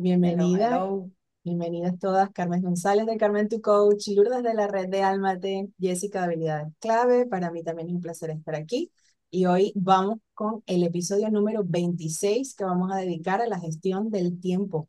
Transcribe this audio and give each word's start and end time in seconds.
Bienvenida. 0.00 0.68
Hello, 0.68 0.76
hello. 0.76 1.10
Bienvenidas 1.42 1.98
todas. 1.98 2.30
Carmen 2.30 2.62
González 2.62 3.04
de 3.06 3.16
Carmen 3.16 3.48
Tu 3.48 3.60
Coach, 3.60 4.06
Lourdes 4.14 4.44
de 4.44 4.54
la 4.54 4.68
red 4.68 4.88
de 4.88 5.02
Almate, 5.02 5.70
Jessica 5.80 6.20
de 6.20 6.24
Habilidades 6.26 6.72
Clave. 6.78 7.26
Para 7.26 7.50
mí 7.50 7.64
también 7.64 7.88
es 7.88 7.94
un 7.94 8.00
placer 8.00 8.30
estar 8.30 8.54
aquí. 8.54 8.92
Y 9.30 9.46
hoy 9.46 9.72
vamos 9.74 10.18
con 10.34 10.62
el 10.66 10.84
episodio 10.84 11.30
número 11.30 11.62
26 11.64 12.54
que 12.54 12.64
vamos 12.64 12.92
a 12.92 12.96
dedicar 12.98 13.40
a 13.42 13.48
la 13.48 13.58
gestión 13.58 14.08
del 14.10 14.40
tiempo. 14.40 14.86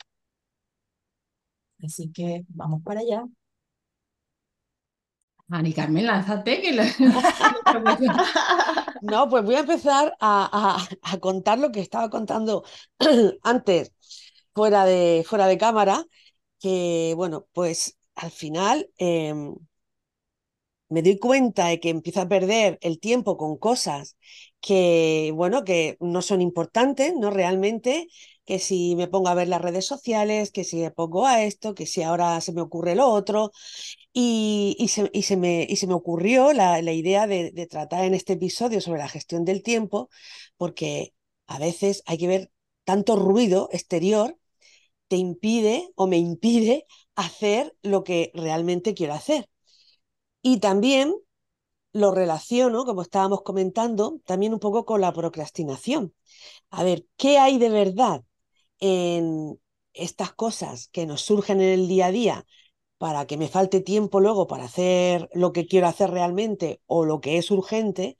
Así 1.83 2.11
que 2.11 2.45
vamos 2.49 2.83
para 2.83 2.99
allá. 2.99 3.25
Ani 5.51 5.73
Carmen, 5.73 6.05
lánzate 6.05 6.61
que 6.61 6.73
lo- 6.73 6.83
No, 9.01 9.29
pues 9.29 9.43
voy 9.43 9.55
a 9.55 9.59
empezar 9.61 10.15
a, 10.19 10.77
a- 10.83 10.87
a 11.13 11.17
contar 11.19 11.57
lo 11.57 11.71
que 11.71 11.79
estaba 11.79 12.09
contando 12.09 12.63
antes, 13.43 13.91
fuera 14.53 14.85
de, 14.85 15.23
fuera 15.27 15.47
de 15.47 15.57
cámara, 15.57 16.05
que 16.59 17.13
bueno, 17.17 17.47
pues 17.53 17.97
al 18.15 18.31
final 18.31 18.89
em, 18.97 19.55
me 20.89 21.01
doy 21.03 21.19
cuenta 21.19 21.67
de 21.67 21.79
que 21.79 21.89
empiezo 21.89 22.21
a 22.21 22.27
perder 22.27 22.79
el 22.81 22.99
tiempo 22.99 23.37
con 23.37 23.57
cosas 23.57 24.17
que, 24.61 25.31
bueno, 25.35 25.63
que 25.63 25.97
no 25.99 26.21
son 26.21 26.41
importantes, 26.41 27.13
¿no? 27.15 27.29
Realmente, 27.31 28.07
que 28.45 28.57
si 28.59 28.95
me 28.95 29.07
pongo 29.07 29.27
a 29.29 29.35
ver 29.35 29.47
las 29.47 29.61
redes 29.61 29.85
sociales, 29.85 30.51
que 30.51 30.63
si 30.63 30.77
me 30.77 30.89
pongo 30.91 31.27
a 31.27 31.43
esto, 31.43 31.75
que 31.75 31.85
si 31.85 32.01
ahora 32.01 32.41
se 32.41 32.53
me 32.53 32.61
ocurre 32.61 32.95
lo 32.95 33.07
otro. 33.07 33.51
Y, 34.13 34.75
y 34.79 34.89
se, 34.89 35.09
y 35.13 35.23
se 35.23 35.37
me, 35.37 35.65
y 35.69 35.75
se 35.77 35.87
me 35.87 35.93
ocurrió 35.95 36.53
la, 36.53 36.81
la 36.81 36.93
idea 36.93 37.27
de, 37.27 37.51
de 37.51 37.67
tratar 37.67 38.05
en 38.05 38.13
este 38.15 38.33
episodio 38.33 38.81
sobre 38.81 38.99
la 38.99 39.09
gestión 39.09 39.45
del 39.45 39.63
tiempo, 39.63 40.09
porque 40.57 41.13
a 41.47 41.59
veces 41.59 42.03
hay 42.07 42.17
que 42.17 42.27
ver 42.27 42.51
tanto 42.89 43.15
ruido 43.15 43.69
exterior 43.71 44.35
te 45.09 45.15
impide 45.15 45.91
o 45.93 46.07
me 46.07 46.17
impide 46.17 46.87
hacer 47.13 47.77
lo 47.83 48.03
que 48.03 48.31
realmente 48.33 48.95
quiero 48.95 49.13
hacer. 49.13 49.47
Y 50.41 50.59
también 50.59 51.13
lo 51.93 52.09
relaciono, 52.09 52.85
como 52.85 53.03
estábamos 53.03 53.43
comentando, 53.43 54.21
también 54.25 54.53
un 54.53 54.59
poco 54.59 54.85
con 54.85 55.01
la 55.01 55.13
procrastinación. 55.13 56.15
A 56.71 56.83
ver, 56.83 57.05
¿qué 57.15 57.37
hay 57.37 57.59
de 57.59 57.69
verdad 57.69 58.23
en 58.79 59.61
estas 59.93 60.33
cosas 60.33 60.87
que 60.87 61.05
nos 61.05 61.21
surgen 61.21 61.61
en 61.61 61.69
el 61.69 61.87
día 61.87 62.07
a 62.07 62.11
día 62.11 62.45
para 62.97 63.27
que 63.27 63.37
me 63.37 63.49
falte 63.49 63.81
tiempo 63.81 64.19
luego 64.19 64.47
para 64.47 64.63
hacer 64.63 65.29
lo 65.35 65.53
que 65.53 65.67
quiero 65.67 65.85
hacer 65.85 66.09
realmente 66.09 66.81
o 66.87 67.05
lo 67.05 67.21
que 67.21 67.37
es 67.37 67.51
urgente? 67.51 68.17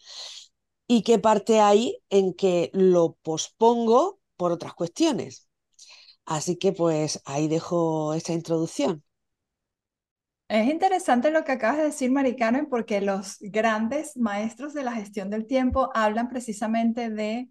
¿Y 0.86 1.02
qué 1.02 1.18
parte 1.18 1.60
hay 1.60 2.04
en 2.12 2.36
que 2.36 2.70
lo 2.72 3.18
pospongo 3.24 4.19
por 4.40 4.54
otras 4.54 4.74
cuestiones? 4.74 5.50
Así 6.26 6.58
que 6.58 6.72
pues 6.72 7.22
ahí 7.26 7.50
dejo 7.50 8.14
esta 8.14 8.32
introducción. 8.32 9.04
Es 10.48 10.68
interesante 10.68 11.30
lo 11.30 11.44
que 11.44 11.52
acabas 11.52 11.78
de 11.78 11.84
decir, 11.84 12.12
Mari 12.12 12.36
Carmen, 12.36 12.68
porque 12.70 13.02
los 13.02 13.38
grandes 13.42 14.18
maestros 14.18 14.74
de 14.74 14.84
la 14.84 14.94
gestión 14.94 15.30
del 15.30 15.46
tiempo 15.46 15.92
hablan 15.94 16.30
precisamente 16.30 17.10
de 17.12 17.50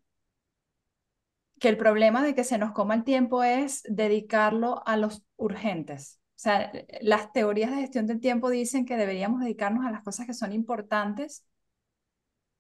que 1.60 1.69
el 1.69 1.77
problema 1.77 2.22
de 2.22 2.34
que 2.34 2.44
se 2.44 2.59
nos 2.59 2.72
coma 2.72 2.94
el 2.94 3.04
tiempo 3.04 3.43
es 3.44 3.82
dedicarlo 3.84 4.82
a 4.87 4.97
los 4.97 5.22
urgentes. 5.37 6.21
O 6.37 6.41
sea, 6.41 6.72
las 7.00 7.32
teorías 7.32 7.71
de 7.71 7.78
gestión 7.82 8.06
del 8.06 8.21
tiempo 8.21 8.48
dicen 8.48 8.87
que 8.87 8.97
deberíamos 8.97 9.41
dedicarnos 9.41 9.84
a 9.84 9.91
las 9.91 10.03
cosas 10.03 10.27
que 10.27 10.34
son 10.34 10.53
importantes, 10.53 11.44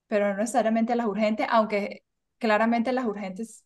pero 0.06 0.28
no 0.28 0.36
necesariamente 0.36 0.92
a 0.92 0.96
las 0.96 1.06
urgentes, 1.06 1.46
aunque 1.50 2.04
claramente 2.38 2.92
las 2.92 3.06
urgentes 3.06 3.64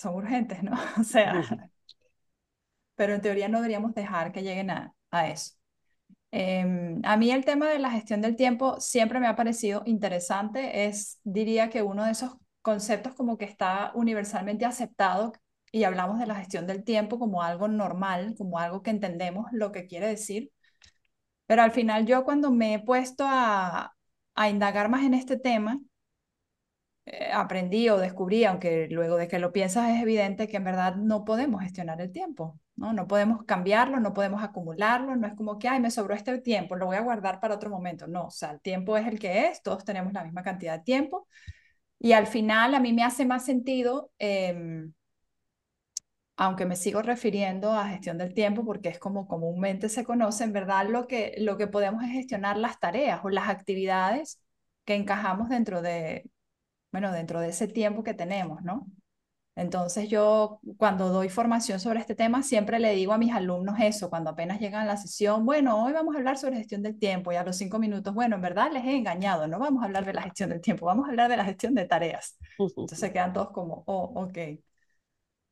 son 0.00 0.14
urgentes, 0.16 0.62
¿no? 0.62 0.72
O 1.00 1.04
sea, 1.04 1.46
pero 2.94 3.14
en 3.14 3.20
teoría 3.20 3.48
no 3.48 3.58
deberíamos 3.58 3.94
dejar 3.94 4.32
que 4.32 4.42
lleguen 4.42 4.70
a, 4.70 4.94
a 5.10 5.28
eso. 5.28 5.54
Em, 6.32 7.00
a 7.04 7.16
mí 7.16 7.30
el 7.32 7.44
tema 7.44 7.68
de 7.70 7.78
la 7.80 7.90
gestión 7.92 8.20
del 8.22 8.36
tiempo 8.36 8.80
siempre 8.80 9.20
me 9.20 9.28
ha 9.28 9.36
parecido 9.36 9.82
interesante. 9.86 10.86
Es, 10.86 11.20
diría 11.24 11.70
que 11.70 11.82
uno 11.82 12.04
de 12.04 12.12
esos 12.12 12.34
conceptos 12.62 13.14
como 13.14 13.38
que 13.38 13.46
está 13.46 13.92
universalmente 13.94 14.66
aceptado 14.66 15.32
y 15.72 15.84
hablamos 15.84 16.18
de 16.18 16.26
la 16.26 16.36
gestión 16.36 16.66
del 16.66 16.84
tiempo 16.84 17.18
como 17.18 17.42
algo 17.42 17.68
normal, 17.68 18.34
como 18.38 18.58
algo 18.58 18.82
que 18.82 18.90
entendemos 18.90 19.46
lo 19.52 19.72
que 19.72 19.86
quiere 19.86 20.08
decir. 20.08 20.52
Pero 21.46 21.62
al 21.62 21.72
final 21.72 22.06
yo 22.06 22.24
cuando 22.24 22.50
me 22.52 22.74
he 22.74 22.78
puesto 22.80 23.24
a, 23.26 23.94
a 24.34 24.50
indagar 24.50 24.88
más 24.88 25.04
en 25.04 25.14
este 25.14 25.36
tema, 25.38 25.80
eh, 25.80 25.89
aprendí 27.32 27.88
o 27.88 27.98
descubrí, 27.98 28.44
aunque 28.44 28.88
luego 28.90 29.16
de 29.16 29.28
que 29.28 29.38
lo 29.38 29.52
piensas 29.52 29.90
es 29.90 30.02
evidente 30.02 30.48
que 30.48 30.56
en 30.56 30.64
verdad 30.64 30.96
no 30.96 31.24
podemos 31.24 31.62
gestionar 31.62 32.00
el 32.00 32.12
tiempo, 32.12 32.58
¿no? 32.76 32.92
No 32.92 33.06
podemos 33.06 33.44
cambiarlo, 33.44 34.00
no 34.00 34.12
podemos 34.14 34.42
acumularlo, 34.42 35.16
no 35.16 35.26
es 35.26 35.34
como 35.34 35.58
que, 35.58 35.68
ay, 35.68 35.80
me 35.80 35.90
sobró 35.90 36.14
este 36.14 36.38
tiempo, 36.38 36.76
lo 36.76 36.86
voy 36.86 36.96
a 36.96 37.02
guardar 37.02 37.40
para 37.40 37.54
otro 37.54 37.70
momento. 37.70 38.06
No, 38.06 38.26
o 38.26 38.30
sea, 38.30 38.52
el 38.52 38.60
tiempo 38.60 38.96
es 38.96 39.06
el 39.06 39.18
que 39.18 39.46
es, 39.46 39.62
todos 39.62 39.84
tenemos 39.84 40.12
la 40.12 40.24
misma 40.24 40.42
cantidad 40.42 40.78
de 40.78 40.84
tiempo 40.84 41.26
y 41.98 42.12
al 42.12 42.26
final 42.26 42.74
a 42.74 42.80
mí 42.80 42.92
me 42.92 43.04
hace 43.04 43.26
más 43.26 43.44
sentido, 43.44 44.10
em, 44.18 44.92
aunque 46.36 46.64
me 46.66 46.76
sigo 46.76 47.02
refiriendo 47.02 47.72
a 47.72 47.88
gestión 47.88 48.16
del 48.18 48.34
tiempo 48.34 48.64
porque 48.64 48.88
es 48.88 48.98
como 48.98 49.26
comúnmente 49.28 49.88
se 49.88 50.04
conoce, 50.04 50.44
en 50.44 50.52
verdad 50.52 50.86
lo 50.88 51.06
que, 51.06 51.34
lo 51.38 51.56
que 51.58 51.66
podemos 51.66 52.02
es 52.04 52.10
gestionar 52.12 52.56
las 52.56 52.80
tareas 52.80 53.20
o 53.24 53.28
las 53.30 53.48
actividades 53.48 54.40
que 54.84 54.94
encajamos 54.94 55.48
dentro 55.50 55.82
de, 55.82 56.30
bueno, 56.92 57.12
dentro 57.12 57.40
de 57.40 57.48
ese 57.50 57.68
tiempo 57.68 58.02
que 58.02 58.14
tenemos, 58.14 58.62
¿no? 58.62 58.86
Entonces 59.56 60.08
yo 60.08 60.60
cuando 60.78 61.08
doy 61.10 61.28
formación 61.28 61.80
sobre 61.80 62.00
este 62.00 62.14
tema 62.14 62.42
siempre 62.42 62.78
le 62.78 62.94
digo 62.94 63.12
a 63.12 63.18
mis 63.18 63.32
alumnos 63.32 63.76
eso, 63.80 64.08
cuando 64.08 64.30
apenas 64.30 64.60
llegan 64.60 64.82
a 64.82 64.86
la 64.86 64.96
sesión, 64.96 65.44
bueno, 65.44 65.84
hoy 65.84 65.92
vamos 65.92 66.14
a 66.14 66.18
hablar 66.18 66.38
sobre 66.38 66.56
gestión 66.56 66.82
del 66.82 66.98
tiempo 66.98 67.32
y 67.32 67.36
a 67.36 67.44
los 67.44 67.56
cinco 67.56 67.78
minutos, 67.78 68.14
bueno, 68.14 68.36
en 68.36 68.42
verdad 68.42 68.70
les 68.72 68.84
he 68.84 68.96
engañado, 68.96 69.46
no 69.48 69.58
vamos 69.58 69.82
a 69.82 69.86
hablar 69.86 70.04
de 70.06 70.14
la 70.14 70.22
gestión 70.22 70.50
del 70.50 70.60
tiempo, 70.60 70.86
vamos 70.86 71.06
a 71.06 71.10
hablar 71.10 71.28
de 71.30 71.36
la 71.36 71.44
gestión 71.44 71.74
de 71.74 71.84
tareas. 71.84 72.38
Entonces 72.80 73.00
se 73.00 73.12
quedan 73.12 73.32
todos 73.32 73.50
como, 73.50 73.82
oh, 73.86 74.12
ok. 74.24 74.38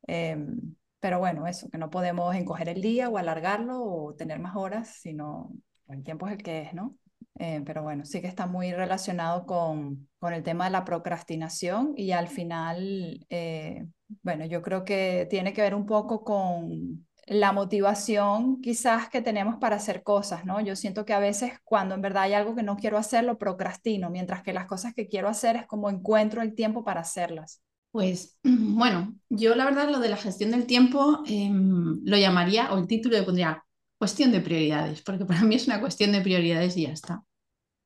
Em, 0.06 0.74
pero 1.00 1.18
bueno, 1.18 1.46
eso, 1.46 1.68
que 1.70 1.78
no 1.78 1.90
podemos 1.90 2.34
encoger 2.34 2.68
el 2.68 2.80
día 2.80 3.08
o 3.08 3.18
alargarlo 3.18 3.82
o 3.84 4.14
tener 4.14 4.38
más 4.40 4.56
horas, 4.56 4.88
sino 5.00 5.52
el 5.88 6.02
tiempo 6.02 6.26
es 6.26 6.34
el 6.34 6.42
que 6.42 6.62
es, 6.62 6.74
¿no? 6.74 6.96
Eh, 7.38 7.62
pero 7.64 7.82
bueno, 7.82 8.04
sí 8.04 8.20
que 8.20 8.26
está 8.26 8.46
muy 8.46 8.72
relacionado 8.72 9.46
con, 9.46 10.08
con 10.18 10.32
el 10.32 10.42
tema 10.42 10.64
de 10.64 10.70
la 10.72 10.84
procrastinación 10.84 11.94
y 11.96 12.10
al 12.10 12.28
final, 12.28 13.24
eh, 13.30 13.86
bueno, 14.22 14.44
yo 14.46 14.60
creo 14.60 14.84
que 14.84 15.26
tiene 15.30 15.52
que 15.52 15.62
ver 15.62 15.74
un 15.74 15.86
poco 15.86 16.24
con 16.24 17.06
la 17.28 17.52
motivación 17.52 18.60
quizás 18.60 19.08
que 19.08 19.20
tenemos 19.20 19.56
para 19.56 19.76
hacer 19.76 20.02
cosas, 20.02 20.44
¿no? 20.46 20.60
Yo 20.60 20.74
siento 20.74 21.04
que 21.04 21.12
a 21.12 21.18
veces 21.18 21.52
cuando 21.62 21.94
en 21.94 22.00
verdad 22.00 22.24
hay 22.24 22.32
algo 22.32 22.56
que 22.56 22.62
no 22.62 22.76
quiero 22.76 22.98
hacer, 22.98 23.24
lo 23.24 23.38
procrastino, 23.38 24.10
mientras 24.10 24.42
que 24.42 24.52
las 24.52 24.66
cosas 24.66 24.94
que 24.94 25.08
quiero 25.08 25.28
hacer 25.28 25.56
es 25.56 25.66
como 25.66 25.90
encuentro 25.90 26.42
el 26.42 26.54
tiempo 26.54 26.84
para 26.84 27.02
hacerlas. 27.02 27.62
Pues 27.92 28.38
bueno, 28.42 29.14
yo 29.28 29.54
la 29.54 29.64
verdad 29.64 29.90
lo 29.90 30.00
de 30.00 30.08
la 30.08 30.16
gestión 30.16 30.50
del 30.50 30.66
tiempo 30.66 31.22
em, 31.26 32.00
lo 32.02 32.16
llamaría, 32.16 32.72
o 32.72 32.78
el 32.78 32.86
título 32.86 33.18
le 33.18 33.24
pondría 33.24 33.64
cuestión 33.98 34.32
de 34.32 34.40
prioridades, 34.40 35.02
porque 35.02 35.24
para 35.26 35.42
mí 35.42 35.54
es 35.56 35.66
una 35.66 35.80
cuestión 35.80 36.12
de 36.12 36.20
prioridades 36.20 36.76
y 36.76 36.82
ya 36.82 36.90
está. 36.92 37.24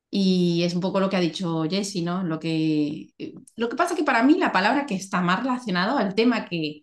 Y 0.09 0.63
es 0.63 0.75
un 0.75 0.81
poco 0.81 0.99
lo 0.99 1.09
que 1.09 1.17
ha 1.17 1.19
dicho 1.19 1.63
Jessie, 1.69 2.03
¿no? 2.03 2.23
Lo 2.23 2.39
que, 2.39 3.09
eh, 3.17 3.33
lo 3.55 3.69
que 3.69 3.75
pasa 3.75 3.95
que 3.95 4.03
para 4.03 4.23
mí 4.23 4.37
la 4.37 4.51
palabra 4.51 4.85
que 4.85 4.95
está 4.95 5.21
más 5.21 5.41
relacionado 5.43 5.97
al 5.97 6.15
tema 6.15 6.45
que 6.45 6.81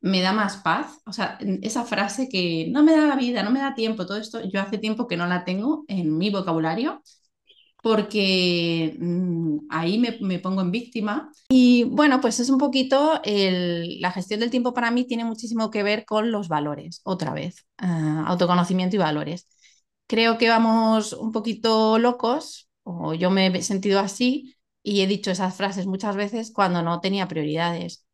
me 0.00 0.20
da 0.22 0.32
más 0.32 0.58
paz, 0.58 1.00
o 1.06 1.12
sea, 1.12 1.38
esa 1.62 1.84
frase 1.84 2.28
que 2.28 2.68
no 2.70 2.84
me 2.84 2.92
da 2.92 3.06
la 3.06 3.16
vida, 3.16 3.42
no 3.42 3.50
me 3.50 3.60
da 3.60 3.74
tiempo, 3.74 4.06
todo 4.06 4.18
esto, 4.18 4.40
yo 4.48 4.60
hace 4.60 4.78
tiempo 4.78 5.08
que 5.08 5.16
no 5.16 5.26
la 5.26 5.44
tengo 5.44 5.84
en 5.88 6.16
mi 6.16 6.30
vocabulario 6.30 7.02
porque 7.82 8.96
mmm, 8.98 9.58
ahí 9.70 9.98
me, 9.98 10.18
me, 10.20 10.38
pongo 10.38 10.60
en 10.60 10.70
víctima. 10.70 11.30
Y 11.48 11.84
bueno, 11.84 12.20
pues 12.20 12.40
es 12.40 12.50
un 12.50 12.58
poquito, 12.58 13.20
el, 13.24 14.00
la 14.00 14.10
gestión 14.12 14.40
del 14.40 14.50
tiempo 14.50 14.74
para 14.74 14.90
mí 14.90 15.06
tiene 15.06 15.24
muchísimo 15.24 15.70
que 15.70 15.82
ver 15.82 16.04
con 16.04 16.30
los 16.32 16.48
valores, 16.48 17.00
otra 17.04 17.32
vez, 17.32 17.66
uh, 17.82 18.26
autoconocimiento 18.26 18.96
y 18.96 18.98
valores. 18.98 19.48
Creo 20.06 20.38
que 20.38 20.48
vamos 20.48 21.12
un 21.12 21.32
poquito 21.32 21.98
locos, 21.98 22.68
o 22.82 23.14
yo 23.14 23.30
me 23.30 23.46
he 23.48 23.62
sentido 23.62 24.00
así, 24.00 24.56
y 24.82 25.02
he 25.02 25.06
dicho 25.06 25.30
esas 25.30 25.54
frases 25.56 25.86
muchas 25.86 26.16
veces 26.16 26.50
cuando 26.52 26.82
no 26.82 27.00
tenía 27.00 27.28
prioridades. 27.28 28.04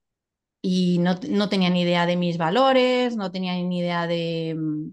y 0.62 0.98
no, 0.98 1.16
no 1.28 1.48
tenía 1.48 1.70
ni 1.70 1.82
idea 1.82 2.06
de 2.06 2.16
mis 2.16 2.38
valores, 2.38 3.16
no 3.16 3.30
tenía 3.32 3.54
ni 3.54 3.80
idea 3.80 4.06
de, 4.06 4.56
mm, 4.58 4.90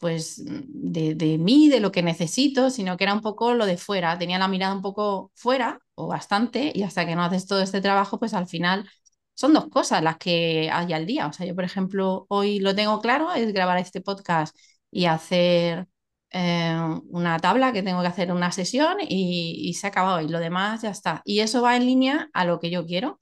pues, 0.00 0.42
de, 0.44 1.14
de, 1.14 1.38
mí, 1.38 1.68
de 1.68 1.80
lo 1.80 1.92
que 1.92 2.02
necesito, 2.02 2.70
sino 2.70 2.96
que 2.96 3.04
era 3.04 3.14
un 3.14 3.20
poco 3.22 3.54
lo 3.54 3.66
de 3.66 3.76
fuera, 3.78 4.18
tenía 4.18 4.38
la 4.38 4.48
mirada 4.48 4.74
un 4.74 4.82
poco 4.82 5.30
fuera 5.34 5.80
o 5.94 6.06
bastante 6.08 6.72
y 6.74 6.82
hasta 6.82 7.06
que 7.06 7.14
no 7.16 7.22
haces 7.24 7.46
todo 7.46 7.62
este 7.62 7.80
trabajo, 7.80 8.18
pues 8.18 8.34
al 8.34 8.46
final 8.46 8.88
son 9.34 9.52
dos 9.52 9.68
cosas 9.68 10.02
las 10.02 10.18
que 10.18 10.70
hay 10.72 10.92
al 10.92 11.06
día. 11.06 11.26
O 11.26 11.32
sea, 11.32 11.46
yo, 11.46 11.54
por 11.54 11.64
ejemplo, 11.64 12.26
hoy 12.28 12.58
lo 12.60 12.74
tengo 12.74 13.00
claro, 13.00 13.32
es 13.34 13.52
grabar 13.52 13.78
este 13.78 14.00
podcast 14.00 14.56
y 14.90 15.06
hacer 15.06 15.86
eh, 16.30 16.76
una 17.08 17.38
tabla 17.38 17.72
que 17.72 17.82
tengo 17.82 18.00
que 18.02 18.08
hacer 18.08 18.32
una 18.32 18.52
sesión 18.52 18.98
y, 19.00 19.68
y 19.68 19.74
se 19.74 19.86
ha 19.86 19.90
acabado 19.90 20.20
y 20.20 20.28
lo 20.28 20.38
demás 20.40 20.82
ya 20.82 20.90
está. 20.90 21.22
Y 21.24 21.40
eso 21.40 21.62
va 21.62 21.76
en 21.76 21.86
línea 21.86 22.30
a 22.34 22.44
lo 22.44 22.60
que 22.60 22.70
yo 22.70 22.86
quiero, 22.86 23.18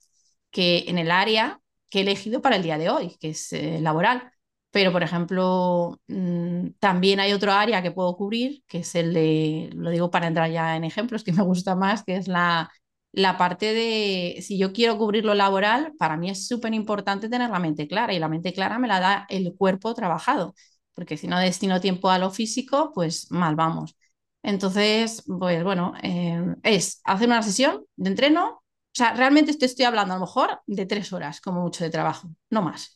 que 0.51 0.85
en 0.87 0.97
el 0.97 1.11
área 1.11 1.61
que 1.89 1.99
he 1.99 2.01
elegido 2.01 2.41
para 2.41 2.55
el 2.57 2.63
día 2.63 2.77
de 2.77 2.89
hoy, 2.89 3.17
que 3.19 3.29
es 3.29 3.53
eh, 3.53 3.79
laboral. 3.81 4.31
Pero, 4.75 4.91
por 4.91 5.03
ejemplo, 5.03 6.01
mmm, 6.07 6.67
también 6.79 7.21
hay 7.21 7.31
otro 7.31 7.53
área 7.53 7.81
que 7.81 7.91
puedo 7.91 8.17
cubrir, 8.17 8.61
que 8.67 8.79
es 8.79 8.93
el 8.95 9.13
de, 9.13 9.69
lo 9.73 9.89
digo 9.89 10.11
para 10.11 10.27
entrar 10.27 10.51
ya 10.51 10.75
en 10.75 10.83
ejemplos, 10.83 11.23
que 11.23 11.31
me 11.33 11.43
gusta 11.43 11.75
más, 11.75 12.03
que 12.03 12.17
es 12.17 12.27
la, 12.27 12.69
la 13.13 13.37
parte 13.37 13.73
de, 13.73 14.41
si 14.41 14.57
yo 14.57 14.73
quiero 14.73 14.97
cubrir 14.97 15.23
lo 15.23 15.33
laboral, 15.33 15.93
para 15.97 16.17
mí 16.17 16.29
es 16.29 16.45
súper 16.47 16.73
importante 16.73 17.29
tener 17.29 17.49
la 17.51 17.59
mente 17.59 17.87
clara 17.87 18.13
y 18.13 18.19
la 18.19 18.27
mente 18.27 18.51
clara 18.53 18.77
me 18.77 18.89
la 18.89 18.99
da 18.99 19.25
el 19.29 19.55
cuerpo 19.57 19.93
trabajado, 19.93 20.53
porque 20.93 21.15
si 21.17 21.27
no 21.27 21.39
destino 21.39 21.79
tiempo 21.79 22.09
a 22.09 22.19
lo 22.19 22.29
físico, 22.31 22.91
pues 22.93 23.31
mal 23.31 23.55
vamos. 23.55 23.95
Entonces, 24.43 25.23
pues 25.25 25.63
bueno, 25.63 25.93
eh, 26.03 26.53
es 26.63 26.99
hacer 27.05 27.27
una 27.29 27.41
sesión 27.43 27.85
de 27.95 28.09
entreno, 28.09 28.49
o 28.57 28.61
sea, 28.93 29.13
realmente 29.13 29.53
te 29.55 29.65
estoy 29.65 29.85
hablando 29.85 30.13
a 30.13 30.17
lo 30.17 30.25
mejor 30.25 30.59
de 30.67 30.85
tres 30.85 31.13
horas 31.13 31.39
como 31.41 31.61
mucho 31.61 31.83
de 31.85 31.89
trabajo, 31.89 32.29
no 32.49 32.61
más. 32.61 32.94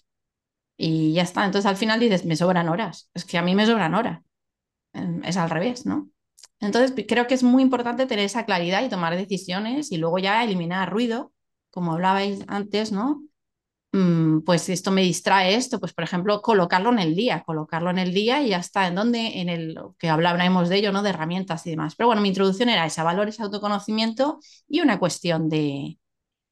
Y 0.81 1.13
ya 1.13 1.23
está. 1.23 1.45
Entonces 1.45 1.69
al 1.69 1.75
final 1.77 1.99
dices, 1.99 2.25
me 2.25 2.37
sobran 2.37 2.69
horas. 2.69 3.09
Es 3.13 3.25
que 3.25 3.37
a 3.37 3.41
mí 3.41 3.53
me 3.53 3.65
sobran 3.65 3.93
horas. 3.95 4.21
Em, 4.93 5.23
es 5.25 5.37
al 5.37 5.49
revés, 5.49 5.85
¿no? 5.85 6.09
Entonces 6.61 7.05
creo 7.07 7.27
que 7.27 7.35
es 7.35 7.43
muy 7.43 7.63
importante 7.63 8.05
tener 8.07 8.25
esa 8.25 8.45
claridad 8.45 8.83
y 8.83 8.89
tomar 8.89 9.15
decisiones 9.15 9.91
y 9.91 9.97
luego 9.97 10.19
ya 10.19 10.43
eliminar 10.43 10.91
ruido, 10.91 11.33
como 11.71 11.93
hablabais 11.93 12.45
antes, 12.47 12.91
¿no? 12.91 13.23
Mm, 13.93 14.41
pues 14.41 14.69
esto 14.69 14.91
me 14.91 15.01
distrae 15.03 15.55
esto, 15.55 15.79
pues 15.79 15.93
por 15.93 16.03
ejemplo, 16.05 16.41
colocarlo 16.41 16.91
en 16.91 16.99
el 16.99 17.15
día, 17.15 17.43
colocarlo 17.45 17.89
en 17.91 17.99
el 17.99 18.13
día 18.13 18.41
y 18.43 18.49
ya 18.49 18.59
está, 18.59 18.87
en 18.87 18.95
donde, 18.95 19.41
en 19.41 19.49
el 19.49 19.77
que 19.99 20.09
hablábamos 20.09 20.69
de 20.69 20.77
ello, 20.77 20.91
¿no? 20.93 21.03
De 21.03 21.11
herramientas 21.11 21.65
y 21.67 21.71
demás. 21.71 21.95
Pero 21.95 22.07
bueno, 22.07 22.21
mi 22.21 22.29
introducción 22.29 22.69
era 22.69 22.85
esa, 22.85 23.03
valores, 23.03 23.39
autoconocimiento 23.39 24.39
y 24.67 24.81
una 24.81 24.99
cuestión 24.99 25.49
de, 25.49 25.99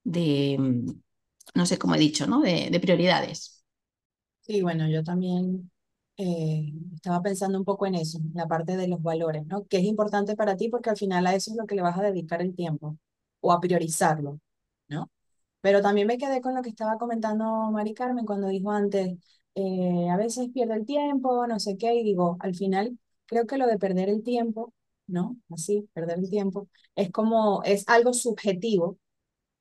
de 0.04 0.58
mm, 0.60 0.92
no 1.56 1.66
sé 1.66 1.78
cómo 1.80 1.96
he 1.96 2.00
dicho, 2.00 2.28
¿no? 2.28 2.42
De, 2.42 2.70
de 2.72 2.80
prioridades. 2.80 3.57
Sí, 4.48 4.62
bueno, 4.62 4.88
yo 4.88 5.04
también 5.04 5.70
eh, 6.16 6.72
estaba 6.96 7.22
pensando 7.22 7.58
un 7.58 7.66
poco 7.66 7.86
en 7.86 7.96
eso, 7.96 8.20
la 8.34 8.48
parte 8.48 8.78
de 8.78 8.88
los 8.88 9.02
valores, 9.02 9.46
¿no? 9.46 9.66
Que 9.68 9.78
es 9.78 9.84
importante 9.84 10.36
para 10.38 10.56
ti 10.56 10.70
porque 10.70 10.90
al 10.90 10.96
final 10.98 11.28
a 11.28 11.36
eso 11.36 11.52
es 11.52 11.58
lo 11.58 11.66
que 11.66 11.76
le 11.76 11.82
vas 11.82 11.98
a 11.98 12.04
dedicar 12.04 12.42
el 12.42 12.56
tiempo 12.56 12.98
o 13.42 13.52
a 13.52 13.60
priorizarlo, 13.60 14.40
¿no? 14.88 15.12
Pero 15.62 15.82
también 15.82 16.08
me 16.08 16.18
quedé 16.20 16.42
con 16.42 16.56
lo 16.56 16.62
que 16.62 16.70
estaba 16.70 16.98
comentando 17.00 17.46
Mari 17.72 17.94
Carmen 17.94 18.26
cuando 18.26 18.50
dijo 18.50 18.72
antes, 18.72 19.18
eh, 19.56 20.10
a 20.12 20.18
veces 20.18 20.50
pierde 20.54 20.76
el 20.76 20.86
tiempo, 20.86 21.48
no 21.48 21.60
sé 21.60 21.78
qué, 21.78 21.96
y 21.96 22.04
digo, 22.04 22.38
al 22.42 22.56
final 22.56 23.00
creo 23.28 23.48
que 23.48 23.58
lo 23.58 23.68
de 23.68 23.80
perder 23.80 24.10
el 24.10 24.24
tiempo, 24.24 24.74
¿no? 25.08 25.38
Así, 25.52 25.90
perder 25.94 26.20
el 26.20 26.30
tiempo, 26.30 26.70
es 26.96 27.12
como, 27.12 27.64
es 27.64 27.86
algo 27.90 28.14
subjetivo, 28.14 28.98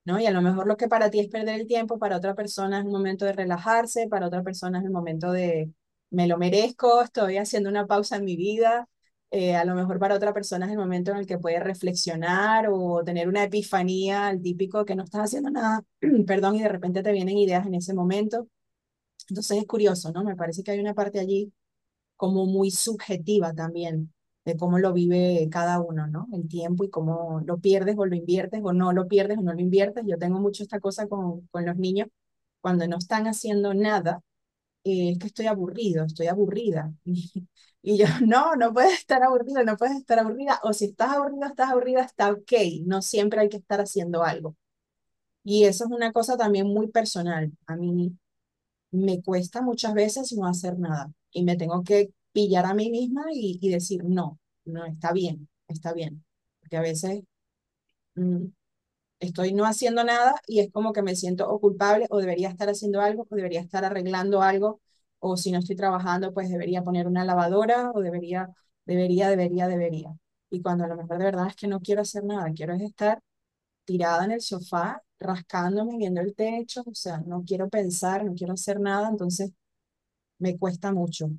¿no? 0.06 0.20
Y 0.20 0.26
a 0.26 0.30
lo 0.30 0.42
mejor 0.42 0.66
lo 0.66 0.76
que 0.78 0.88
para 0.88 1.10
ti 1.10 1.20
es 1.20 1.28
perder 1.28 1.60
el 1.60 1.66
tiempo, 1.66 1.98
para 1.98 2.16
otra 2.16 2.34
persona 2.34 2.78
es 2.78 2.86
el 2.86 2.90
momento 2.92 3.26
de 3.26 3.32
relajarse, 3.34 4.08
para 4.08 4.28
otra 4.28 4.42
persona 4.42 4.78
es 4.78 4.84
el 4.84 4.90
momento 4.90 5.32
de, 5.32 5.70
me 6.10 6.28
lo 6.28 6.38
merezco, 6.38 7.02
estoy 7.02 7.38
haciendo 7.38 7.68
una 7.70 7.86
pausa 7.86 8.16
en 8.16 8.24
mi 8.24 8.36
vida, 8.36 8.88
eh, 9.30 9.56
a 9.56 9.64
lo 9.64 9.74
mejor 9.74 9.98
para 9.98 10.14
otra 10.14 10.32
persona 10.32 10.66
es 10.66 10.72
el 10.72 10.78
momento 10.78 11.10
en 11.10 11.18
el 11.18 11.26
que 11.26 11.38
puede 11.38 11.60
reflexionar 11.60 12.68
o 12.70 13.02
tener 13.04 13.28
una 13.28 13.44
epifanía, 13.44 14.30
el 14.30 14.40
típico 14.42 14.84
que 14.84 14.94
no 14.96 15.04
estás 15.04 15.22
haciendo 15.24 15.50
nada, 15.50 15.82
perdón, 16.26 16.56
y 16.56 16.62
de 16.62 16.68
repente 16.68 17.02
te 17.02 17.12
vienen 17.12 17.36
ideas 17.38 17.66
en 17.66 17.74
ese 17.74 17.92
momento. 17.94 18.48
Entonces 19.28 19.58
es 19.58 19.66
curioso, 19.66 20.12
¿no? 20.12 20.24
Me 20.24 20.36
parece 20.36 20.62
que 20.62 20.72
hay 20.72 20.80
una 20.80 20.94
parte 20.94 21.20
allí 21.20 21.52
como 22.16 22.46
muy 22.46 22.70
subjetiva 22.70 23.54
también 23.54 24.12
de 24.46 24.56
cómo 24.58 24.78
lo 24.80 24.94
vive 24.94 25.48
cada 25.52 25.80
uno, 25.80 26.08
¿no? 26.08 26.28
El 26.32 26.48
tiempo 26.48 26.84
y 26.84 26.90
cómo 26.90 27.42
lo 27.46 27.58
pierdes 27.60 27.96
o 27.98 28.06
lo 28.06 28.16
inviertes 28.16 28.62
o 28.64 28.72
no 28.72 28.92
lo 28.94 29.08
pierdes 29.08 29.38
o 29.38 29.42
no 29.42 29.54
lo 29.54 29.60
inviertes. 29.60 30.04
Yo 30.08 30.18
tengo 30.18 30.40
mucho 30.40 30.64
esta 30.64 30.80
cosa 30.80 31.08
con, 31.08 31.46
con 31.48 31.66
los 31.66 31.76
niños, 31.76 32.08
cuando 32.62 32.88
no 32.88 32.98
están 32.98 33.26
haciendo 33.26 33.74
nada, 33.74 34.22
eh, 34.84 35.12
es 35.12 35.18
que 35.18 35.26
estoy 35.28 35.46
aburrido, 35.46 36.04
estoy 36.04 36.26
aburrida. 36.28 36.92
Y 37.82 37.98
yo, 37.98 38.06
no, 38.26 38.56
no 38.56 38.72
puedes 38.74 38.94
estar 38.98 39.22
aburrido, 39.22 39.62
no 39.64 39.76
puedes 39.76 39.96
estar 39.96 40.18
aburrida. 40.18 40.60
O 40.64 40.72
si 40.72 40.86
estás 40.86 41.10
aburrido, 41.14 41.46
estás 41.46 41.70
aburrida, 41.70 42.02
está 42.02 42.30
ok. 42.32 42.52
No 42.84 43.00
siempre 43.02 43.40
hay 43.40 43.48
que 43.48 43.58
estar 43.58 43.80
haciendo 43.80 44.24
algo. 44.24 44.56
Y 45.44 45.64
eso 45.64 45.84
es 45.84 45.90
una 45.90 46.12
cosa 46.12 46.36
también 46.36 46.66
muy 46.68 46.88
personal. 46.88 47.52
A 47.66 47.76
mí 47.76 48.16
me 48.92 49.22
cuesta 49.22 49.62
muchas 49.62 49.94
veces 49.94 50.32
no 50.34 50.46
hacer 50.46 50.78
nada. 50.78 51.12
Y 51.32 51.44
me 51.44 51.56
tengo 51.56 51.84
que 51.84 52.10
pillar 52.36 52.66
a 52.66 52.74
mí 52.74 52.90
misma 52.90 53.24
y, 53.32 53.58
decir, 53.70 54.04
no, 54.04 54.38
no, 54.66 54.84
está 54.84 55.12
bien, 55.12 55.48
está 55.68 55.94
bien. 55.94 56.22
Porque 56.60 56.76
a 56.76 56.82
veces 56.82 57.22
mmm, 58.14 58.46
estoy 59.20 59.54
no 59.54 59.64
haciendo 59.66 60.04
nada 60.04 60.36
y 60.46 60.60
es 60.60 60.70
como 60.72 60.92
que 60.92 61.02
me 61.02 61.16
siento 61.16 61.48
o 61.50 61.60
culpable 61.60 62.06
o 62.10 62.18
debería 62.20 62.50
estar 62.50 62.68
haciendo 62.68 63.00
algo 63.00 63.26
o 63.30 63.36
debería 63.36 63.60
estar 63.60 63.84
arreglando 63.84 64.42
algo 64.42 64.80
o 65.20 65.36
si 65.38 65.52
no 65.52 65.60
estoy 65.60 65.76
trabajando, 65.76 66.34
pues 66.34 66.50
debería 66.50 66.82
poner 66.82 67.06
una 67.08 67.24
lavadora 67.24 67.90
o 67.94 68.00
debería, 68.00 68.50
debería, 68.86 69.30
debería, 69.30 69.68
debería. 69.68 70.14
Y 70.50 70.62
cuando 70.62 70.84
a 70.84 70.88
lo 70.88 70.96
mejor 70.96 71.18
de 71.18 71.24
verdad 71.26 71.48
es 71.48 71.56
que 71.56 71.68
no 71.68 71.80
quiero 71.80 72.02
hacer 72.02 72.24
nada, 72.24 72.52
quiero 72.54 72.74
es 72.74 72.82
estar 72.82 73.22
tirada 73.86 74.24
en 74.26 74.32
el 74.32 74.42
sofá, 74.42 75.02
rascándome, 75.20 75.98
viendo 75.98 76.20
el 76.22 76.34
techo, 76.34 76.82
o 76.86 76.94
sea, 76.94 77.20
no 77.26 77.44
quiero 77.46 77.68
pensar, 77.70 78.24
no 78.24 78.34
quiero 78.34 78.54
hacer 78.54 78.80
nada, 78.80 79.08
entonces 79.08 79.52
me 80.38 80.58
cuesta 80.58 80.92
mucho. 80.92 81.30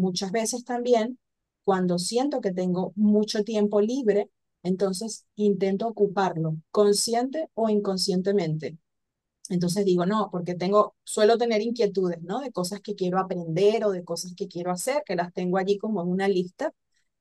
Muchas 0.00 0.32
veces 0.32 0.64
también, 0.64 1.18
cuando 1.64 1.98
siento 1.98 2.40
que 2.40 2.52
tengo 2.52 2.92
mucho 2.96 3.44
tiempo 3.44 3.80
libre, 3.80 4.30
entonces 4.62 5.26
intento 5.36 5.88
ocuparlo, 5.88 6.56
consciente 6.70 7.48
o 7.54 7.68
inconscientemente. 7.68 8.78
Entonces 9.48 9.84
digo, 9.84 10.06
no, 10.06 10.28
porque 10.30 10.54
tengo, 10.54 10.94
suelo 11.04 11.36
tener 11.36 11.60
inquietudes, 11.62 12.22
¿no? 12.22 12.40
De 12.40 12.52
cosas 12.52 12.80
que 12.80 12.94
quiero 12.94 13.18
aprender 13.18 13.84
o 13.84 13.90
de 13.90 14.04
cosas 14.04 14.34
que 14.36 14.46
quiero 14.48 14.70
hacer, 14.70 15.02
que 15.04 15.16
las 15.16 15.32
tengo 15.32 15.58
allí 15.58 15.76
como 15.78 16.02
en 16.02 16.08
una 16.08 16.28
lista. 16.28 16.72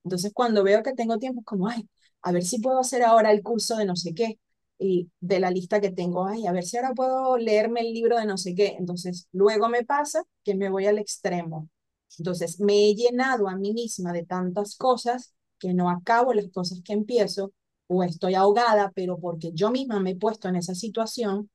Entonces 0.04 0.32
cuando 0.34 0.64
veo 0.64 0.84
que 0.84 0.94
tengo 0.94 1.18
tiempo, 1.18 1.42
es 1.42 1.46
como, 1.46 1.68
ay, 1.68 1.88
a 2.22 2.32
ver 2.32 2.44
si 2.44 2.60
puedo 2.60 2.80
hacer 2.80 3.04
ahora 3.04 3.32
el 3.32 3.42
curso 3.44 3.78
de 3.78 3.86
no 3.86 3.96
sé 3.96 4.14
qué. 4.14 4.40
Y 4.78 5.10
de 5.20 5.40
la 5.40 5.52
lista 5.52 5.82
que 5.82 5.92
tengo, 5.92 6.26
ay, 6.26 6.48
a 6.48 6.52
ver 6.54 6.64
si 6.64 6.78
ahora 6.78 6.94
puedo 6.94 7.38
leerme 7.38 7.82
el 7.82 7.94
libro 7.94 8.18
de 8.18 8.26
no 8.26 8.38
sé 8.38 8.56
qué. 8.56 8.76
Entonces 8.80 9.28
luego 9.32 9.68
me 9.70 9.84
pasa 9.84 10.24
que 10.44 10.56
me 10.56 10.70
voy 10.70 10.86
al 10.88 11.00
extremo. 11.00 11.70
Entonces 12.18 12.60
me 12.60 12.90
he 12.90 12.96
llenado 12.96 13.48
a 13.48 13.56
mí 13.56 13.74
misma 13.74 14.12
de 14.14 14.26
tantas 14.26 14.76
cosas 14.76 15.34
que 15.58 15.74
no 15.74 15.90
acabo 15.90 16.34
las 16.34 16.50
cosas 16.50 16.82
que 16.84 16.94
empiezo 16.94 17.54
o 17.88 18.04
estoy 18.04 18.36
ahogada, 18.36 18.92
pero 18.96 19.20
porque 19.20 19.52
yo 19.54 19.72
misma 19.72 20.00
me 20.00 20.12
he 20.12 20.16
puesto 20.16 20.48
en 20.48 20.56
esa 20.58 20.76
situación 20.76 21.50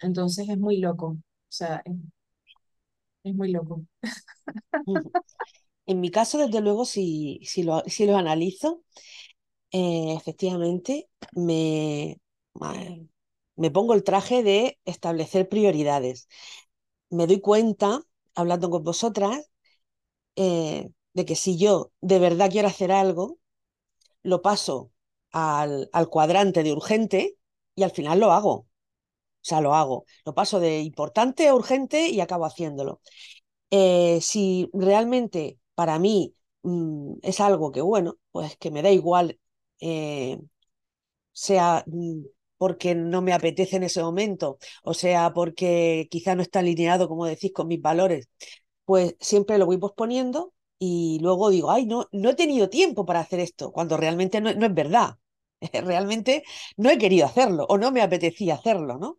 entonces 0.00 0.48
es 0.48 0.58
muy 0.58 0.78
loco, 0.78 1.06
o 1.06 1.18
sea, 1.48 1.82
es, 3.22 3.34
muy 3.34 3.52
loco. 3.52 3.82
En 5.86 6.00
mi 6.00 6.10
caso, 6.10 6.38
desde 6.38 6.60
luego, 6.60 6.84
si, 6.84 7.40
si, 7.44 7.62
lo, 7.62 7.82
si 7.86 8.06
lo 8.06 8.16
analizo, 8.16 8.82
eh, 9.70 10.14
efectivamente 10.14 11.08
me, 11.32 12.20
me 13.56 13.70
pongo 13.70 13.94
el 13.94 14.04
traje 14.04 14.42
de 14.42 14.78
establecer 14.84 15.48
prioridades. 15.48 16.28
Me 17.10 17.26
doy 17.26 17.40
cuenta, 17.40 18.02
hablando 18.34 18.70
con 18.70 18.84
vosotras, 18.84 19.50
eh, 20.36 20.90
de 21.14 21.24
que 21.24 21.36
si 21.36 21.58
yo 21.58 21.92
de 22.00 22.18
verdad 22.18 22.50
quiero 22.50 22.68
hacer 22.68 22.92
algo, 22.92 23.38
lo 24.22 24.42
paso 24.42 24.92
al, 25.32 25.88
al 25.92 26.08
cuadrante 26.08 26.62
de 26.62 26.72
urgente 26.72 27.36
y 27.74 27.82
al 27.84 27.90
final 27.92 28.20
lo 28.20 28.32
hago. 28.32 28.52
O 28.54 28.68
sea, 29.46 29.60
lo 29.60 29.74
hago. 29.74 30.06
Lo 30.24 30.34
paso 30.34 30.60
de 30.60 30.80
importante 30.80 31.48
a 31.48 31.54
urgente 31.54 32.08
y 32.08 32.20
acabo 32.20 32.46
haciéndolo. 32.46 33.00
Eh, 33.70 34.20
si 34.22 34.70
realmente 34.74 35.58
para 35.74 35.98
mí 35.98 36.34
mmm, 36.62 37.14
es 37.22 37.40
algo 37.40 37.72
que, 37.72 37.80
bueno, 37.82 38.16
pues 38.32 38.56
que 38.58 38.70
me 38.70 38.82
da 38.82 38.90
igual, 38.90 39.40
eh, 39.80 40.38
sea 41.32 41.84
mmm, 41.86 42.22
porque 42.58 42.94
no 42.94 43.22
me 43.22 43.32
apetece 43.32 43.76
en 43.76 43.82
ese 43.84 44.02
momento, 44.02 44.58
o 44.84 44.94
sea 44.94 45.32
porque 45.34 46.06
quizá 46.10 46.34
no 46.34 46.42
está 46.42 46.60
alineado, 46.60 47.08
como 47.08 47.26
decís, 47.26 47.52
con 47.52 47.68
mis 47.68 47.80
valores, 47.82 48.28
pues 48.84 49.16
siempre 49.20 49.58
lo 49.58 49.66
voy 49.66 49.78
posponiendo 49.78 50.54
y 50.78 51.18
luego 51.22 51.50
digo, 51.50 51.70
ay, 51.70 51.86
no, 51.86 52.08
no 52.12 52.30
he 52.30 52.34
tenido 52.34 52.68
tiempo 52.70 53.04
para 53.06 53.20
hacer 53.20 53.40
esto, 53.40 53.72
cuando 53.72 53.96
realmente 53.96 54.40
no, 54.40 54.52
no 54.54 54.66
es 54.66 54.74
verdad. 54.74 55.18
Realmente 55.72 56.44
no 56.76 56.90
he 56.90 56.98
querido 56.98 57.26
hacerlo 57.26 57.64
o 57.68 57.78
no 57.78 57.90
me 57.92 58.02
apetecía 58.02 58.54
hacerlo, 58.54 58.98
¿no? 58.98 59.18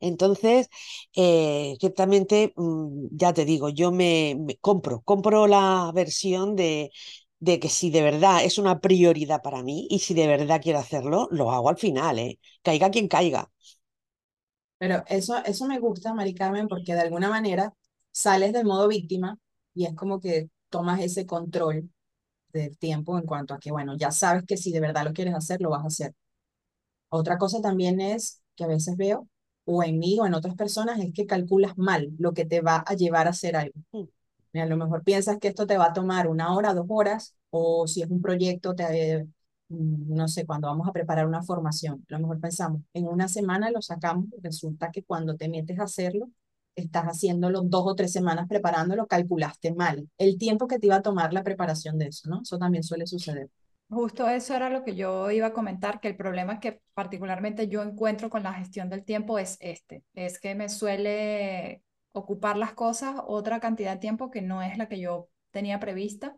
Entonces, 0.00 0.68
eh, 1.16 1.76
ciertamente, 1.80 2.52
mm, 2.56 3.06
ya 3.12 3.32
te 3.32 3.44
digo, 3.46 3.70
yo 3.70 3.90
me, 3.90 4.36
compro, 4.60 5.00
compro 5.02 5.46
la 5.46 5.90
versión 5.94 6.56
de, 6.56 6.90
de 7.38 7.58
que 7.60 7.68
si 7.70 7.90
de 7.90 8.02
verdad 8.02 8.44
es 8.44 8.58
una 8.58 8.80
prioridad 8.80 9.40
para 9.42 9.62
mí 9.62 9.86
y 9.90 10.00
si 10.00 10.12
de 10.14 10.26
verdad 10.26 10.60
quiero 10.62 10.78
hacerlo, 10.80 11.28
lo 11.30 11.50
hago 11.52 11.68
al 11.70 11.78
final, 11.78 12.18
¿eh? 12.18 12.38
Caiga 12.62 12.90
quien 12.90 13.08
caiga. 13.08 13.50
Pero 14.78 15.02
eso, 15.08 15.36
eso 15.44 15.66
me 15.66 15.78
gusta, 15.80 16.14
Mari 16.14 16.34
Carmen, 16.34 16.68
porque 16.68 16.94
de 16.94 17.00
alguna 17.00 17.28
manera 17.30 17.72
sales 18.14 18.52
del 18.52 18.64
modo 18.64 18.88
víctima 18.88 19.38
y 19.74 19.86
es 19.86 19.94
como 19.94 20.20
que 20.20 20.48
tomas 20.68 21.00
ese 21.00 21.26
control 21.26 21.90
del 22.52 22.78
tiempo 22.78 23.18
en 23.18 23.26
cuanto 23.26 23.54
a 23.54 23.58
que, 23.58 23.72
bueno, 23.72 23.96
ya 23.96 24.12
sabes 24.12 24.44
que 24.46 24.56
si 24.56 24.72
de 24.72 24.80
verdad 24.80 25.04
lo 25.04 25.12
quieres 25.12 25.34
hacer, 25.34 25.60
lo 25.60 25.70
vas 25.70 25.84
a 25.84 25.88
hacer. 25.88 26.14
Otra 27.08 27.38
cosa 27.38 27.60
también 27.60 28.00
es 28.00 28.42
que 28.56 28.64
a 28.64 28.68
veces 28.68 28.96
veo, 28.96 29.28
o 29.64 29.82
en 29.82 29.98
mí 29.98 30.18
o 30.20 30.26
en 30.26 30.34
otras 30.34 30.54
personas, 30.54 31.00
es 31.00 31.12
que 31.12 31.26
calculas 31.26 31.76
mal 31.78 32.12
lo 32.18 32.34
que 32.34 32.44
te 32.44 32.60
va 32.60 32.84
a 32.86 32.94
llevar 32.94 33.26
a 33.26 33.30
hacer 33.30 33.56
algo. 33.56 33.74
Mm. 33.92 34.04
Y 34.52 34.58
A 34.60 34.66
lo 34.66 34.76
mejor 34.76 35.02
piensas 35.02 35.38
que 35.38 35.48
esto 35.48 35.66
te 35.66 35.78
va 35.78 35.86
a 35.86 35.92
tomar 35.92 36.28
una 36.28 36.54
hora, 36.54 36.74
dos 36.74 36.86
horas, 36.88 37.34
o 37.50 37.86
si 37.88 38.02
es 38.02 38.10
un 38.10 38.22
proyecto, 38.22 38.74
te, 38.74 39.24
mm, 39.68 40.14
no 40.14 40.28
sé, 40.28 40.46
cuando 40.46 40.68
vamos 40.68 40.88
a 40.88 40.92
preparar 40.92 41.26
una 41.26 41.42
formación, 41.42 42.04
a 42.08 42.14
lo 42.14 42.20
mejor 42.20 42.40
pensamos, 42.40 42.82
en 42.92 43.06
una 43.08 43.28
semana 43.28 43.70
lo 43.70 43.82
sacamos, 43.82 44.26
resulta 44.42 44.90
que 44.92 45.02
cuando 45.04 45.36
te 45.36 45.48
metes 45.48 45.78
a 45.80 45.84
hacerlo, 45.84 46.30
estás 46.74 47.04
haciéndolo 47.04 47.62
dos 47.62 47.84
o 47.86 47.94
tres 47.94 48.12
semanas 48.12 48.46
preparándolo, 48.48 49.06
calculaste 49.06 49.74
mal 49.74 50.08
el 50.18 50.38
tiempo 50.38 50.66
que 50.66 50.78
te 50.78 50.86
iba 50.86 50.96
a 50.96 51.02
tomar 51.02 51.32
la 51.32 51.42
preparación 51.42 51.98
de 51.98 52.06
eso, 52.08 52.28
¿no? 52.28 52.42
Eso 52.42 52.58
también 52.58 52.82
suele 52.82 53.06
suceder. 53.06 53.48
Justo 53.88 54.28
eso 54.28 54.54
era 54.54 54.70
lo 54.70 54.82
que 54.82 54.96
yo 54.96 55.30
iba 55.30 55.48
a 55.48 55.52
comentar, 55.52 56.00
que 56.00 56.08
el 56.08 56.16
problema 56.16 56.58
que 56.58 56.80
particularmente 56.94 57.68
yo 57.68 57.82
encuentro 57.82 58.30
con 58.30 58.42
la 58.42 58.52
gestión 58.54 58.88
del 58.88 59.04
tiempo 59.04 59.38
es 59.38 59.56
este, 59.60 60.02
es 60.14 60.40
que 60.40 60.54
me 60.54 60.68
suele 60.68 61.82
ocupar 62.12 62.56
las 62.56 62.72
cosas 62.72 63.16
otra 63.26 63.60
cantidad 63.60 63.92
de 63.92 63.98
tiempo 64.00 64.30
que 64.30 64.42
no 64.42 64.62
es 64.62 64.78
la 64.78 64.88
que 64.88 64.98
yo 65.00 65.28
tenía 65.50 65.80
prevista. 65.80 66.36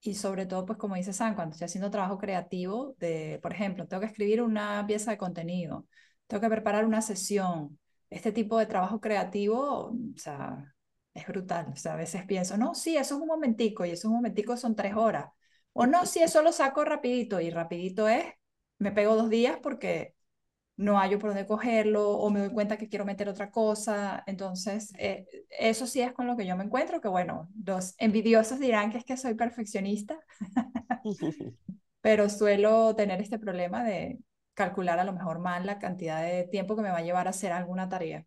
Y 0.00 0.14
sobre 0.14 0.46
todo, 0.46 0.66
pues 0.66 0.78
como 0.78 0.96
dice 0.96 1.12
San, 1.12 1.34
cuando 1.34 1.52
estoy 1.52 1.66
haciendo 1.66 1.90
trabajo 1.90 2.18
creativo, 2.18 2.96
de, 2.98 3.38
por 3.42 3.52
ejemplo, 3.52 3.86
tengo 3.86 4.00
que 4.00 4.06
escribir 4.08 4.42
una 4.42 4.84
pieza 4.86 5.12
de 5.12 5.18
contenido, 5.18 5.86
tengo 6.26 6.40
que 6.40 6.48
preparar 6.50 6.84
una 6.86 7.02
sesión, 7.02 7.78
este 8.12 8.32
tipo 8.32 8.58
de 8.58 8.66
trabajo 8.66 9.00
creativo, 9.00 9.88
o 9.90 9.94
sea, 10.16 10.74
es 11.14 11.26
brutal. 11.26 11.68
O 11.72 11.76
sea, 11.76 11.94
a 11.94 11.96
veces 11.96 12.24
pienso, 12.26 12.56
no, 12.56 12.74
sí, 12.74 12.96
eso 12.96 13.16
es 13.16 13.20
un 13.20 13.28
momentico 13.28 13.84
y 13.84 13.90
esos 13.90 14.10
momentico 14.10 14.56
son 14.56 14.76
tres 14.76 14.94
horas. 14.94 15.26
O 15.72 15.86
no, 15.86 16.04
sí, 16.06 16.20
eso 16.22 16.42
lo 16.42 16.52
saco 16.52 16.84
rapidito 16.84 17.40
y 17.40 17.50
rapidito 17.50 18.08
es, 18.08 18.24
me 18.78 18.92
pego 18.92 19.16
dos 19.16 19.30
días 19.30 19.58
porque 19.62 20.14
no 20.76 20.98
hallo 20.98 21.18
por 21.18 21.30
dónde 21.30 21.46
cogerlo 21.46 22.10
o 22.12 22.30
me 22.30 22.40
doy 22.40 22.50
cuenta 22.50 22.76
que 22.78 22.88
quiero 22.88 23.04
meter 23.04 23.28
otra 23.28 23.50
cosa. 23.50 24.22
Entonces, 24.26 24.92
eh, 24.98 25.26
eso 25.50 25.86
sí 25.86 26.00
es 26.00 26.12
con 26.12 26.26
lo 26.26 26.36
que 26.36 26.46
yo 26.46 26.56
me 26.56 26.64
encuentro, 26.64 27.00
que 27.00 27.08
bueno, 27.08 27.48
los 27.64 27.94
envidiosos 27.98 28.58
dirán 28.58 28.90
que 28.90 28.98
es 28.98 29.04
que 29.04 29.16
soy 29.16 29.34
perfeccionista, 29.34 30.18
pero 32.00 32.28
suelo 32.28 32.94
tener 32.96 33.20
este 33.20 33.38
problema 33.38 33.84
de 33.84 34.18
calcular 34.54 34.98
a 34.98 35.04
lo 35.04 35.12
mejor 35.12 35.38
mal 35.38 35.66
la 35.66 35.78
cantidad 35.78 36.22
de 36.22 36.44
tiempo 36.44 36.76
que 36.76 36.82
me 36.82 36.90
va 36.90 36.98
a 36.98 37.02
llevar 37.02 37.26
a 37.26 37.30
hacer 37.30 37.52
alguna 37.52 37.88
tarea. 37.88 38.26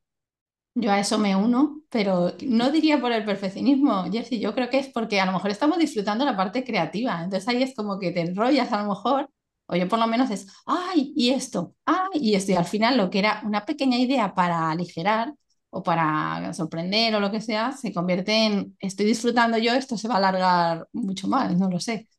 Yo 0.77 0.91
a 0.91 0.99
eso 0.99 1.17
me 1.17 1.35
uno, 1.37 1.81
pero 1.89 2.33
no 2.47 2.69
diría 2.69 2.99
por 2.99 3.13
el 3.13 3.23
perfeccionismo, 3.23 4.03
Jessie, 4.11 4.39
yo 4.41 4.53
creo 4.53 4.69
que 4.69 4.79
es 4.79 4.89
porque 4.89 5.21
a 5.21 5.25
lo 5.25 5.31
mejor 5.31 5.49
estamos 5.49 5.77
disfrutando 5.79 6.25
la 6.25 6.35
parte 6.35 6.65
creativa, 6.65 7.23
entonces 7.23 7.47
ahí 7.47 7.63
es 7.63 7.73
como 7.73 7.97
que 7.97 8.11
te 8.11 8.19
enrollas 8.21 8.73
a 8.73 8.83
lo 8.83 8.89
mejor, 8.89 9.29
o 9.67 9.75
yo 9.77 9.87
por 9.87 9.99
lo 9.99 10.07
menos 10.07 10.29
es, 10.31 10.47
ay, 10.65 11.13
y 11.15 11.29
esto, 11.29 11.75
ay, 11.85 12.19
y 12.19 12.35
esto, 12.35 12.51
y 12.51 12.55
al 12.55 12.65
final 12.65 12.97
lo 12.97 13.09
que 13.09 13.19
era 13.19 13.41
una 13.45 13.65
pequeña 13.65 13.97
idea 13.97 14.33
para 14.33 14.69
aligerar 14.69 15.33
o 15.69 15.81
para 15.81 16.53
sorprender 16.53 17.15
o 17.15 17.21
lo 17.21 17.31
que 17.31 17.39
sea, 17.39 17.71
se 17.71 17.93
convierte 17.93 18.33
en, 18.45 18.75
estoy 18.79 19.05
disfrutando 19.05 19.57
yo, 19.57 19.73
esto 19.73 19.97
se 19.97 20.09
va 20.09 20.15
a 20.15 20.17
alargar 20.17 20.87
mucho 20.91 21.27
más, 21.29 21.57
no 21.57 21.69
lo 21.69 21.79
sé. 21.79 22.09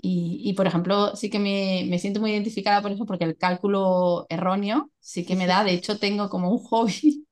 Y, 0.00 0.40
y, 0.44 0.52
por 0.54 0.66
ejemplo, 0.66 1.16
sí 1.16 1.28
que 1.30 1.38
me, 1.40 1.84
me 1.88 1.98
siento 1.98 2.20
muy 2.20 2.30
identificada 2.32 2.82
por 2.82 2.92
eso, 2.92 3.04
porque 3.06 3.24
el 3.24 3.36
cálculo 3.36 4.26
erróneo 4.28 4.90
sí 5.00 5.26
que 5.26 5.34
me 5.36 5.46
da, 5.46 5.64
de 5.64 5.72
hecho 5.72 5.98
tengo 5.98 6.28
como 6.30 6.50
un 6.52 6.58
hobby 6.64 7.26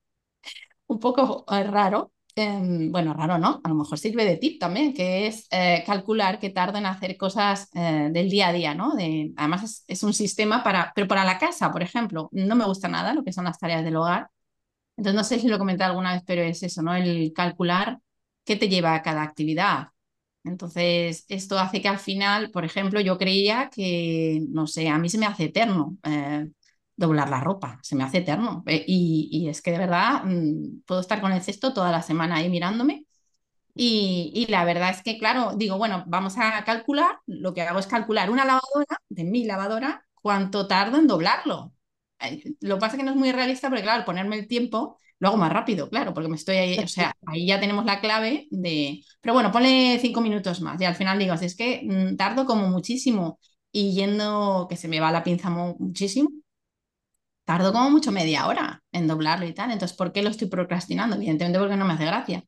un 0.87 1.01
poco 1.01 1.45
eh, 1.51 1.65
raro, 1.65 2.13
em, 2.35 2.91
bueno, 2.93 3.15
raro 3.15 3.39
no, 3.39 3.61
a 3.65 3.69
lo 3.69 3.75
mejor 3.75 3.99
sirve 3.99 4.25
de 4.25 4.37
tip 4.37 4.61
también, 4.61 4.93
que 4.95 5.27
es 5.27 5.47
eh, 5.51 5.83
calcular 5.87 6.39
qué 6.39 6.51
tardo 6.51 6.79
en 6.79 6.87
hacer 6.87 7.17
cosas 7.17 7.69
eh, 7.75 8.09
del 8.13 8.29
día 8.31 8.49
a 8.49 8.53
día, 8.53 8.75
¿no? 8.75 8.95
De, 8.95 9.33
además 9.37 9.63
es, 9.65 9.85
es, 9.89 10.03
un 10.03 10.13
sistema 10.15 10.63
para, 10.63 10.93
pero 10.95 11.09
para 11.09 11.25
la 11.25 11.39
casa, 11.39 11.73
por 11.73 11.83
ejemplo, 11.83 12.29
no 12.33 12.55
me 12.57 12.65
gusta 12.67 12.89
nada 12.89 13.15
lo 13.15 13.25
que 13.25 13.33
son 13.33 13.45
las 13.45 13.59
tareas 13.59 13.85
del 13.85 13.97
hogar. 13.97 14.29
Entonces, 14.97 15.17
no 15.17 15.25
sé 15.25 15.39
si 15.41 15.49
lo 15.49 15.59
comenté 15.59 15.85
alguna 15.85 16.15
vez, 16.15 16.23
pero 16.27 16.43
es 16.43 16.63
eso, 16.63 16.83
¿no? 16.83 16.95
El 16.95 17.33
calcular 17.35 18.01
qué 18.45 18.57
te 18.57 18.69
lleva 18.69 18.95
a 18.95 19.03
cada 19.03 19.23
actividad. 19.23 19.89
Entonces, 20.47 21.25
esto 21.29 21.59
hace 21.59 21.83
que 21.83 21.89
al 21.89 21.99
final, 21.99 22.51
por 22.51 22.65
ejemplo, 22.65 23.01
yo 23.01 23.19
creía 23.19 23.69
que, 23.75 24.43
no 24.49 24.67
sé, 24.67 24.89
a 24.89 24.99
mí 24.99 25.09
se 25.09 25.19
me 25.19 25.27
hace 25.27 25.45
eterno. 25.47 25.99
Eh, 26.05 26.49
doblar 26.97 27.29
la 27.31 27.41
ropa, 27.41 27.79
se 27.83 27.97
me 27.97 28.05
hace 28.05 28.19
eterno. 28.19 28.63
Eh, 28.67 28.85
y, 28.87 29.49
es 29.49 29.61
que 29.63 29.73
de 29.73 29.79
verdad 29.79 30.25
mmm, 30.25 30.81
puedo 30.87 31.01
estar 31.01 31.21
con 31.21 31.33
el 31.33 31.43
cesto 31.43 31.75
toda 31.75 31.91
la 31.93 32.03
semana 32.03 32.37
ahí 32.37 32.49
mirándome. 32.49 33.07
Y, 33.75 34.33
y, 34.35 34.47
la 34.51 34.65
verdad 34.65 34.91
es 34.91 35.03
que, 35.03 35.19
claro, 35.19 35.55
digo, 35.57 35.79
bueno, 35.79 36.05
vamos 36.07 36.37
a 36.39 36.65
calcular, 36.65 37.19
lo 37.27 37.55
que 37.55 37.63
hago 37.63 37.79
es 37.79 37.87
calcular 37.87 38.31
una 38.31 38.45
lavadora, 38.47 39.01
de 39.11 39.25
mi 39.25 39.45
lavadora, 39.45 40.07
cuánto 40.15 40.67
tardo 40.69 40.99
en 40.99 41.07
doblarlo. 41.07 41.73
Lo 42.61 42.77
que 42.77 42.81
pasa 42.81 42.97
es 42.97 42.99
que 43.01 43.05
no 43.05 43.13
es 43.13 43.17
muy 43.17 43.33
realista 43.33 43.69
porque, 43.69 43.83
claro, 43.83 44.05
ponerme 44.05 44.39
el 44.39 44.49
tiempo 44.49 44.99
lo 45.19 45.29
hago 45.29 45.37
más 45.37 45.53
rápido, 45.53 45.89
claro, 45.89 46.13
porque 46.15 46.29
me 46.29 46.37
estoy 46.37 46.57
ahí, 46.57 46.79
o 46.79 46.89
sea, 46.89 47.15
ahí 47.27 47.47
ya 47.47 47.61
tenemos 47.61 47.85
la 47.85 48.01
clave 48.01 48.49
de, 48.51 49.03
pero 49.21 49.35
bueno, 49.35 49.51
ponle 49.53 49.99
cinco 50.01 50.21
minutos 50.21 50.61
más 50.61 50.81
y 50.81 50.85
al 50.85 50.95
final 50.95 51.19
digo, 51.19 51.35
es 51.35 51.57
que 51.57 51.83
mmm, 51.85 52.17
tardo 52.17 52.47
como 52.47 52.69
muchísimo 52.69 53.39
y 53.73 53.95
yendo, 53.95 54.67
que 54.69 54.77
se 54.77 54.89
me 54.89 55.01
va 55.01 55.13
la 55.13 55.25
pinza 55.25 55.51
muchísimo, 55.51 56.31
tardo 57.45 57.73
como 57.73 57.91
mucho 57.91 58.13
media 58.13 58.47
hora 58.47 58.83
en 58.93 59.07
doblarlo 59.07 59.47
y 59.47 59.55
tal. 59.55 59.71
Entonces, 59.71 59.97
¿por 59.97 60.13
qué 60.13 60.23
lo 60.23 60.31
estoy 60.31 60.49
procrastinando? 60.49 61.17
Evidentemente 61.17 61.59
porque 61.59 61.77
no 61.77 61.87
me 61.87 61.95
hace 61.95 62.05
gracia. 62.05 62.45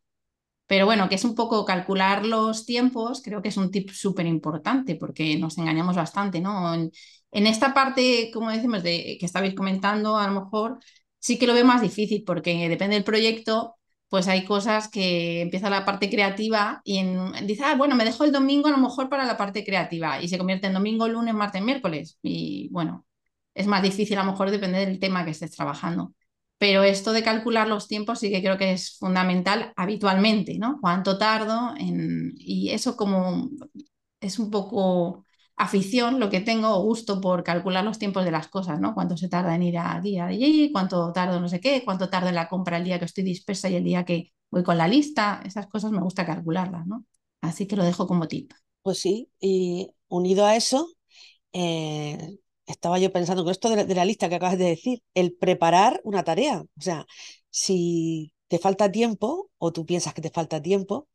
Pero 0.67 0.87
bueno, 0.87 1.09
que 1.09 1.17
es 1.17 1.25
un 1.25 1.35
poco 1.35 1.65
calcular 1.65 2.27
los 2.27 2.67
tiempos, 2.67 3.23
creo 3.25 3.43
que 3.43 3.49
es 3.51 3.57
un 3.57 3.71
tip 3.71 3.91
súper 3.91 4.27
importante 4.27 4.97
porque 4.97 5.39
nos 5.39 5.59
engañamos 5.59 5.97
bastante, 5.97 6.41
¿no? 6.41 6.75
En, 6.75 6.91
en, 7.33 7.47
esta 7.47 7.75
parte, 7.75 8.31
como 8.33 8.51
decimos, 8.51 8.83
de 8.83 9.17
que 9.21 9.27
estabais 9.27 9.55
comentando, 9.55 10.19
a 10.19 10.29
lo 10.29 10.43
mejor 10.43 10.79
sí 11.19 11.39
que 11.39 11.47
lo 11.47 11.55
veo 11.55 11.65
más 11.65 11.83
difícil 11.83 12.25
porque 12.25 12.69
depende 12.69 12.95
del 12.97 13.05
proyecto, 13.05 13.77
pues 14.09 14.29
hay 14.29 14.45
cosas 14.45 14.89
que 14.89 15.43
empieza 15.43 15.71
la 15.71 15.85
parte 15.85 16.09
creativa 16.11 16.81
y 16.85 16.99
en, 16.99 17.47
dice, 17.47 17.65
ah, 17.65 17.77
bueno, 17.77 17.95
me 17.95 18.05
dejo 18.05 18.25
el 18.25 18.33
domingo 18.33 18.69
a 18.69 18.71
lo 18.71 18.79
mejor 18.79 19.09
para 19.09 19.27
la 19.27 19.37
parte 19.37 19.65
creativa 19.65 20.21
y 20.23 20.29
se 20.29 20.39
convierte 20.39 20.67
en 20.67 20.73
domingo, 20.75 21.09
lunes, 21.09 21.35
martes, 21.35 21.63
miércoles. 21.63 22.19
Y 22.23 22.69
bueno, 22.71 23.07
es 23.55 23.67
más 23.67 23.83
difícil, 23.83 24.17
a 24.19 24.25
lo 24.25 24.33
mejor 24.33 24.51
depende 24.51 24.79
del 24.87 24.99
tema 24.99 25.25
que 25.25 25.33
estés 25.33 25.51
trabajando. 25.53 26.15
Pero 26.59 26.83
esto 26.83 27.13
de 27.13 27.23
calcular 27.23 27.69
los 27.69 27.87
tiempos 27.87 28.19
sí 28.19 28.31
que 28.31 28.41
creo 28.43 28.59
que 28.59 28.73
es 28.73 28.99
fundamental 28.99 29.73
habitualmente, 29.77 30.59
¿no? 30.59 30.79
¿Cuánto 30.81 31.19
tardo? 31.19 31.75
En... 31.79 32.33
Y 32.37 32.71
eso 32.71 32.97
como 32.97 33.49
es 34.21 34.39
un 34.39 34.51
poco 34.51 35.25
afición 35.59 36.21
lo 36.21 36.31
que 36.31 36.41
tengo, 36.41 36.69
o 36.71 36.83
gusto 36.83 37.21
por 37.21 37.43
calcular 37.43 37.85
los 37.85 37.99
tiempos 37.99 38.25
de 38.25 38.31
las 38.31 38.49
cosas, 38.49 38.81
¿no? 38.81 38.95
Cuánto 38.95 39.17
se 39.17 39.29
tarda 39.29 39.55
en 39.55 39.65
ir 39.65 39.79
a 39.79 40.01
día 40.01 40.27
de 40.27 40.35
allí, 40.35 40.73
cuánto 40.73 41.13
tardo 41.13 41.41
no 41.41 41.49
sé 41.49 41.61
qué, 41.61 41.85
cuánto 41.85 42.09
tarda 42.09 42.29
en 42.29 42.37
la 42.37 42.49
compra 42.49 42.79
el 42.79 42.85
día 42.85 42.99
que 42.99 43.05
estoy 43.05 43.25
dispersa 43.25 43.69
y 43.69 43.75
el 43.75 43.85
día 43.85 44.05
que 44.05 44.33
voy 44.51 44.63
con 44.63 44.79
la 44.79 44.89
lista, 44.89 45.43
esas 45.45 45.67
cosas 45.67 45.91
me 45.91 46.01
gusta 46.01 46.25
calcularlas, 46.25 46.87
¿no? 46.87 47.05
Así 47.41 47.67
que 47.67 47.77
lo 47.77 47.85
dejo 47.85 48.07
como 48.07 48.29
tip. 48.29 48.53
Pues 48.83 49.01
sí, 49.01 49.31
y 49.41 49.91
unido 50.09 50.47
a 50.47 50.57
eso, 50.57 50.89
eh, 51.53 52.39
estaba 52.67 52.99
yo 52.99 53.13
pensando 53.13 53.43
con 53.43 53.51
esto 53.51 53.69
de 53.71 53.77
la, 53.77 53.85
de 53.85 53.95
la, 53.95 54.05
lista 54.05 54.29
que 54.29 54.37
acabas 54.37 54.59
de 54.59 54.65
decir, 54.67 55.03
el 55.15 55.35
preparar 55.35 56.01
una 56.05 56.23
tarea. 56.23 56.61
O 56.61 56.81
sea, 56.81 57.05
si 57.51 58.33
te 58.49 58.59
falta 58.59 58.91
tiempo 58.93 59.51
o 59.59 59.73
tú 59.73 59.85
piensas 59.87 60.15
que 60.15 60.23
te 60.23 60.31
falta 60.31 60.63
tiempo 60.63 61.09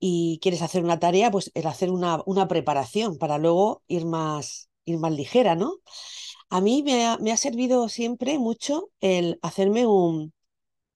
y 0.00 0.38
quieres 0.42 0.62
hacer 0.62 0.84
una 0.84 0.98
tarea, 1.00 1.30
pues 1.30 1.50
el 1.54 1.66
hacer 1.66 1.90
una, 1.90 2.22
una 2.26 2.48
preparación 2.48 3.18
para 3.18 3.38
luego 3.38 3.82
ir 3.88 4.06
más, 4.06 4.68
ir 4.84 4.98
más 4.98 5.12
ligera, 5.12 5.54
¿no? 5.56 5.74
A 6.50 6.60
mí 6.60 6.82
me 6.84 7.06
ha, 7.06 7.18
me 7.18 7.32
ha 7.32 7.36
servido 7.36 7.88
siempre 7.88 8.38
mucho 8.38 8.90
el 9.00 9.38
hacerme 9.42 9.86
un, 9.86 10.32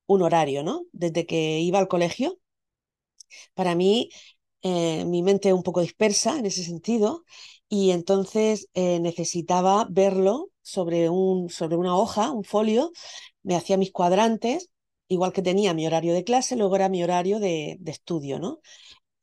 un 0.07 0.23
horario, 0.23 0.63
¿no? 0.65 0.85
Desde 0.93 1.27
que 1.27 1.61
iba 1.61 1.79
al 1.81 1.89
colegio. 1.89 2.39
Para 3.55 3.75
mí, 3.75 4.11
eh, 4.63 5.05
mi 5.05 5.23
mente 5.23 5.49
es 5.49 5.55
un 5.55 5.63
poco 5.63 5.81
dispersa 5.81 6.39
en 6.39 6.47
ese 6.47 6.65
sentido 6.65 7.25
y 7.69 7.91
entonces 7.91 8.69
eh, 8.75 9.01
necesitaba 9.01 9.87
verlo 9.91 10.51
sobre, 10.63 11.09
un, 11.11 11.51
sobre 11.51 11.77
una 11.77 11.97
hoja, 11.97 12.31
un 12.33 12.45
folio, 12.45 12.93
me 13.43 13.57
hacía 13.57 13.77
mis 13.79 13.93
cuadrantes, 13.93 14.71
igual 15.09 15.33
que 15.33 15.43
tenía 15.43 15.75
mi 15.75 15.87
horario 15.87 16.15
de 16.15 16.25
clase, 16.25 16.57
luego 16.57 16.77
era 16.77 16.89
mi 16.89 17.03
horario 17.03 17.41
de, 17.41 17.77
de 17.81 17.91
estudio, 17.93 18.39
¿no? 18.39 18.61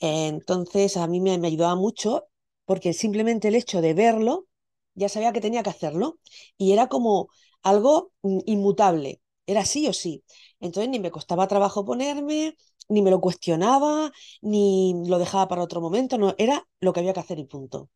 Entonces 0.05 0.97
a 0.97 1.07
mí 1.07 1.19
me, 1.21 1.37
me, 1.37 1.47
ayudaba 1.47 1.75
mucho 1.75 2.27
porque 2.65 2.93
simplemente 2.93 3.47
el 3.49 3.55
hecho 3.55 3.81
de 3.81 3.93
verlo, 3.93 4.47
ya 4.95 5.09
sabía 5.09 5.33
que 5.33 5.41
tenía 5.41 5.63
que 5.63 5.69
hacerlo 5.69 6.19
y 6.57 6.71
era 6.73 6.87
como 6.87 7.29
algo 7.63 8.11
mm, 8.23 8.39
inmutable. 8.45 9.21
era 9.47 9.65
sí 9.65 9.87
o 9.87 9.93
sí. 9.93 10.23
Entonces 10.59 10.89
ni 10.89 10.99
me 10.99 11.11
costaba 11.11 11.47
trabajo 11.47 11.85
ponerme, 11.85 12.55
ni 12.89 13.01
me 13.01 13.11
lo 13.11 13.21
cuestionaba, 13.21 14.11
ni 14.41 14.95
lo 15.07 15.19
dejaba 15.19 15.47
para 15.47 15.63
otro 15.63 15.81
momento, 15.81 16.17
no, 16.17 16.33
era 16.37 16.67
lo 16.79 16.93
que 16.93 16.99
había 17.01 17.13
que 17.13 17.19
hacer 17.21 17.39
y 17.39 17.45
punto. 17.45 17.89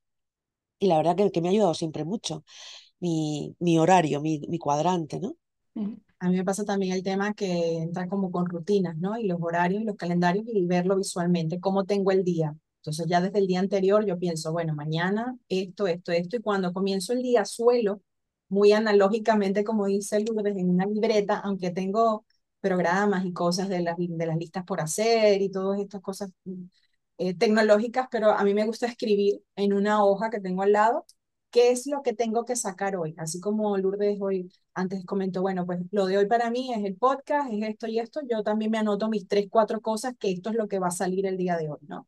Y 0.80 0.88
la 0.88 0.98
verdad 0.98 1.16
que, 1.16 1.32
que 1.32 1.42
me 1.42 1.50
ha 1.50 1.52
ayudado 1.52 1.74
siempre 1.76 2.06
mucho 2.06 2.44
mi, 3.00 3.56
mi 3.60 3.80
horario, 3.80 4.22
mi, 4.22 4.40
mi 4.50 4.60
cuadrante, 4.60 5.20
¿no? 5.20 5.36
A 6.20 6.30
mí 6.30 6.36
me 6.36 6.44
pasa 6.44 6.66
también 6.66 6.94
el 6.94 7.04
tema 7.04 7.34
que 7.34 7.78
entra 7.78 8.08
como 8.10 8.30
con 8.32 8.46
rutinas, 8.48 8.98
¿no? 8.98 9.18
Y 9.18 9.26
los 9.28 9.40
horarios, 9.42 9.84
los 9.84 9.96
calendarios 9.96 10.46
y 10.48 10.66
verlo 10.66 10.98
visualmente, 10.98 11.60
cómo 11.62 11.86
tengo 11.86 12.12
el 12.12 12.24
día. 12.26 12.56
Entonces 12.82 13.06
ya 13.08 13.22
desde 13.22 13.40
el 13.40 13.48
día 13.48 13.60
anterior 13.60 14.06
yo 14.06 14.18
pienso, 14.20 14.52
bueno, 14.52 14.76
mañana 14.76 15.38
esto, 15.48 15.88
esto, 15.88 16.12
esto, 16.12 16.36
y 16.38 16.42
cuando 16.42 16.74
comienzo 16.74 17.14
el 17.14 17.22
día 17.22 17.46
suelo, 17.46 18.02
muy 18.50 18.72
analógicamente, 18.74 19.64
como 19.64 19.86
dice 19.86 20.20
Lourdes, 20.22 20.58
en 20.58 20.70
una 20.70 20.86
libreta, 20.86 21.40
aunque 21.40 21.72
tengo 21.72 22.26
programas 22.60 23.26
y 23.26 23.32
cosas 23.34 23.70
de 23.70 23.82
las, 23.82 23.96
de 23.98 24.26
las 24.26 24.38
listas 24.38 24.66
por 24.66 24.82
hacer 24.82 25.42
y 25.42 25.50
todas 25.50 25.80
estas 25.80 26.02
cosas 26.02 26.32
eh, 27.18 27.34
tecnológicas, 27.36 28.08
pero 28.12 28.32
a 28.32 28.44
mí 28.44 28.54
me 28.54 28.66
gusta 28.66 28.88
escribir 28.88 29.44
en 29.56 29.74
una 29.74 30.04
hoja 30.04 30.30
que 30.30 30.40
tengo 30.40 30.64
al 30.64 30.72
lado 30.74 31.06
qué 31.52 31.72
es 31.72 31.88
lo 31.88 32.02
que 32.04 32.14
tengo 32.14 32.46
que 32.46 32.56
sacar 32.56 32.96
hoy. 32.96 33.14
Así 33.18 33.40
como 33.40 33.78
Lourdes 33.78 34.20
hoy 34.22 34.52
antes 34.80 35.06
comentó, 35.06 35.42
bueno, 35.42 35.66
pues 35.66 35.80
lo 35.92 36.06
de 36.06 36.18
hoy 36.18 36.28
para 36.28 36.50
mí 36.50 36.74
es 36.74 36.84
el 36.84 36.96
podcast, 36.96 37.52
es 37.52 37.70
esto 37.70 37.88
y 37.88 38.00
esto, 38.00 38.22
yo 38.30 38.44
también 38.44 38.72
me 38.72 38.78
anoto 38.78 39.10
mis 39.10 39.28
tres, 39.28 39.48
cuatro 39.50 39.82
cosas 39.82 40.14
que 40.20 40.32
esto 40.32 40.50
es 40.50 40.56
lo 40.56 40.68
que 40.68 40.80
va 40.80 40.88
a 40.88 40.92
salir 40.92 41.26
el 41.26 41.38
día 41.38 41.58
de 41.58 41.70
hoy, 41.70 41.80
¿no? 41.88 42.08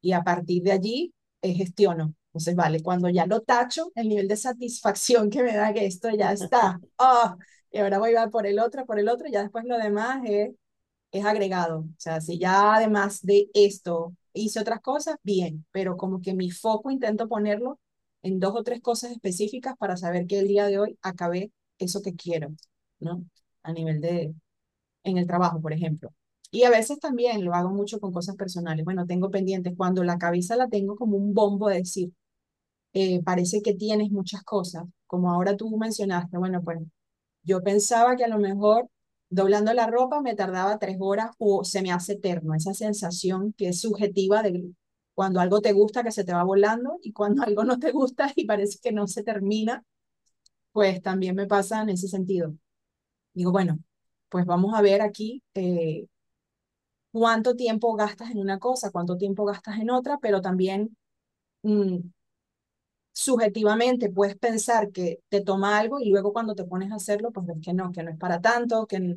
Y 0.00 0.12
a 0.12 0.22
partir 0.22 0.62
de 0.62 0.72
allí 0.72 1.14
eh, 1.42 1.54
gestiono. 1.54 2.14
Entonces, 2.28 2.54
vale, 2.56 2.82
cuando 2.82 3.08
ya 3.08 3.26
lo 3.26 3.40
tacho, 3.40 3.90
el 3.94 4.08
nivel 4.08 4.28
de 4.28 4.36
satisfacción 4.36 5.30
que 5.30 5.42
me 5.42 5.56
da 5.56 5.72
que 5.72 5.86
esto 5.86 6.10
ya 6.10 6.32
está, 6.32 6.80
oh, 6.98 7.36
y 7.72 7.78
ahora 7.78 7.98
voy 7.98 8.14
a 8.14 8.28
por 8.28 8.46
el 8.46 8.58
otro, 8.58 8.86
por 8.86 8.98
el 8.98 9.08
otro, 9.08 9.28
y 9.28 9.32
ya 9.32 9.42
después 9.42 9.64
lo 9.64 9.78
demás 9.78 10.22
es, 10.24 10.50
es 11.12 11.24
agregado. 11.24 11.80
O 11.80 11.94
sea, 11.98 12.20
si 12.20 12.38
ya 12.38 12.74
además 12.76 13.22
de 13.22 13.50
esto 13.54 14.14
hice 14.32 14.60
otras 14.60 14.80
cosas, 14.80 15.16
bien, 15.22 15.66
pero 15.72 15.96
como 15.96 16.20
que 16.20 16.34
mi 16.34 16.50
foco 16.50 16.90
intento 16.90 17.28
ponerlo 17.28 17.78
en 18.22 18.40
dos 18.40 18.54
o 18.56 18.62
tres 18.62 18.80
cosas 18.80 19.12
específicas 19.12 19.76
para 19.78 19.96
saber 19.96 20.26
que 20.26 20.38
el 20.38 20.48
día 20.48 20.66
de 20.66 20.78
hoy 20.78 20.98
acabé 21.02 21.50
eso 21.80 22.02
que 22.02 22.14
quiero, 22.16 22.50
¿no? 23.00 23.24
A 23.64 23.72
nivel 23.72 24.00
de, 24.00 24.34
en 25.04 25.18
el 25.18 25.26
trabajo, 25.26 25.60
por 25.60 25.72
ejemplo. 25.72 26.12
Y 26.50 26.64
a 26.64 26.70
veces 26.70 26.98
también 27.00 27.44
lo 27.44 27.54
hago 27.54 27.70
mucho 27.70 28.00
con 28.00 28.12
cosas 28.12 28.36
personales. 28.36 28.84
Bueno, 28.84 29.06
tengo 29.06 29.30
pendientes 29.30 29.74
cuando 29.76 30.04
la 30.04 30.18
cabeza 30.18 30.56
la 30.56 30.68
tengo 30.68 30.96
como 30.96 31.16
un 31.16 31.34
bombo 31.34 31.68
de 31.68 31.76
decir, 31.78 32.12
eh, 32.92 33.22
parece 33.22 33.62
que 33.62 33.74
tienes 33.74 34.10
muchas 34.10 34.42
cosas, 34.42 34.84
como 35.06 35.30
ahora 35.30 35.56
tú 35.56 35.76
mencionaste, 35.78 36.38
bueno, 36.38 36.62
pues 36.62 36.78
yo 37.44 37.62
pensaba 37.62 38.16
que 38.16 38.24
a 38.24 38.28
lo 38.28 38.38
mejor 38.38 38.88
doblando 39.30 39.72
la 39.74 39.86
ropa 39.86 40.20
me 40.22 40.34
tardaba 40.36 40.78
tres 40.78 40.96
horas 41.00 41.30
o 41.38 41.64
se 41.64 41.82
me 41.82 41.92
hace 41.92 42.14
eterno, 42.14 42.54
esa 42.54 42.74
sensación 42.74 43.54
que 43.56 43.68
es 43.68 43.80
subjetiva 43.80 44.42
de 44.42 44.72
cuando 45.14 45.40
algo 45.40 45.60
te 45.60 45.72
gusta 45.72 46.02
que 46.02 46.12
se 46.12 46.24
te 46.24 46.32
va 46.34 46.44
volando 46.44 46.98
y 47.02 47.12
cuando 47.12 47.42
algo 47.46 47.64
no 47.64 47.78
te 47.78 47.92
gusta 47.92 48.32
y 48.36 48.46
parece 48.46 48.78
que 48.82 48.92
no 48.92 49.06
se 49.08 49.22
termina, 49.24 49.84
pues 50.72 51.02
también 51.02 51.34
me 51.36 51.46
pasa 51.46 51.82
en 51.82 51.90
ese 51.90 52.08
sentido. 52.08 52.54
Digo, 53.34 53.52
bueno, 53.52 53.78
pues 54.30 54.46
vamos 54.46 54.74
a 54.74 54.82
ver 54.82 55.02
aquí 55.02 55.42
eh, 55.54 56.06
cuánto 57.12 57.54
tiempo 57.56 57.94
gastas 57.94 58.30
en 58.30 58.38
una 58.38 58.58
cosa, 58.58 58.90
cuánto 58.90 59.16
tiempo 59.16 59.44
gastas 59.44 59.78
en 59.78 59.90
otra, 59.90 60.18
pero 60.18 60.40
también 60.40 60.96
mm, 61.64 61.98
subjetivamente 63.12 64.10
puedes 64.10 64.36
pensar 64.38 64.90
que 64.92 65.20
te 65.28 65.42
toma 65.42 65.78
algo 65.78 66.00
y 66.00 66.08
luego 66.10 66.32
cuando 66.32 66.54
te 66.54 66.64
pones 66.64 66.90
a 66.92 66.96
hacerlo, 66.96 67.32
pues 67.32 67.46
ves 67.46 67.58
que 67.62 67.72
no, 67.74 67.92
que 67.92 68.02
no 68.02 68.10
es 68.10 68.18
para 68.18 68.40
tanto, 68.40 68.86
que, 68.86 69.16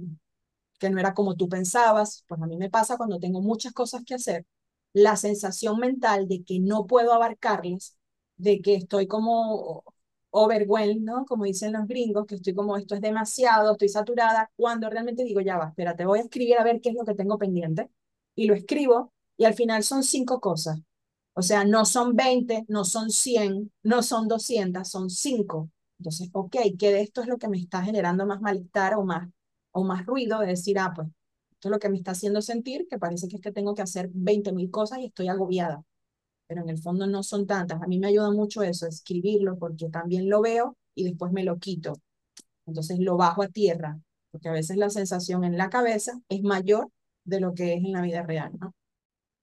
que 0.79 0.89
no 0.89 0.99
era 0.99 1.13
como 1.13 1.35
tú 1.35 1.49
pensabas. 1.49 2.25
Pues 2.27 2.41
a 2.41 2.47
mí 2.47 2.57
me 2.57 2.69
pasa 2.69 2.97
cuando 2.97 3.19
tengo 3.19 3.41
muchas 3.41 3.73
cosas 3.73 4.03
que 4.05 4.15
hacer, 4.15 4.45
la 4.93 5.15
sensación 5.17 5.79
mental 5.79 6.27
de 6.27 6.43
que 6.43 6.59
no 6.59 6.85
puedo 6.87 7.13
abarcarlas, 7.13 7.97
de 8.37 8.61
que 8.61 8.75
estoy 8.75 9.07
como 9.07 9.83
overwhelmed, 10.33 11.01
¿no? 11.03 11.25
Como 11.25 11.45
dicen 11.45 11.73
los 11.73 11.87
gringos, 11.87 12.25
que 12.25 12.35
estoy 12.35 12.53
como 12.55 12.75
esto 12.77 12.95
es 12.95 13.01
demasiado, 13.01 13.73
estoy 13.73 13.89
saturada, 13.89 14.51
cuando 14.55 14.89
realmente 14.89 15.23
digo, 15.23 15.41
ya 15.41 15.57
va, 15.57 15.67
espera, 15.69 15.95
te 15.95 16.05
voy 16.05 16.19
a 16.19 16.23
escribir 16.23 16.57
a 16.57 16.63
ver 16.63 16.81
qué 16.81 16.89
es 16.89 16.95
lo 16.95 17.05
que 17.05 17.13
tengo 17.15 17.37
pendiente, 17.37 17.89
y 18.35 18.47
lo 18.47 18.55
escribo, 18.55 19.13
y 19.37 19.45
al 19.45 19.53
final 19.53 19.83
son 19.83 20.03
cinco 20.03 20.39
cosas. 20.39 20.79
O 21.35 21.41
sea, 21.41 21.65
no 21.65 21.85
son 21.85 22.15
20, 22.15 22.65
no 22.67 22.83
son 22.85 23.09
100, 23.11 23.71
no 23.83 24.03
son 24.03 24.27
200, 24.27 24.87
son 24.87 25.09
5. 25.09 25.69
Entonces, 25.99 26.29
ok, 26.33 26.55
¿qué 26.77 26.91
de 26.91 27.01
esto 27.01 27.21
es 27.21 27.27
lo 27.27 27.37
que 27.37 27.47
me 27.47 27.57
está 27.57 27.83
generando 27.83 28.25
más 28.25 28.41
malestar 28.41 28.95
o 28.95 29.03
más, 29.03 29.29
o 29.71 29.83
más 29.83 30.05
ruido? 30.05 30.39
De 30.39 30.47
decir, 30.47 30.79
ah, 30.79 30.93
pues, 30.95 31.07
esto 31.51 31.69
es 31.69 31.71
lo 31.71 31.79
que 31.79 31.89
me 31.89 31.97
está 31.97 32.11
haciendo 32.11 32.41
sentir, 32.41 32.87
que 32.89 32.99
parece 32.99 33.27
que 33.27 33.37
es 33.37 33.41
que 33.41 33.51
tengo 33.51 33.73
que 33.75 33.81
hacer 33.83 34.09
20 34.13 34.51
mil 34.51 34.69
cosas 34.71 34.99
y 34.99 35.05
estoy 35.05 35.27
agobiada. 35.27 35.83
Pero 36.53 36.65
en 36.65 36.69
el 36.69 36.77
fondo 36.77 37.07
no 37.07 37.23
son 37.23 37.47
tantas. 37.47 37.81
A 37.81 37.87
mí 37.87 37.97
me 37.97 38.07
ayuda 38.07 38.29
mucho 38.31 38.61
eso, 38.61 38.85
escribirlo, 38.85 39.57
porque 39.57 39.89
también 39.89 40.29
lo 40.29 40.39
veo 40.41 40.77
y 40.93 41.03
después 41.03 41.31
me 41.31 41.43
lo 41.43 41.57
quito. 41.57 41.93
Entonces 42.67 42.99
lo 42.99 43.17
bajo 43.17 43.41
a 43.43 43.47
tierra, 43.47 43.99
porque 44.31 44.49
a 44.49 44.51
veces 44.53 44.77
la 44.77 44.91
sensación 44.91 45.43
en 45.43 45.57
la 45.57 45.71
cabeza 45.71 46.21
es 46.29 46.43
mayor 46.43 46.89
de 47.23 47.39
lo 47.39 47.55
que 47.55 47.73
es 47.73 47.83
en 47.83 47.93
la 47.93 48.01
vida 48.01 48.21
real, 48.21 48.51
¿no? 48.59 48.75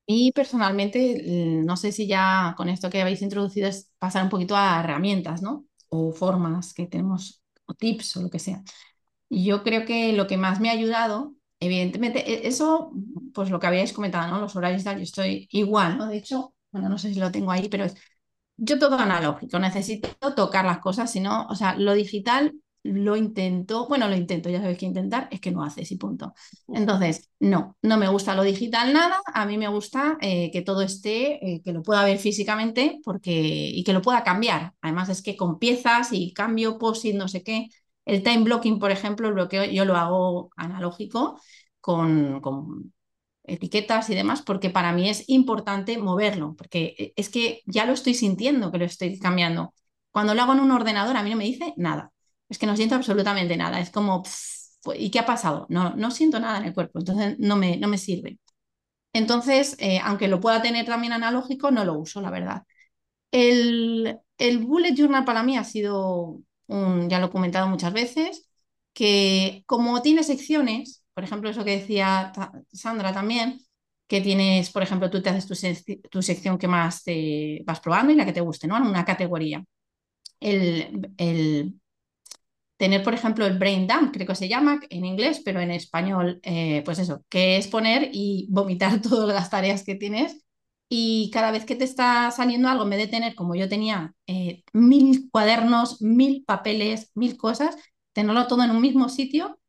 Y 0.07 0.33
personalmente, 0.33 1.23
mm, 1.27 1.65
no 1.65 1.77
sé 1.77 1.93
si 1.93 2.07
ya 2.07 2.55
con 2.57 2.69
esto 2.69 2.91
que 2.91 3.01
habéis 3.03 3.23
introducido 3.23 3.69
es 3.69 3.91
pasar 3.99 4.23
un 4.25 4.31
poquito 4.31 4.57
a 4.57 4.81
herramientas, 4.81 5.43
¿no? 5.43 5.67
O 5.89 6.13
formas 6.13 6.75
que 6.75 6.87
tenemos, 6.87 7.43
o 7.67 7.75
tips 7.75 8.19
o 8.19 8.23
lo 8.23 8.31
que 8.31 8.39
sea. 8.39 8.63
Yo 9.31 9.63
creo 9.63 9.85
que 9.87 10.13
lo 10.13 10.27
que 10.27 10.37
más 10.37 10.61
me 10.61 10.71
ha 10.71 10.73
ayudado, 10.73 11.35
evidentemente, 11.61 12.31
e, 12.31 12.49
eso, 12.49 12.93
pues 13.35 13.51
lo 13.51 13.61
que 13.61 13.67
habíais 13.69 13.93
comentado, 13.93 14.29
¿no? 14.33 14.41
Los 14.41 14.57
horarios 14.57 14.85
tal, 14.85 14.97
yo 14.99 15.03
estoy 15.05 15.49
igual, 15.53 15.99
¿no? 15.99 16.07
De 16.09 16.17
hecho, 16.19 16.55
bueno, 16.73 16.89
no 16.89 16.99
sé 16.99 17.13
si 17.13 17.21
lo 17.21 17.31
tengo 17.33 17.51
ahí, 17.53 17.69
pero 17.69 17.85
es 17.85 17.95
yo 18.57 18.79
todo 18.79 18.99
analógico, 18.99 19.59
necesito 19.59 20.09
tocar 20.35 20.65
las 20.65 20.79
cosas, 20.81 21.11
si 21.13 21.21
no, 21.21 21.47
o 21.49 21.55
sea, 21.55 21.77
lo 21.77 21.95
digital 21.95 22.55
lo 22.83 23.15
intento, 23.17 23.87
bueno, 23.89 24.09
lo 24.09 24.17
intento, 24.17 24.49
ya 24.49 24.61
sabéis 24.61 24.79
que 24.79 24.87
intentar 24.87 25.29
es 25.31 25.41
que 25.41 25.51
no 25.51 25.63
haces 25.63 25.93
y 25.93 25.97
punto. 25.97 26.33
Entonces, 26.69 27.29
no, 27.39 27.77
no 27.83 27.99
me 27.99 28.09
gusta 28.09 28.35
lo 28.35 28.43
digital 28.43 28.93
nada, 28.95 29.21
a 29.35 29.45
mí 29.45 29.59
me 29.59 29.69
gusta 29.69 30.17
eh, 30.23 30.51
que 30.51 30.63
todo 30.63 30.81
esté, 30.83 31.57
eh, 31.57 31.63
que 31.63 31.73
lo 31.75 31.83
pueda 31.83 32.05
ver 32.05 32.19
físicamente 32.19 32.99
porque, 33.05 33.33
y 33.33 33.85
que 33.85 33.93
lo 33.93 34.01
pueda 34.03 34.25
cambiar. 34.25 34.73
Además 34.81 35.11
es 35.11 35.21
que 35.23 35.37
con 35.37 35.59
piezas 35.59 36.09
y 36.13 36.33
cambio, 36.33 36.79
post 36.79 37.05
no 37.15 37.29
sé 37.29 37.43
qué, 37.43 37.69
el 38.07 38.23
time 38.23 38.45
blocking, 38.45 38.79
por 38.79 38.91
ejemplo, 38.91 39.29
el 39.29 39.35
bloqueo 39.35 39.65
yo 39.67 39.85
lo 39.85 39.97
hago 39.97 40.51
analógico 40.57 41.39
con, 41.81 42.41
con 42.41 42.93
etiquetas 43.53 44.11
y 44.11 44.15
demás, 44.15 44.43
porque 44.43 44.71
para 44.71 44.93
mí 44.93 45.09
es 45.09 45.25
importante 45.29 45.99
moverlo, 45.99 46.55
porque 46.57 46.95
eh, 46.99 47.13
es 47.17 47.29
que 47.31 47.63
ya 47.67 47.85
lo 47.87 47.93
estoy 47.93 48.15
sintiendo 48.15 48.71
que 48.73 48.79
lo 48.79 48.85
estoy 48.85 49.19
cambiando. 49.19 49.75
Cuando 50.11 50.35
lo 50.35 50.43
hago 50.43 50.53
en 50.55 50.61
un 50.61 50.71
ordenador 50.73 51.17
a 51.17 51.23
mí 51.23 51.31
no 51.31 51.37
me 51.37 51.45
dice 51.45 51.75
nada 51.77 52.13
es 52.49 52.59
que 52.59 52.67
no 52.67 52.77
siento 52.77 52.97
absolutamente 52.97 53.57
nada. 53.57 53.79
Es 53.81 53.91
como, 53.91 54.25
¿y 54.97 55.11
qué 55.11 55.19
ha 55.21 55.27
pasado? 55.27 55.67
No, 55.69 55.95
no 55.97 56.11
siento 56.11 56.41
nada 56.41 56.59
en 56.59 56.65
el 56.65 56.75
cuerpo, 56.75 56.99
entonces 56.99 57.37
no 57.39 57.57
me, 57.57 57.77
no 57.77 57.89
me 57.89 57.99
sirve. 57.99 58.39
Entonces, 59.13 59.77
eh, 59.81 60.01
aunque 60.05 60.29
lo 60.29 60.41
pueda 60.41 60.63
tener 60.63 60.87
también 60.87 61.13
analógico, 61.13 61.71
no 61.71 61.85
lo 61.85 61.95
uso, 61.99 62.21
la 62.21 62.31
verdad. 62.31 62.65
El, 63.33 64.19
el 64.39 64.59
bullet 64.61 64.95
journal 64.97 65.25
para 65.25 65.43
mí 65.43 65.57
ha 65.59 65.65
sido, 65.65 66.41
un, 66.69 67.11
ya 67.11 67.21
lo 67.21 67.27
he 67.29 67.31
comentado 67.31 67.69
muchas 67.69 67.93
veces, 67.93 68.51
que 68.95 69.65
como 69.67 70.03
tiene 70.03 70.25
secciones, 70.25 71.00
por 71.21 71.27
ejemplo, 71.27 71.51
eso 71.51 71.65
que 71.67 71.79
decía 71.81 72.33
Sandra 72.73 73.13
también, 73.13 73.61
que 74.09 74.23
tienes, 74.23 74.71
por 74.71 74.83
ejemplo, 74.83 75.11
tú 75.11 75.21
te 75.21 75.29
haces 75.29 75.47
tu, 76.11 76.23
sección 76.23 76.57
que 76.57 76.67
más 76.67 77.05
te 77.05 77.63
vas 77.67 77.79
probando 77.81 78.11
y 78.11 78.17
la 78.17 78.25
que 78.25 78.33
te 78.33 78.41
guste, 78.41 78.67
¿no? 78.67 78.79
En 78.79 78.85
una 78.85 79.05
categoría. 79.05 79.63
El, 80.41 81.13
el 81.19 81.75
tener, 82.79 83.03
por 83.03 83.13
ejemplo, 83.13 83.45
el 83.45 83.59
brain 83.59 83.87
dump, 83.87 84.15
creo 84.15 84.27
que 84.27 84.35
se 84.35 84.49
llama 84.49 84.81
en 84.89 85.05
inglés, 85.05 85.43
pero 85.45 85.61
en 85.61 85.73
español, 85.73 86.41
eh, 86.43 86.81
pues 86.87 86.99
eso, 86.99 87.23
que 87.29 87.59
es 87.59 87.69
poner 87.69 88.09
y 88.15 88.47
vomitar 88.51 89.03
todas 89.03 89.29
las 89.35 89.51
tareas 89.51 89.85
que 89.85 89.97
tienes. 89.97 90.43
Y 90.89 91.31
cada 91.35 91.51
vez 91.51 91.67
que 91.67 91.77
te 91.77 91.85
está 91.85 92.31
saliendo 92.31 92.69
algo, 92.69 92.85
en 92.85 92.91
vez 92.91 93.01
de 93.01 93.09
tener, 93.09 93.35
como 93.35 93.55
yo 93.55 93.69
tenía, 93.69 94.15
eh, 94.27 94.65
mil 94.73 95.29
cuadernos, 95.31 96.01
mil 96.01 96.45
papeles, 96.47 97.11
mil 97.15 97.37
cosas, 97.37 97.77
tenerlo 98.15 98.47
todo 98.47 98.65
en 98.65 98.71
un 98.71 98.81
mismo 98.81 99.11
sitio 99.11 99.60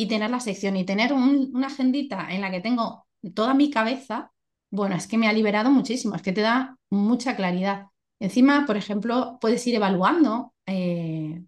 y 0.00 0.08
tener 0.08 0.30
la 0.30 0.40
sección 0.40 0.76
y 0.76 0.84
tener 0.84 1.12
una 1.12 1.66
agendita 1.66 2.28
en 2.30 2.40
la 2.40 2.50
que 2.50 2.60
tengo 2.60 3.06
toda 3.34 3.52
mi 3.52 3.70
cabeza, 3.70 4.32
bueno, 4.70 4.94
es 4.96 5.06
que 5.06 5.18
me 5.18 5.28
ha 5.28 5.32
liberado 5.32 5.70
muchísimo, 5.70 6.14
es 6.14 6.22
que 6.22 6.32
te 6.32 6.40
da 6.40 6.78
mucha 6.88 7.36
claridad. 7.36 7.88
Encima, 8.18 8.64
por 8.66 8.78
ejemplo, 8.78 9.38
puedes 9.42 9.66
ir 9.66 9.74
evaluando 9.74 10.54
eh, 10.64 11.42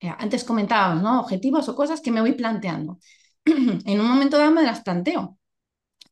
eh, 0.00 0.08
antes 0.18 0.44
comentábamos, 0.44 1.02
¿no? 1.02 1.20
Objetivos 1.20 1.68
o 1.68 1.74
cosas 1.74 2.00
que 2.00 2.12
me 2.12 2.20
voy 2.20 2.34
planteando. 2.34 2.98
en 3.44 4.00
un 4.00 4.06
momento 4.06 4.38
dado 4.38 4.52
me 4.52 4.62
las 4.62 4.82
planteo, 4.82 5.36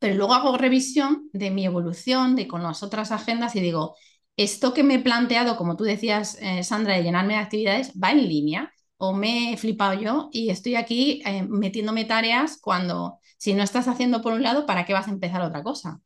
pero 0.00 0.16
luego 0.16 0.34
hago 0.34 0.58
revisión 0.58 1.30
de 1.32 1.50
mi 1.52 1.66
evolución, 1.66 2.36
de 2.36 2.48
con 2.48 2.62
las 2.64 2.82
otras 2.82 3.12
agendas 3.12 3.56
y 3.56 3.60
digo, 3.60 3.96
esto 4.36 4.74
que 4.74 4.82
me 4.82 4.96
he 4.96 4.98
planteado, 5.00 5.56
como 5.56 5.76
tú 5.76 5.84
decías, 5.84 6.38
eh, 6.40 6.64
Sandra, 6.64 6.96
de 6.96 7.04
llenarme 7.04 7.34
de 7.34 7.40
actividades, 7.40 7.92
va 8.02 8.12
en 8.12 8.28
línea 8.28 8.72
o 9.04 9.12
me 9.12 9.52
he 9.52 9.56
flipado 9.56 10.00
yo 10.00 10.28
y 10.32 10.50
estoy 10.50 10.76
aquí 10.76 11.22
eh, 11.26 11.42
metiéndome 11.42 12.04
tareas 12.04 12.58
cuando 12.60 13.18
si 13.36 13.52
no 13.52 13.64
estás 13.64 13.88
haciendo 13.88 14.22
por 14.22 14.32
un 14.32 14.42
lado, 14.44 14.64
¿para 14.64 14.84
qué 14.86 14.92
vas 14.92 15.08
a 15.08 15.10
empezar 15.10 15.42
otra 15.42 15.64
cosa? 15.64 16.00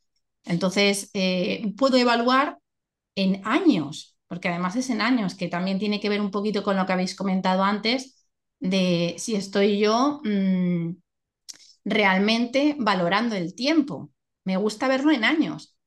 Entonces, 0.45 1.11
eh, 1.13 1.73
puedo 1.77 1.97
evaluar 1.97 2.57
en 3.15 3.41
años, 3.45 4.17
porque 4.27 4.49
además 4.49 4.75
es 4.77 4.89
en 4.89 5.01
años, 5.01 5.35
que 5.35 5.47
también 5.49 5.79
tiene 5.79 5.99
que 5.99 6.09
ver 6.09 6.21
un 6.21 6.31
poquito 6.31 6.63
con 6.63 6.77
lo 6.77 6.85
que 6.87 6.93
habéis 6.93 7.15
comentado 7.15 7.63
antes, 7.63 8.25
de 8.59 9.15
si 9.19 9.35
estoy 9.35 9.79
yo 9.79 10.21
mm, 10.23 10.95
realmente 11.85 12.75
valorando 12.79 13.35
el 13.35 13.55
tiempo. 13.55 14.11
Me 14.45 14.57
gusta 14.57 14.87
verlo 14.87 15.11
en 15.11 15.23
años. 15.25 15.77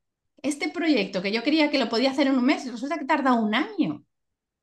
Este 0.43 0.69
proyecto 0.71 1.23
que 1.23 1.33
yo 1.33 1.43
creía 1.43 1.71
que 1.71 1.79
lo 1.79 1.89
podía 1.89 2.11
hacer 2.13 2.29
en 2.29 2.39
un 2.39 2.45
mes, 2.47 2.71
resulta 2.71 2.99
que 2.99 3.07
tarda 3.07 3.35
un 3.35 3.55
año. 3.55 4.05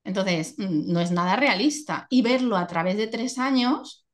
Entonces, 0.07 0.55
mm, 0.57 0.91
no 0.91 1.01
es 1.01 1.11
nada 1.11 1.35
realista. 1.35 2.07
Y 2.09 2.21
verlo 2.21 2.57
a 2.57 2.65
través 2.65 2.97
de 2.97 3.07
tres 3.07 3.37
años, 3.37 4.05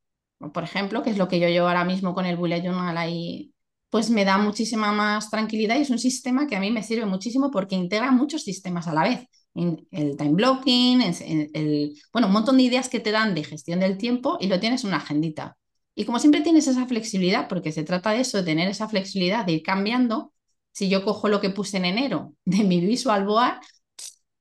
por 0.54 0.64
ejemplo, 0.64 1.04
que 1.04 1.12
es 1.12 1.18
lo 1.18 1.28
que 1.28 1.40
yo 1.40 1.48
llevo 1.48 1.68
ahora 1.68 1.86
mismo 1.86 2.14
con 2.14 2.26
el 2.26 2.36
Bullet 2.36 2.62
Journal 2.64 2.98
ahí, 2.98 3.54
pues 3.90 4.10
me 4.10 4.26
da 4.26 4.40
muchísima 4.40 4.92
más 4.92 5.30
tranquilidad 5.30 5.78
y 5.78 5.84
es 5.84 5.92
un 5.92 6.00
sistema 6.00 6.48
que 6.48 6.56
a 6.56 6.60
mí 6.60 6.72
me 6.72 6.82
sirve 6.82 7.06
muchísimo 7.06 7.52
porque 7.52 7.76
integra 7.76 8.12
muchos 8.12 8.44
sistemas 8.44 8.88
a 8.88 8.94
la 8.94 9.04
vez. 9.04 9.28
El 9.56 10.18
time 10.18 10.32
blocking, 10.32 11.02
el, 11.04 11.94
bueno, 12.12 12.28
un 12.28 12.34
montón 12.34 12.58
de 12.58 12.64
ideas 12.64 12.90
que 12.90 13.00
te 13.00 13.12
dan 13.12 13.36
de 13.36 13.44
gestión 13.44 13.80
del 13.80 14.00
tiempo 14.00 14.38
y 14.42 14.48
lo 14.48 14.60
tienes 14.60 14.84
en 14.84 14.90
una 14.90 14.98
agendita. 14.98 15.58
Y 15.94 16.06
como 16.06 16.18
siempre 16.18 16.42
tienes 16.42 16.68
esa 16.68 16.88
flexibilidad, 16.88 17.48
porque 17.48 17.72
se 17.72 17.84
trata 17.84 18.12
de 18.12 18.22
eso, 18.22 18.38
de 18.40 18.44
tener 18.44 18.68
esa 18.68 18.90
flexibilidad, 18.90 19.46
de 19.46 19.54
ir 19.54 19.64
cambiando, 19.64 20.34
si 20.72 20.90
yo 20.90 21.06
cojo 21.06 21.30
lo 21.30 21.40
que 21.40 21.52
puse 21.52 21.78
en 21.78 21.86
enero 21.86 22.34
de 22.46 22.64
mi 22.64 22.82
Visual 22.82 23.26
Board, 23.26 23.60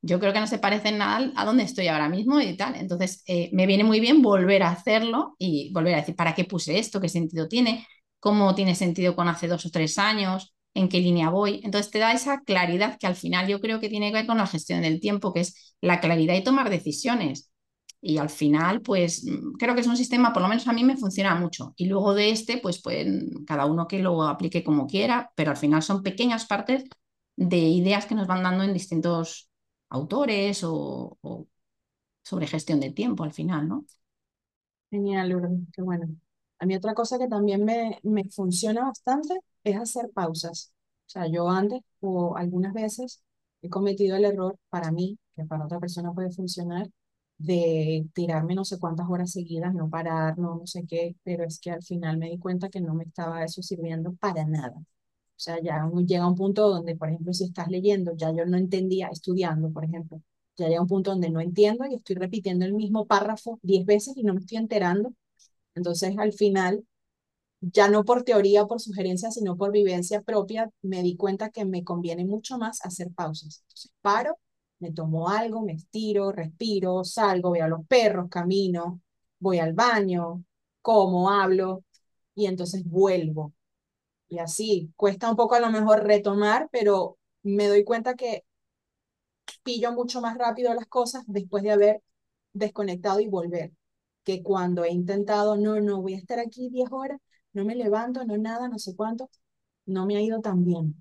yo 0.02 0.18
creo 0.20 0.32
que 0.32 0.40
no 0.40 0.46
se 0.48 0.58
parece 0.58 0.88
en 0.88 0.98
nada 0.98 1.32
a 1.36 1.44
donde 1.44 1.62
estoy 1.62 1.86
ahora 1.88 2.08
mismo 2.08 2.40
y 2.40 2.56
tal. 2.56 2.74
Entonces, 2.76 3.22
eh, 3.26 3.50
me 3.52 3.66
viene 3.66 3.84
muy 3.84 4.00
bien 4.00 4.20
volver 4.22 4.62
a 4.64 4.70
hacerlo 4.70 5.36
y 5.38 5.72
volver 5.72 5.94
a 5.94 5.98
decir, 5.98 6.16
¿para 6.16 6.34
qué 6.34 6.44
puse 6.44 6.78
esto? 6.78 7.00
¿Qué 7.00 7.08
sentido 7.08 7.48
tiene? 7.48 7.86
¿Cómo 8.18 8.54
tiene 8.54 8.74
sentido 8.74 9.14
con 9.16 9.28
hace 9.28 9.46
dos 9.48 9.64
o 9.66 9.70
tres 9.70 9.98
años? 9.98 10.54
¿En 10.74 10.88
qué 10.88 10.98
línea 11.00 11.30
voy? 11.30 11.60
Entonces, 11.64 11.90
te 11.92 11.98
da 12.00 12.12
esa 12.12 12.40
claridad 12.42 12.98
que 12.98 13.06
al 13.06 13.14
final 13.16 13.46
yo 13.46 13.60
creo 13.60 13.78
que 13.80 13.88
tiene 13.88 14.08
que 14.08 14.14
ver 14.18 14.26
con 14.26 14.38
la 14.38 14.46
gestión 14.46 14.82
del 14.82 15.00
tiempo, 15.00 15.32
que 15.32 15.40
es 15.40 15.76
la 15.80 16.00
claridad 16.00 16.34
y 16.34 16.42
tomar 16.44 16.68
decisiones. 16.70 17.50
Y 18.00 18.18
al 18.18 18.30
final, 18.30 18.80
pues 18.82 19.24
mm, 19.24 19.52
creo 19.58 19.74
que 19.74 19.82
es 19.82 19.86
un 19.86 19.96
sistema, 19.96 20.32
por 20.32 20.42
lo 20.42 20.48
menos 20.48 20.66
a 20.66 20.72
mí 20.72 20.82
me 20.84 20.96
funciona 20.96 21.34
mucho. 21.36 21.74
Y 21.76 21.86
luego 21.86 22.14
de 22.14 22.30
este, 22.30 22.58
pues, 22.58 22.82
pues 22.82 23.06
cada 23.46 23.66
uno 23.66 23.86
que 23.86 24.00
lo 24.00 24.22
aplique 24.24 24.64
como 24.64 24.86
quiera, 24.88 25.30
pero 25.36 25.50
al 25.52 25.56
final 25.56 25.82
son 25.82 26.02
pequeñas 26.02 26.46
partes 26.46 26.84
de 27.36 27.58
ideas 27.58 28.06
que 28.06 28.14
nos 28.16 28.26
van 28.26 28.42
dando 28.42 28.64
en 28.64 28.72
distintos 28.74 29.48
autores 29.96 30.62
o, 30.64 31.18
sobre 32.24 32.46
gestión 32.48 32.81
del 32.81 32.94
tiempo 32.94 33.24
al 33.24 33.33
final, 33.33 33.68
¿no? 33.68 33.87
Genial, 34.90 35.28
Lourdes, 35.31 35.50
qué 35.72 35.83
bueno. 35.83 36.07
A 36.59 36.66
mí 36.66 36.74
otra 36.76 36.94
cosa 36.94 37.18
que 37.18 37.26
también 37.28 37.64
me, 37.64 37.98
me 38.02 38.24
funciona 38.31 38.83
bastante 38.85 39.38
es 39.64 39.76
hacer 39.76 40.11
pausas. 40.12 40.72
O 41.07 41.11
sea, 41.11 41.26
yo 41.26 41.48
antes 41.48 41.81
o 42.00 42.37
algunas 42.37 42.72
veces 42.74 43.22
he 43.62 43.68
cometido 43.70 44.16
el 44.16 44.24
error 44.24 44.57
para 44.70 44.92
mí, 44.92 45.18
que 45.37 45.44
para 45.44 45.64
otra 45.64 45.81
persona 45.81 46.12
puede 46.12 46.31
funcionar, 46.31 46.88
de 47.38 48.07
tirarme 48.14 48.55
no 48.55 48.64
sé 48.64 48.78
cuántas 48.78 49.09
horas 49.09 49.33
seguidas, 49.33 49.74
no 49.74 49.88
parar, 49.90 50.38
no, 50.38 50.57
no 50.57 50.66
sé 50.66 50.85
qué, 50.87 51.16
pero 51.24 51.44
es 51.44 51.59
que 51.59 51.70
al 51.72 51.83
final 51.83 52.18
me 52.18 52.28
di 52.31 52.38
cuenta 52.38 52.68
que 52.68 52.81
no 52.81 52.94
me 52.94 53.05
estaba 53.05 53.42
eso 53.44 53.62
sirviendo 53.62 54.12
para 54.14 54.44
nada. 54.46 54.74
O 55.42 55.44
sea, 55.44 55.61
ya 55.61 55.90
llega 56.07 56.28
un 56.28 56.37
punto 56.37 56.68
donde, 56.68 56.94
por 56.96 57.09
ejemplo, 57.09 57.33
si 57.33 57.44
estás 57.44 57.66
leyendo, 57.68 58.14
ya 58.16 58.31
yo 58.33 58.46
no 58.46 58.57
entendía, 58.57 59.09
estudiando, 59.09 59.70
por 59.72 59.85
ejemplo, 59.85 60.20
ya 60.57 60.68
llega 60.68 60.81
un 60.83 60.87
punto 60.88 61.11
donde 61.11 61.31
no 61.31 61.40
entiendo 61.40 61.85
y 61.87 61.94
estoy 61.96 62.14
repitiendo 62.16 62.64
el 62.64 62.74
mismo 62.74 63.07
párrafo 63.07 63.59
diez 63.62 63.85
veces 63.85 64.16
y 64.16 64.22
no 64.22 64.35
me 64.35 64.40
estoy 64.40 64.59
enterando. 64.59 65.12
Entonces, 65.74 66.16
al 66.18 66.33
final, 66.33 66.85
ya 67.61 67.88
no 67.88 68.05
por 68.05 68.24
teoría, 68.24 68.66
por 68.66 68.81
sugerencia, 68.81 69.31
sino 69.31 69.57
por 69.57 69.72
vivencia 69.72 70.22
propia, 70.22 70.70
me 70.83 71.02
di 71.02 71.16
cuenta 71.16 71.50
que 71.50 71.64
me 71.64 71.85
conviene 71.85 72.24
mucho 72.24 72.59
más 72.59 72.81
hacer 72.85 73.11
pausas. 73.12 73.61
Entonces, 73.62 73.92
paro, 74.02 74.38
me 74.81 74.92
tomo 74.92 75.28
algo, 75.28 75.62
me 75.62 75.72
estiro, 75.74 76.33
respiro, 76.33 77.05
salgo, 77.05 77.50
voy 77.50 77.61
a 77.61 77.68
los 77.68 77.87
perros, 77.87 78.28
camino, 78.31 79.00
voy 79.40 79.59
al 79.61 79.74
baño, 79.74 80.44
como, 80.83 81.31
hablo 81.31 81.85
y 82.35 82.46
entonces 82.46 82.85
vuelvo. 82.85 83.52
Y 84.33 84.38
así, 84.38 84.90
cuesta 84.97 85.29
un 85.29 85.37
poco 85.37 85.55
a 85.57 85.61
lo 85.61 85.71
mejor 85.71 86.05
retomar, 86.05 86.66
pero 86.73 87.18
me 87.42 87.68
doy 87.68 87.85
cuenta 87.85 88.14
que 88.14 88.45
pillo 89.62 89.92
mucho 89.92 90.21
más 90.21 90.37
rápido 90.38 90.75
las 90.75 90.87
cosas 90.87 91.25
después 91.27 91.62
de 91.62 91.73
haber 91.73 92.03
desconectado 92.53 93.21
y 93.21 93.29
volver, 93.29 93.73
que 94.25 94.42
cuando 94.42 94.85
he 94.85 94.90
intentado, 94.92 95.57
no, 95.57 95.81
no, 95.81 96.01
voy 96.03 96.14
a 96.14 96.18
estar 96.18 96.38
aquí 96.38 96.68
10 96.71 96.88
horas, 96.92 97.18
no 97.53 97.64
me 97.64 97.75
levanto, 97.77 98.25
no 98.25 98.37
nada, 98.38 98.68
no 98.68 98.79
sé 98.79 98.95
cuánto, 98.97 99.31
no 99.87 100.07
me 100.07 100.16
ha 100.16 100.23
ido 100.23 100.40
tan 100.40 100.64
bien. 100.64 100.97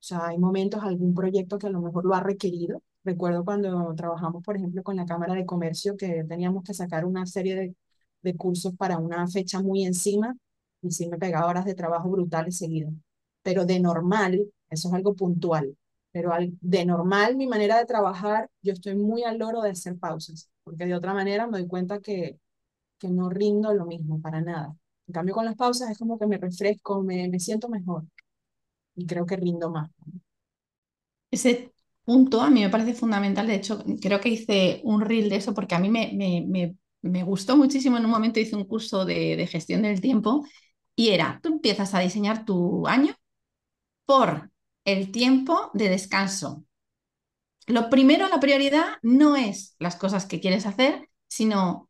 O 0.00 0.04
sea, 0.04 0.28
hay 0.28 0.38
momentos, 0.38 0.82
algún 0.84 1.14
proyecto 1.14 1.58
que 1.58 1.68
a 1.68 1.70
lo 1.70 1.80
mejor 1.82 2.04
lo 2.04 2.14
ha 2.14 2.20
requerido, 2.22 2.82
Recuerdo 3.04 3.44
cuando 3.44 3.94
trabajamos, 3.96 4.44
por 4.44 4.56
ejemplo, 4.56 4.82
con 4.84 4.96
la 4.96 5.06
Cámara 5.06 5.34
de 5.34 5.46
Comercio, 5.46 5.96
que 5.96 6.24
teníamos 6.28 6.64
que 6.64 6.74
sacar 6.74 7.04
una 7.04 7.26
serie 7.26 7.56
de, 7.56 7.76
de 8.22 8.36
cursos 8.36 8.74
para 8.76 8.98
una 8.98 9.26
fecha 9.28 9.60
muy 9.62 9.84
encima 9.84 10.36
y 10.82 10.90
sí 10.90 11.08
me 11.08 11.18
pegaba 11.18 11.46
horas 11.48 11.64
de 11.64 11.74
trabajo 11.74 12.10
brutales 12.10 12.58
seguidas. 12.58 12.92
Pero 13.42 13.64
de 13.64 13.80
normal, 13.80 14.52
eso 14.70 14.88
es 14.88 14.94
algo 14.94 15.14
puntual, 15.14 15.76
pero 16.12 16.32
al, 16.32 16.52
de 16.60 16.84
normal 16.84 17.36
mi 17.36 17.46
manera 17.46 17.78
de 17.78 17.86
trabajar, 17.86 18.50
yo 18.62 18.72
estoy 18.72 18.96
muy 18.96 19.24
al 19.24 19.38
loro 19.38 19.62
de 19.62 19.70
hacer 19.70 19.98
pausas, 19.98 20.50
porque 20.64 20.86
de 20.86 20.94
otra 20.94 21.14
manera 21.14 21.46
me 21.46 21.58
doy 21.58 21.68
cuenta 21.68 22.00
que, 22.00 22.38
que 22.98 23.08
no 23.08 23.30
rindo 23.30 23.74
lo 23.74 23.86
mismo 23.86 24.20
para 24.20 24.40
nada. 24.40 24.76
En 25.08 25.14
cambio, 25.14 25.34
con 25.34 25.44
las 25.44 25.56
pausas 25.56 25.90
es 25.90 25.98
como 25.98 26.18
que 26.18 26.26
me 26.26 26.38
refresco, 26.38 27.02
me, 27.02 27.28
me 27.28 27.40
siento 27.40 27.68
mejor 27.68 28.04
y 28.94 29.06
creo 29.06 29.26
que 29.26 29.36
rindo 29.36 29.70
más. 29.70 29.90
Ese 31.30 31.72
punto 32.04 32.40
a 32.40 32.50
mí 32.50 32.60
me 32.60 32.70
parece 32.70 32.94
fundamental. 32.94 33.46
De 33.46 33.54
hecho, 33.54 33.82
creo 34.00 34.20
que 34.20 34.28
hice 34.28 34.80
un 34.84 35.00
reel 35.00 35.28
de 35.28 35.36
eso 35.36 35.54
porque 35.54 35.74
a 35.74 35.78
mí 35.78 35.88
me, 35.88 36.12
me, 36.14 36.76
me, 37.02 37.22
gustó 37.24 37.56
muchísimo. 37.56 37.96
En 37.96 38.04
un 38.04 38.10
momento 38.10 38.40
hice 38.40 38.56
un 38.56 38.64
curso 38.64 39.04
de, 39.04 39.36
de 39.36 39.46
gestión 39.46 39.82
del 39.82 40.00
tiempo 40.00 40.44
y 40.96 41.10
era, 41.10 41.40
tú 41.42 41.48
empiezas 41.48 41.94
a 41.94 42.00
diseñar 42.00 42.44
tu 42.44 42.86
año 42.86 43.14
por 44.06 44.50
el 44.84 45.12
tiempo 45.12 45.70
de 45.74 45.88
descanso. 45.88 46.64
Lo 47.66 47.88
primero, 47.90 48.28
la 48.28 48.40
prioridad 48.40 48.98
no 49.02 49.36
es 49.36 49.76
las 49.78 49.96
cosas 49.96 50.26
que 50.26 50.40
quieres 50.40 50.66
hacer, 50.66 51.08
sino 51.28 51.88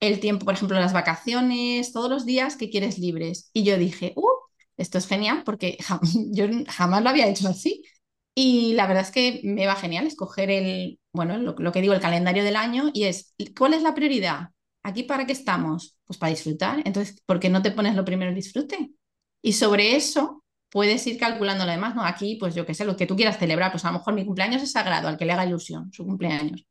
el 0.00 0.20
tiempo, 0.20 0.44
por 0.44 0.54
ejemplo, 0.54 0.78
las 0.78 0.92
vacaciones, 0.92 1.92
todos 1.92 2.10
los 2.10 2.26
días 2.26 2.56
que 2.56 2.70
quieres 2.70 2.98
libres. 2.98 3.50
Y 3.52 3.64
yo 3.64 3.78
dije, 3.78 4.12
uh, 4.16 4.28
esto 4.76 4.98
es 4.98 5.06
genial 5.06 5.42
porque 5.44 5.78
yo 6.32 6.46
jamás 6.68 7.02
lo 7.02 7.10
había 7.10 7.28
hecho 7.28 7.48
así. 7.48 7.84
Y 8.34 8.74
la 8.74 8.86
verdad 8.86 9.04
es 9.04 9.10
que 9.10 9.40
me 9.44 9.66
va 9.66 9.76
genial 9.76 10.06
escoger 10.06 10.50
el, 10.50 11.00
bueno, 11.12 11.38
lo, 11.38 11.72
que 11.72 11.80
digo, 11.80 11.94
el 11.94 12.00
calendario 12.00 12.44
del 12.44 12.56
año 12.56 12.90
y 12.92 13.04
es, 13.04 13.34
¿cuál 13.58 13.74
es 13.74 13.82
la 13.82 13.94
prioridad? 13.94 14.50
¿Aquí 14.86 15.02
para 15.02 15.26
qué 15.26 15.32
estamos? 15.32 15.98
Pues 16.04 16.16
para 16.16 16.30
disfrutar. 16.30 16.80
Entonces, 16.84 17.20
¿por 17.26 17.40
qué 17.40 17.48
no 17.48 17.60
te 17.60 17.72
pones 17.72 17.96
lo 17.96 18.04
primero 18.04 18.28
el 18.30 18.36
disfrute? 18.36 18.92
Y 19.42 19.52
sobre 19.54 19.96
eso 19.96 20.44
puedes 20.70 21.04
ir 21.08 21.18
calculando 21.18 21.64
lo 21.64 21.72
demás, 21.72 21.96
¿no? 21.96 22.04
Aquí, 22.04 22.36
pues 22.38 22.54
yo 22.54 22.64
qué 22.64 22.72
sé, 22.72 22.84
lo 22.84 22.96
que 22.96 23.06
tú 23.06 23.16
quieras 23.16 23.38
celebrar, 23.38 23.72
pues 23.72 23.84
a 23.84 23.88
lo 23.90 23.98
mejor 23.98 24.14
mi 24.14 24.24
cumpleaños 24.24 24.62
es 24.62 24.70
sagrado, 24.70 25.08
al 25.08 25.16
que 25.16 25.24
le 25.24 25.32
haga 25.32 25.44
ilusión, 25.44 25.92
su 25.92 26.04
cumpleaños. 26.04 26.64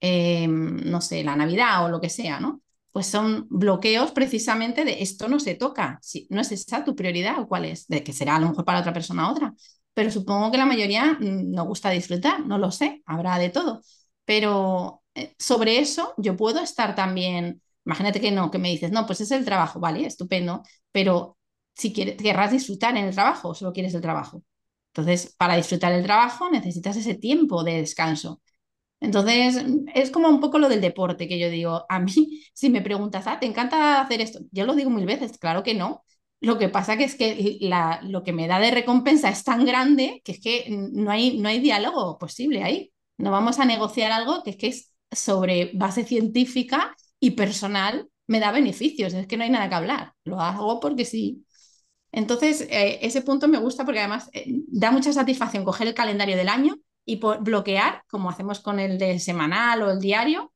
Em, 0.00 0.78
no 0.90 1.00
sé, 1.02 1.22
la 1.24 1.36
Navidad 1.36 1.84
o 1.84 1.90
lo 1.90 2.00
que 2.00 2.08
sea, 2.08 2.40
¿no? 2.40 2.62
Pues 2.92 3.06
son 3.06 3.46
bloqueos 3.50 4.12
precisamente 4.12 4.84
de 4.84 5.02
esto 5.02 5.28
no 5.28 5.38
se 5.38 5.54
toca. 5.54 5.98
Si 6.02 6.26
no 6.30 6.40
es 6.40 6.52
esa 6.52 6.84
tu 6.84 6.96
prioridad, 6.96 7.40
¿o 7.40 7.48
cuál 7.48 7.66
es? 7.66 7.86
De 7.88 8.02
que 8.02 8.12
será 8.14 8.36
a 8.36 8.40
lo 8.40 8.48
mejor 8.48 8.64
para 8.64 8.80
otra 8.80 8.92
persona 8.94 9.30
otra 9.30 9.54
pero 9.94 10.10
supongo 10.10 10.50
que 10.50 10.58
la 10.58 10.66
mayoría 10.66 11.18
mm, 11.20 11.50
nos 11.52 11.66
gusta 11.66 11.90
disfrutar, 11.90 12.46
no 12.46 12.58
lo 12.58 12.70
sé, 12.70 13.02
habrá 13.06 13.38
de 13.38 13.50
todo. 13.50 13.82
Pero 14.24 15.02
sobre 15.38 15.78
eso 15.78 16.14
yo 16.18 16.36
puedo 16.36 16.60
estar 16.60 16.94
también, 16.94 17.62
imagínate 17.84 18.20
que 18.20 18.30
no, 18.30 18.50
que 18.50 18.58
me 18.58 18.70
dices, 18.70 18.90
no, 18.92 19.06
pues 19.06 19.20
es 19.20 19.30
el 19.30 19.44
trabajo, 19.44 19.80
vale, 19.80 20.06
estupendo, 20.06 20.62
pero 20.92 21.38
si 21.74 21.92
quieres, 21.92 22.16
querrás 22.16 22.52
disfrutar 22.52 22.96
en 22.96 23.04
el 23.06 23.14
trabajo 23.14 23.48
o 23.50 23.54
solo 23.54 23.72
quieres 23.72 23.94
el 23.94 24.00
trabajo. 24.02 24.42
Entonces, 24.92 25.34
para 25.38 25.56
disfrutar 25.56 25.92
el 25.92 26.02
trabajo 26.04 26.50
necesitas 26.50 26.96
ese 26.96 27.14
tiempo 27.14 27.62
de 27.64 27.74
descanso. 27.80 28.40
Entonces, 29.00 29.64
es 29.94 30.10
como 30.10 30.28
un 30.28 30.40
poco 30.40 30.58
lo 30.58 30.68
del 30.68 30.80
deporte 30.82 31.26
que 31.28 31.38
yo 31.38 31.48
digo, 31.50 31.86
a 31.88 31.98
mí, 32.00 32.42
si 32.54 32.70
me 32.70 32.82
preguntas, 32.82 33.26
ah, 33.26 33.38
¿te 33.40 33.46
encanta 33.46 34.00
hacer 34.00 34.20
esto? 34.20 34.40
Yo 34.52 34.66
lo 34.66 34.74
digo 34.74 34.90
mil 34.90 35.06
veces, 35.06 35.38
claro 35.38 35.62
que 35.62 35.74
no, 35.74 36.04
lo 36.40 36.58
que 36.58 36.68
pasa 36.68 36.96
que 36.96 37.04
es 37.04 37.14
que 37.16 37.58
la, 37.60 38.00
lo 38.02 38.22
que 38.24 38.32
me 38.32 38.46
da 38.48 38.58
de 38.60 38.70
recompensa 38.70 39.28
es 39.30 39.44
tan 39.44 39.64
grande 39.66 40.22
que 40.24 40.32
es 40.32 40.40
que 40.40 40.66
no 40.70 41.10
hay, 41.10 41.38
no 41.38 41.48
hay 41.48 41.60
diálogo 41.60 42.18
posible 42.18 42.62
ahí. 42.62 42.92
No 43.18 43.30
vamos 43.30 43.58
a 43.58 43.66
negociar 43.66 44.12
algo 44.12 44.42
que 44.42 44.50
es 44.50 44.56
que 44.56 44.68
es 44.68 44.89
sobre 45.10 45.72
base 45.74 46.04
científica 46.04 46.96
y 47.18 47.32
personal 47.32 48.08
me 48.26 48.40
da 48.40 48.52
beneficios. 48.52 49.12
Es 49.14 49.26
que 49.26 49.36
no 49.36 49.44
hay 49.44 49.50
nada 49.50 49.68
que 49.68 49.74
hablar. 49.74 50.14
Lo 50.24 50.40
hago 50.40 50.80
porque 50.80 51.04
sí. 51.04 51.44
Entonces, 52.12 52.62
eh, 52.70 52.98
ese 53.02 53.22
punto 53.22 53.48
me 53.48 53.58
gusta 53.58 53.84
porque 53.84 54.00
además 54.00 54.30
eh, 54.32 54.46
da 54.68 54.90
mucha 54.90 55.12
satisfacción 55.12 55.64
coger 55.64 55.88
el 55.88 55.94
calendario 55.94 56.36
del 56.36 56.48
año 56.48 56.76
y 57.04 57.20
bloquear, 57.40 58.04
como 58.08 58.30
hacemos 58.30 58.60
con 58.60 58.78
el 58.80 58.98
del 58.98 59.20
semanal 59.20 59.82
o 59.82 59.90
el 59.90 60.00
diario, 60.00 60.52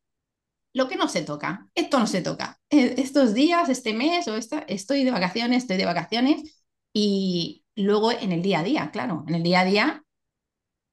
lo 0.72 0.88
que 0.88 0.96
no 0.96 1.08
se 1.08 1.22
toca, 1.22 1.68
esto 1.74 1.98
no 1.98 2.06
se 2.06 2.22
toca. 2.22 2.60
E, 2.70 2.94
estos 2.98 3.34
días, 3.34 3.68
este 3.68 3.94
mes 3.94 4.28
o 4.28 4.36
esta, 4.36 4.60
estoy 4.60 5.04
de 5.04 5.10
vacaciones, 5.10 5.62
estoy 5.64 5.76
de 5.76 5.86
vacaciones 5.86 6.64
y 6.92 7.64
luego 7.76 8.12
en 8.12 8.32
el 8.32 8.42
día 8.42 8.60
a 8.60 8.64
día, 8.64 8.90
claro, 8.90 9.24
en 9.28 9.36
el 9.36 9.42
día 9.42 9.60
a 9.60 9.64
día, 9.64 10.03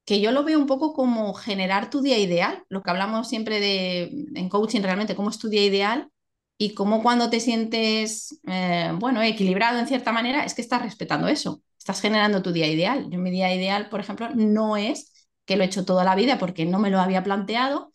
que 0.05 0.21
yo 0.21 0.31
lo 0.31 0.43
veo 0.43 0.59
un 0.59 0.67
poco 0.67 0.93
como 0.93 1.33
generar 1.33 1.89
tu 1.89 2.01
día 2.01 2.17
ideal, 2.19 2.63
lo 2.69 2.81
que 2.81 2.89
hablamos 2.91 3.29
siempre 3.29 3.59
de 3.59 4.03
en 4.35 4.49
coaching 4.49 4.81
realmente, 4.81 5.15
cómo 5.15 5.29
es 5.29 5.37
tu 5.39 5.49
día 5.49 5.63
ideal 5.65 6.09
y 6.57 6.73
cómo 6.73 7.01
cuando 7.01 7.29
te 7.29 7.39
sientes, 7.39 8.39
eh, 8.47 8.91
bueno, 8.99 9.21
equilibrado 9.21 9.79
en 9.79 9.87
cierta 9.87 10.11
manera, 10.11 10.43
es 10.45 10.53
que 10.53 10.61
estás 10.61 10.81
respetando 10.81 11.27
eso, 11.27 11.63
estás 11.77 12.01
generando 12.01 12.41
tu 12.41 12.51
día 12.51 12.67
ideal. 12.67 13.07
Yo 13.09 13.19
mi 13.19 13.31
día 13.31 13.53
ideal, 13.53 13.89
por 13.89 13.99
ejemplo, 13.99 14.29
no 14.35 14.77
es 14.77 15.11
que 15.45 15.55
lo 15.55 15.63
he 15.63 15.65
hecho 15.67 15.85
toda 15.85 16.03
la 16.03 16.15
vida 16.15 16.37
porque 16.37 16.65
no 16.65 16.79
me 16.79 16.89
lo 16.91 16.99
había 16.99 17.23
planteado, 17.23 17.91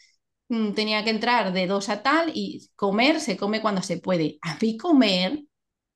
mm, 0.48 0.72
tenía 0.74 1.04
que 1.04 1.10
entrar 1.10 1.52
de 1.52 1.66
dos 1.66 1.88
a 1.88 2.02
tal 2.02 2.30
y 2.34 2.68
comer 2.76 3.20
se 3.20 3.36
come 3.36 3.60
cuando 3.62 3.82
se 3.82 3.98
puede. 3.98 4.38
A 4.42 4.56
mí 4.60 4.76
comer, 4.78 5.44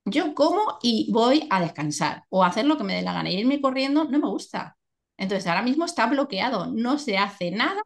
yo 0.07 0.35
como 0.35 0.79
y 0.83 1.11
voy 1.13 1.47
a 1.51 1.61
descansar 1.63 2.25
o 2.31 2.45
hacer 2.45 2.67
lo 2.67 2.79
que 2.79 2.85
me 2.85 2.95
dé 2.97 3.03
la 3.03 3.15
gana. 3.15 3.31
Y 3.31 3.39
irme 3.39 3.61
corriendo 3.63 4.05
no 4.05 4.19
me 4.21 4.29
gusta. 4.29 4.79
Entonces 5.21 5.47
ahora 5.47 5.63
mismo 5.63 5.85
está 5.85 6.07
bloqueado, 6.07 6.67
no 6.67 6.99
se 6.99 7.19
hace 7.19 7.51
nada 7.51 7.83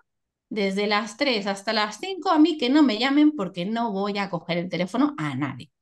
desde 0.49 0.87
las 0.87 1.17
3 1.17 1.47
hasta 1.49 1.73
las 1.73 1.99
5 1.99 2.31
a 2.31 2.39
mí 2.39 2.57
que 2.59 2.71
no 2.71 2.83
me 2.85 2.99
llamen 2.99 3.33
porque 3.33 3.67
no 3.67 3.93
voy 3.93 4.19
a 4.19 4.31
coger 4.31 4.59
el 4.59 4.69
teléfono 4.69 5.15
a 5.19 5.35
nadie. 5.35 5.73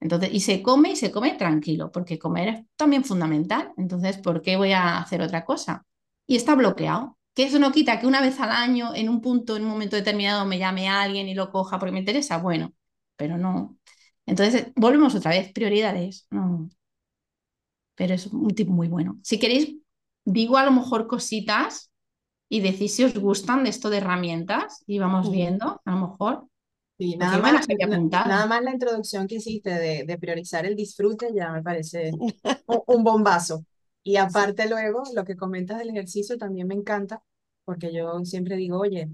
Entonces, 0.00 0.30
y 0.32 0.40
se 0.40 0.62
come 0.62 0.92
y 0.92 0.96
se 0.96 1.12
come 1.12 1.34
tranquilo, 1.34 1.92
porque 1.92 2.18
comer 2.18 2.48
es 2.48 2.64
también 2.76 3.04
fundamental. 3.04 3.72
Entonces, 3.76 4.18
¿por 4.18 4.42
qué 4.42 4.56
voy 4.56 4.72
a 4.72 4.98
hacer 4.98 5.22
otra 5.22 5.44
cosa? 5.44 5.86
Y 6.26 6.36
está 6.36 6.54
bloqueado. 6.56 7.18
Que 7.34 7.44
eso 7.44 7.58
no 7.58 7.72
quita 7.72 8.00
que 8.00 8.06
una 8.06 8.20
vez 8.20 8.40
al 8.40 8.50
año, 8.50 8.94
en 8.94 9.08
un 9.08 9.20
punto, 9.20 9.56
en 9.56 9.64
un 9.64 9.70
momento 9.70 9.96
determinado, 9.96 10.44
me 10.46 10.58
llame 10.58 10.88
alguien 10.88 11.28
y 11.28 11.34
lo 11.34 11.50
coja 11.50 11.78
porque 11.78 11.92
me 11.92 12.00
interesa, 12.00 12.38
bueno, 12.38 12.72
pero 13.16 13.38
no. 13.38 13.78
Entonces, 14.26 14.72
volvemos 14.76 15.14
otra 15.14 15.30
vez, 15.32 15.52
prioridades. 15.52 16.26
No. 16.30 16.68
Pero 17.94 18.14
es 18.14 18.26
un 18.26 18.54
tipo 18.54 18.72
muy 18.72 18.88
bueno. 18.88 19.18
Si 19.22 19.38
queréis, 19.38 19.76
digo 20.24 20.56
a 20.56 20.64
lo 20.64 20.72
mejor 20.72 21.06
cositas 21.06 21.90
y 22.48 22.60
decís 22.60 22.94
si 22.94 23.04
os 23.04 23.18
gustan 23.18 23.64
de 23.64 23.70
esto 23.70 23.90
de 23.90 23.98
herramientas 23.98 24.84
y 24.86 24.98
vamos 24.98 25.30
viendo, 25.30 25.80
a 25.84 25.90
lo 25.90 26.08
mejor. 26.08 26.46
Sí, 26.98 27.16
nada 27.16 27.38
más, 27.38 27.66
nada 27.66 28.46
más, 28.46 28.62
la 28.62 28.72
introducción 28.72 29.26
que 29.26 29.36
hiciste 29.36 29.70
de, 29.70 30.04
de, 30.04 30.18
priorizar 30.18 30.66
el 30.66 30.76
disfrute 30.76 31.30
ya 31.34 31.50
me 31.50 31.62
parece 31.62 32.12
un 32.86 33.02
bombazo. 33.02 33.64
Y 34.02 34.16
aparte 34.56 34.68
luego, 34.68 35.02
lo 35.14 35.24
que 35.24 35.34
comentas 35.34 35.78
del 35.78 35.90
ejercicio 35.90 36.36
también 36.36 36.68
me 36.68 36.74
encanta, 36.74 37.22
porque 37.64 37.92
yo 37.92 38.24
siempre 38.24 38.56
digo, 38.56 38.78
oye, 38.78 39.08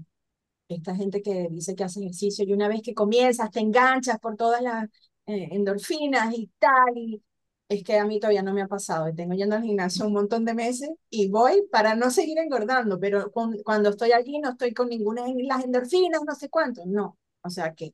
esta 0.67 0.95
gente 0.95 1.21
que 1.21 1.47
dice 1.49 1.75
que 1.75 1.83
hace 1.83 1.99
ejercicio 2.01 2.45
y 2.45 2.53
una 2.53 2.67
vez 2.67 2.81
que 2.83 2.93
comienzas 2.93 3.51
te 3.51 3.59
enganchas 3.59 4.19
por 4.19 4.35
todas 4.35 4.61
las 4.61 4.85
eh, 5.25 5.49
endorfinas 5.51 6.33
y 6.37 6.51
tal, 6.59 6.97
y 6.97 7.23
es 7.69 7.83
que 7.83 7.97
a 7.97 8.05
mí 8.05 8.19
todavía 8.19 8.41
no 8.41 8.53
me 8.53 8.63
ha 8.63 8.67
pasado. 8.67 9.13
Tengo 9.15 9.35
yendo 9.35 9.55
al 9.55 9.63
gimnasio 9.63 10.07
un 10.07 10.13
montón 10.13 10.43
de 10.43 10.55
meses 10.55 10.89
y 11.09 11.29
voy 11.29 11.67
para 11.71 11.95
no 11.95 12.09
seguir 12.09 12.39
engordando, 12.39 12.99
pero 12.99 13.31
cuando 13.31 13.89
estoy 13.89 14.11
aquí 14.11 14.39
no 14.39 14.49
estoy 14.49 14.73
con 14.73 14.89
ninguna 14.89 15.23
de 15.25 15.43
las 15.43 15.63
endorfinas, 15.63 16.21
no 16.25 16.35
sé 16.35 16.49
cuánto, 16.49 16.81
no. 16.87 17.17
O 17.41 17.49
sea 17.49 17.73
que 17.75 17.93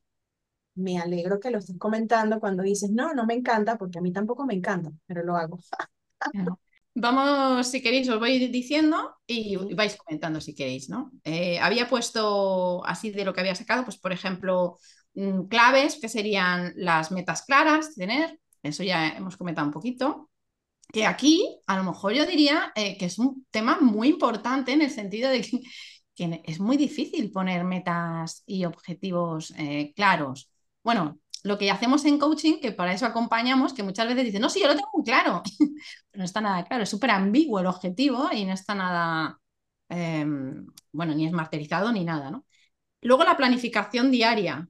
me 0.76 0.98
alegro 1.00 1.40
que 1.40 1.52
lo 1.52 1.60
estés 1.60 1.78
comentando 1.78 2.40
cuando 2.40 2.64
dices, 2.64 2.90
no, 2.90 3.14
no 3.14 3.26
me 3.26 3.34
encanta, 3.34 3.78
porque 3.78 4.00
a 4.00 4.02
mí 4.02 4.12
tampoco 4.14 4.46
me 4.46 4.54
encanta, 4.54 4.92
pero 5.06 5.24
lo 5.24 5.36
hago. 5.36 5.60
Vamos, 6.98 7.68
si 7.68 7.82
queréis, 7.82 8.08
os 8.08 8.20
voy 8.20 8.48
diciendo 8.48 9.18
y 9.28 9.58
vais 9.76 9.98
comentando 9.98 10.40
si 10.40 10.56
queréis, 10.56 10.90
¿no? 10.90 11.12
Eh, 11.26 11.60
había 11.60 11.90
puesto 11.90 12.86
así 12.86 13.12
de 13.12 13.26
lo 13.26 13.34
que 13.34 13.42
había 13.42 13.56
sacado, 13.56 13.84
pues 13.84 13.98
por 13.98 14.14
ejemplo, 14.14 14.78
mm, 15.16 15.48
claves 15.48 16.00
que 16.00 16.08
serían 16.08 16.72
las 16.78 17.12
metas 17.12 17.44
claras, 17.44 17.96
tener, 17.96 18.40
eso 18.69 18.84
ya 18.84 19.10
hemos 19.10 19.38
comentado 19.38 19.67
un 19.67 19.73
poquito, 19.73 20.30
que 20.91 21.06
aquí 21.06 21.60
a 21.67 21.78
lo 21.78 21.84
mejor 21.84 22.13
yo 22.13 22.25
diría 22.25 22.71
eh, 22.75 22.97
que 22.97 23.06
es 23.06 23.19
un 23.19 23.45
tema 23.51 23.80
muy 23.82 24.10
importante 24.10 24.73
en 24.73 24.82
el 24.82 24.91
sentido 24.91 25.30
de 25.30 25.41
que, 26.15 26.41
es 26.45 26.60
muy 26.60 26.78
difícil 26.78 27.32
poner 27.32 27.63
metas 27.65 28.43
y 28.45 28.65
objetivos 28.65 29.54
eh, 29.58 29.93
claros. 29.95 30.49
Bueno, 30.84 31.19
lo 31.43 31.58
que 31.58 31.69
hacemos 31.69 32.06
en 32.06 32.17
coaching, 32.17 32.60
que 32.62 32.71
para 32.71 32.93
eso 32.93 33.06
acompañamos, 33.06 33.73
que 33.73 33.84
muchas 33.84 34.08
veces 34.08 34.25
dicen, 34.25 34.41
no, 34.41 34.49
sí, 34.49 34.62
yo 34.62 34.67
lo 34.67 34.75
tengo 34.75 34.89
muy 34.93 35.04
claro, 35.04 35.43
no 36.13 36.23
está 36.23 36.41
nada 36.41 36.63
claro, 36.65 36.84
es 36.84 36.89
súper 36.89 37.12
ambiguo 37.12 37.60
el 37.60 37.67
objetivo 37.67 38.30
y 38.32 38.45
no 38.45 38.54
está 38.54 38.75
nada, 38.75 39.39
em, 39.89 40.65
bueno, 40.91 41.13
ni 41.13 41.25
es 41.25 41.32
martirizado 41.34 41.91
ni 41.91 42.04
nada, 42.06 42.32
¿no? 42.32 42.45
Luego 43.01 43.23
la 43.23 43.38
planificación 43.38 44.12
diaria, 44.12 44.67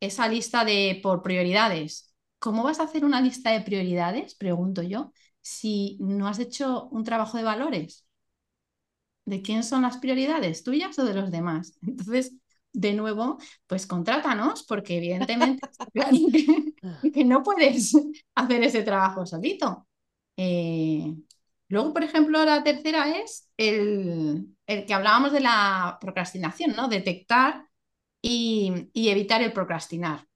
esa 0.00 0.28
lista 0.28 0.64
de 0.64 1.00
por 1.02 1.22
prioridades. 1.22 2.05
¿Cómo 2.46 2.62
vas 2.62 2.78
a 2.78 2.84
hacer 2.84 3.04
una 3.04 3.20
lista 3.20 3.50
de 3.50 3.60
prioridades? 3.60 4.36
Pregunto 4.36 4.80
yo, 4.80 5.12
si 5.40 5.98
no 5.98 6.28
has 6.28 6.38
hecho 6.38 6.86
un 6.92 7.02
trabajo 7.02 7.36
de 7.36 7.42
valores. 7.42 8.06
¿De 9.24 9.42
quién 9.42 9.64
son 9.64 9.82
las 9.82 9.96
prioridades? 9.96 10.62
¿Tuyas 10.62 10.96
o 11.00 11.04
de 11.04 11.14
los 11.14 11.32
demás? 11.32 11.76
Entonces, 11.82 12.36
de 12.72 12.92
nuevo, 12.92 13.38
pues 13.66 13.88
contrátanos, 13.88 14.62
porque 14.62 14.98
evidentemente 14.98 15.68
que, 17.12 17.24
no 17.24 17.42
puedes 17.42 17.94
hacer 18.36 18.62
ese 18.62 18.84
trabajo 18.84 19.26
solito. 19.26 19.88
Eh, 20.36 21.16
luego, 21.66 21.92
por 21.92 22.04
ejemplo, 22.04 22.44
la 22.44 22.62
tercera 22.62 23.18
es 23.18 23.50
el, 23.56 24.54
el, 24.68 24.86
que 24.86 24.94
hablábamos 24.94 25.32
de 25.32 25.40
la 25.40 25.98
procrastinación, 26.00 26.76
¿no? 26.76 26.86
Detectar 26.86 27.66
y, 28.22 28.88
evitar 28.94 29.42
el 29.42 29.52
procrastinar. 29.52 30.28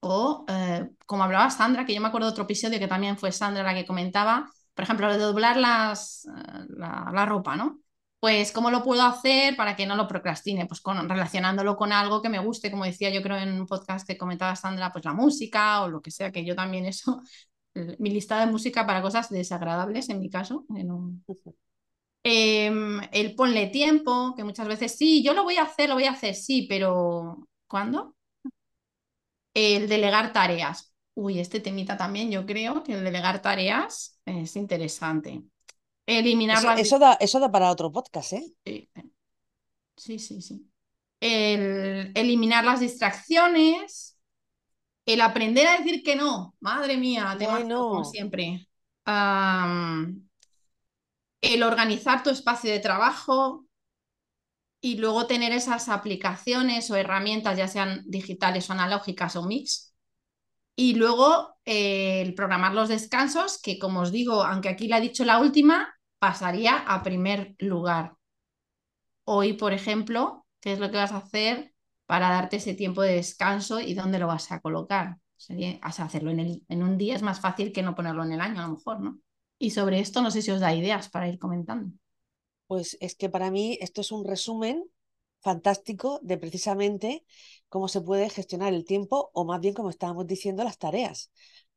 O, 0.00 0.44
eh, 0.48 0.88
como 1.06 1.24
hablaba 1.24 1.50
Sandra, 1.50 1.84
que 1.84 1.94
yo 1.94 2.00
me 2.00 2.08
acuerdo 2.08 2.28
de 2.28 2.32
otro 2.32 2.44
episodio 2.44 2.78
que 2.78 2.88
también 2.88 3.18
fue 3.18 3.32
Sandra 3.32 3.62
la 3.64 3.74
que 3.74 3.86
comentaba, 3.86 4.50
por 4.74 4.84
ejemplo, 4.84 5.10
de 5.12 5.18
doblar 5.18 5.56
las, 5.56 6.24
eh, 6.26 6.66
la, 6.70 7.10
la 7.12 7.26
ropa, 7.26 7.56
¿no? 7.56 7.80
pues 8.20 8.50
¿cómo 8.52 8.70
lo 8.70 8.82
puedo 8.82 9.02
hacer 9.02 9.56
para 9.56 9.76
que 9.76 9.86
no 9.86 9.94
lo 9.96 10.08
procrastine? 10.08 10.66
Pues 10.66 10.80
con, 10.80 11.08
relacionándolo 11.08 11.76
con 11.76 11.92
algo 11.92 12.20
que 12.20 12.28
me 12.28 12.40
guste, 12.40 12.70
como 12.70 12.84
decía 12.84 13.10
yo 13.10 13.22
creo 13.22 13.36
en 13.36 13.60
un 13.60 13.66
podcast 13.66 14.06
que 14.06 14.18
comentaba 14.18 14.56
Sandra, 14.56 14.92
pues 14.92 15.04
la 15.04 15.12
música 15.14 15.82
o 15.82 15.88
lo 15.88 16.02
que 16.02 16.10
sea, 16.10 16.32
que 16.32 16.44
yo 16.44 16.56
también 16.56 16.86
eso, 16.86 17.22
mi 17.98 18.10
lista 18.10 18.40
de 18.40 18.50
música 18.50 18.86
para 18.86 19.02
cosas 19.02 19.30
desagradables 19.30 20.08
en 20.08 20.20
mi 20.20 20.30
caso. 20.30 20.64
Em, 22.22 23.00
el 23.12 23.34
ponle 23.34 23.68
tiempo, 23.68 24.34
que 24.36 24.44
muchas 24.44 24.68
veces 24.68 24.96
sí, 24.96 25.22
yo 25.22 25.32
lo 25.34 25.44
voy 25.44 25.56
a 25.56 25.62
hacer, 25.62 25.88
lo 25.88 25.94
voy 25.94 26.04
a 26.04 26.10
hacer, 26.12 26.34
sí, 26.34 26.66
pero 26.68 27.48
¿cuándo? 27.66 28.16
El 29.60 29.88
delegar 29.88 30.32
tareas. 30.32 30.94
Uy, 31.14 31.40
este 31.40 31.58
temita 31.58 31.96
también, 31.96 32.30
yo 32.30 32.46
creo 32.46 32.84
que 32.84 32.92
el 32.92 33.02
delegar 33.02 33.42
tareas 33.42 34.20
es 34.24 34.54
interesante. 34.54 35.42
Eliminar 36.06 36.78
eso, 36.78 37.00
da, 37.00 37.14
eso 37.14 37.40
da 37.40 37.50
para 37.50 37.72
otro 37.72 37.90
podcast, 37.90 38.34
¿eh? 38.34 38.54
Sí, 39.96 40.20
sí, 40.20 40.40
sí. 40.40 40.64
El, 41.18 42.12
eliminar 42.14 42.64
las 42.64 42.78
distracciones, 42.78 44.16
el 45.04 45.20
aprender 45.20 45.66
a 45.66 45.78
decir 45.78 46.04
que 46.04 46.14
no, 46.14 46.54
madre 46.60 46.96
mía, 46.96 47.34
tema 47.36 47.60
como 47.62 48.04
siempre. 48.04 48.68
el 51.40 51.62
organizar 51.64 52.22
tu 52.22 52.30
espacio 52.30 52.70
de 52.70 52.78
trabajo 52.78 53.67
y 54.80 54.96
luego 54.98 55.26
tener 55.26 55.52
esas 55.52 55.88
aplicaciones 55.88 56.90
o 56.90 56.96
herramientas, 56.96 57.58
ya 57.58 57.68
sean 57.68 58.02
digitales 58.06 58.70
o 58.70 58.72
analógicas 58.72 59.36
o 59.36 59.44
mix. 59.44 59.94
Y 60.76 60.94
luego 60.94 61.56
eh, 61.64 62.22
el 62.22 62.34
programar 62.34 62.72
los 62.74 62.88
descansos, 62.88 63.60
que 63.60 63.78
como 63.78 64.00
os 64.00 64.12
digo, 64.12 64.44
aunque 64.44 64.68
aquí 64.68 64.86
le 64.86 64.94
ha 64.94 65.00
dicho 65.00 65.24
la 65.24 65.40
última, 65.40 65.92
pasaría 66.18 66.76
a 66.76 67.02
primer 67.02 67.56
lugar. 67.58 68.14
Hoy, 69.24 69.54
por 69.54 69.72
ejemplo, 69.72 70.46
¿qué 70.60 70.72
es 70.72 70.78
lo 70.78 70.90
que 70.90 70.96
vas 70.96 71.12
a 71.12 71.18
hacer 71.18 71.74
para 72.06 72.30
darte 72.30 72.56
ese 72.56 72.74
tiempo 72.74 73.02
de 73.02 73.14
descanso 73.14 73.80
y 73.80 73.94
dónde 73.94 74.18
lo 74.18 74.28
vas 74.28 74.50
a 74.52 74.60
colocar? 74.60 75.18
Sería, 75.36 75.78
hacerlo 75.82 76.30
en, 76.30 76.40
el, 76.40 76.62
en 76.68 76.82
un 76.82 76.96
día 76.96 77.14
es 77.14 77.22
más 77.22 77.40
fácil 77.40 77.72
que 77.72 77.82
no 77.82 77.94
ponerlo 77.94 78.24
en 78.24 78.32
el 78.32 78.40
año, 78.40 78.60
a 78.60 78.68
lo 78.68 78.74
mejor, 78.74 79.00
¿no? 79.00 79.18
Y 79.58 79.70
sobre 79.70 79.98
esto 80.00 80.22
no 80.22 80.30
sé 80.30 80.42
si 80.42 80.50
os 80.50 80.60
da 80.60 80.72
ideas 80.74 81.08
para 81.08 81.28
ir 81.28 81.38
comentando. 81.38 81.92
Pues 82.68 82.96
es 83.00 83.16
que 83.16 83.28
para 83.28 83.50
mí 83.50 83.78
esto 83.80 84.02
es 84.02 84.12
un 84.12 84.24
resumen 84.24 84.84
fantástico 85.40 86.20
de 86.22 86.38
precisamente 86.38 87.24
cómo 87.68 87.88
se 87.88 88.00
puede 88.00 88.30
gestionar 88.30 88.74
el 88.74 88.84
tiempo 88.84 89.30
o 89.34 89.44
más 89.44 89.60
bien 89.60 89.74
como 89.74 89.90
estábamos 89.90 90.26
diciendo 90.26 90.64
las 90.64 90.78
tareas, 90.78 91.32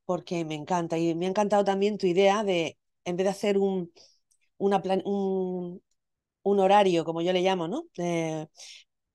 porque 0.05 0.45
me 0.45 0.55
encanta 0.55 0.97
y 0.97 1.15
me 1.15 1.25
ha 1.25 1.29
encantado 1.29 1.63
también 1.63 1.97
tu 1.97 2.07
idea 2.07 2.43
de 2.43 2.77
en 3.05 3.17
vez 3.17 3.25
de 3.25 3.31
hacer 3.31 3.57
un, 3.57 3.91
un, 4.57 5.81
horario, 6.59 7.05
como 7.05 7.21
yo 7.21 7.33
le 7.33 7.41
llamo, 7.41 7.67
¿no? 7.67 7.85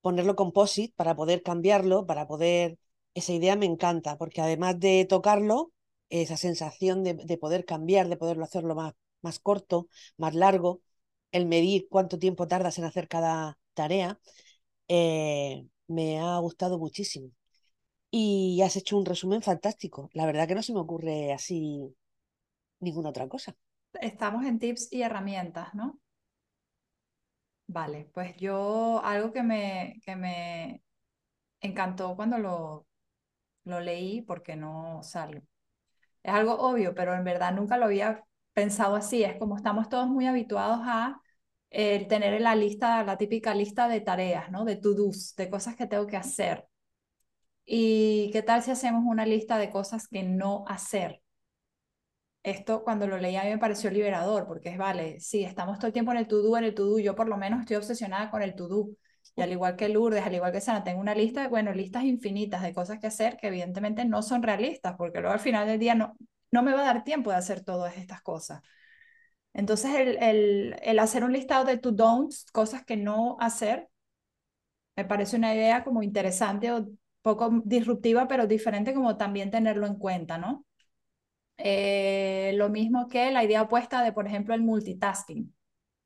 ponerlo 0.01 0.37
composite 0.37 0.95
para 0.97 1.17
poder 1.17 1.43
cambiarlo, 1.43 2.07
para 2.07 2.27
poder... 2.27 2.79
Esa 3.15 3.33
idea 3.33 3.57
me 3.57 3.67
encanta, 3.67 4.17
porque 4.19 4.41
además 4.43 4.79
de 4.79 5.07
tocarlo, 5.07 5.73
esa 6.11 6.37
sensación 6.37 7.03
de, 7.03 7.39
poder 7.39 7.65
cambiar, 7.65 8.09
de 8.09 8.17
poderlo 8.17 8.45
hacerlo 8.45 8.75
más, 8.75 8.95
más 9.23 9.39
corto, 9.41 9.89
más 10.19 10.35
largo, 10.35 10.83
el 11.33 11.47
medir 11.47 11.89
cuánto 11.91 12.19
tiempo 12.19 12.49
tardas 12.49 12.79
en 12.79 12.85
hacer 12.85 13.09
cada 13.09 13.59
tarea, 13.75 14.21
eh, 14.89 15.67
me 15.89 16.21
ha 16.21 16.39
gustado 16.39 16.79
muchísimo. 16.79 17.31
Y 18.11 18.63
has 18.63 18.77
hecho 18.77 18.99
un 18.99 19.07
resumen 19.07 19.43
fantástico. 19.43 20.11
La 20.15 20.27
verdad 20.27 20.49
que 20.49 20.55
no 20.57 20.63
se 20.63 20.73
me 20.75 20.81
ocurre 20.81 21.33
así 21.33 21.95
ninguna 22.81 23.11
otra 23.11 23.29
cosa. 23.29 23.57
Estamos 24.01 24.45
en 24.47 24.59
tips 24.61 24.89
y 24.93 25.03
herramientas, 25.03 25.75
¿no? 25.75 25.99
Vale, 27.69 28.09
pues 28.15 28.37
yo 28.37 29.01
algo 29.05 29.33
que 29.33 29.43
me, 29.43 30.01
que 30.05 30.15
me 30.17 30.83
encantó 31.61 32.17
cuando 32.17 32.39
lo, 32.39 32.87
lo 33.65 33.81
leí, 33.81 34.23
porque 34.23 34.57
no 34.57 35.03
salió. 35.05 35.43
Es 36.23 36.35
algo 36.35 36.55
obvio, 36.59 36.95
pero 36.95 37.15
en 37.15 37.25
verdad 37.25 37.55
nunca 37.55 37.79
lo 37.79 37.87
había 37.87 38.25
pensado 38.57 38.97
así. 38.97 39.23
Es 39.23 39.37
como 39.39 39.57
estamos 39.57 39.89
todos 39.91 40.09
muy 40.09 40.27
habituados 40.27 40.81
a 40.85 41.21
el 41.71 42.09
tener 42.09 42.41
la 42.41 42.57
lista, 42.57 43.05
la 43.05 43.19
típica 43.19 43.55
lista 43.55 43.87
de 43.89 44.01
tareas, 44.01 44.51
¿no? 44.51 44.65
De 44.65 44.77
to-dos, 44.77 45.35
de 45.37 45.51
cosas 45.51 45.77
que 45.77 45.87
tengo 45.87 46.07
que 46.07 46.17
hacer. 46.17 46.67
¿Y 47.67 48.31
qué 48.33 48.43
tal 48.43 48.63
si 48.63 48.71
hacemos 48.71 49.05
una 49.07 49.27
lista 49.27 49.59
de 49.59 49.71
cosas 49.71 50.09
que 50.09 50.23
no 50.23 50.65
hacer? 50.69 51.21
Esto 52.43 52.83
cuando 52.85 53.07
lo 53.07 53.19
leí 53.19 53.37
a 53.37 53.43
mí 53.43 53.51
me 53.51 53.59
pareció 53.59 53.91
liberador, 53.91 54.47
porque 54.47 54.71
es, 54.71 54.79
vale, 54.79 55.21
sí, 55.21 55.45
estamos 55.45 55.79
todo 55.79 55.89
el 55.89 55.93
tiempo 55.93 56.13
en 56.13 56.19
el 56.19 56.29
to-do, 56.29 56.57
en 56.57 56.65
el 56.65 56.75
to-do, 56.75 56.99
yo 57.01 57.15
por 57.17 57.29
lo 57.29 57.37
menos 57.37 57.61
estoy 57.61 57.77
obsesionada 57.77 58.31
con 58.31 58.41
el 58.43 58.55
to-do. 58.55 58.89
Y 59.35 59.43
al 59.43 59.53
igual 59.53 59.77
que 59.77 59.89
Lourdes, 59.91 60.25
al 60.25 60.35
igual 60.35 60.53
que 60.53 60.61
Sana, 60.63 60.85
tengo 60.85 61.01
una 61.01 61.15
lista 61.15 61.43
de, 61.43 61.49
bueno, 61.49 61.75
listas 61.75 62.05
infinitas 62.05 62.63
de 62.63 62.73
cosas 62.73 63.01
que 63.01 63.09
hacer 63.09 63.37
que 63.37 63.49
evidentemente 63.49 64.05
no 64.07 64.23
son 64.23 64.43
realistas, 64.43 64.95
porque 64.97 65.21
luego 65.21 65.35
al 65.35 65.41
final 65.41 65.67
del 65.67 65.79
día 65.79 65.95
no, 65.95 66.17
no 66.51 66.63
me 66.63 66.73
va 66.73 66.83
a 66.83 66.85
dar 66.85 67.05
tiempo 67.05 67.31
de 67.31 67.37
hacer 67.37 67.65
todas 67.65 67.97
estas 67.97 68.23
cosas. 68.23 68.63
Entonces, 69.53 69.95
el, 69.95 70.77
el, 70.83 70.99
hacer 70.99 71.25
un 71.25 71.33
listado 71.33 71.65
de 71.65 71.79
to-don'ts, 71.79 72.47
cosas 72.53 72.85
que 72.85 72.97
no 72.97 73.37
hacer, 73.41 73.89
me 74.97 75.05
parece 75.05 75.37
una 75.37 75.55
idea 75.55 75.85
como 75.85 76.03
interesante 76.03 76.73
o 76.73 76.89
poco 77.23 77.63
disruptiva, 77.65 78.29
pero 78.29 78.47
diferente 78.47 78.95
como 78.95 79.17
también 79.17 79.51
tenerlo 79.51 79.87
en 79.87 79.97
cuenta, 79.97 80.39
¿no? 80.39 80.65
Eh, 81.59 82.53
lo 82.57 82.69
mismo 82.69 83.09
que 83.09 83.31
la 83.31 83.45
idea 83.45 83.63
opuesta 83.63 84.03
de, 84.03 84.13
por 84.13 84.27
ejemplo, 84.27 84.55
el 84.55 84.63
multitasking. 84.63 85.55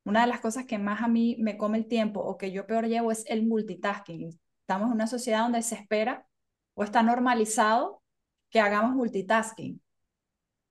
Una 0.05 0.23
de 0.23 0.29
las 0.29 0.41
cosas 0.41 0.65
que 0.67 0.79
más 0.79 1.03
a 1.03 1.09
mí 1.09 1.37
me 1.41 1.57
come 1.59 1.79
el 1.79 1.87
tiempo 1.89 2.21
o 2.21 2.37
que 2.39 2.53
yo 2.53 2.67
peor 2.67 2.87
llevo 2.89 3.13
es 3.13 3.25
el 3.27 3.47
multitasking. 3.47 4.29
Estamos 4.63 4.89
en 4.89 4.95
una 4.95 5.07
sociedad 5.07 5.43
donde 5.43 5.63
se 5.63 5.75
espera 5.75 6.27
o 6.75 6.85
está 6.85 7.03
normalizado 7.03 8.03
que 8.51 8.61
hagamos 8.61 8.95
multitasking. 8.97 9.81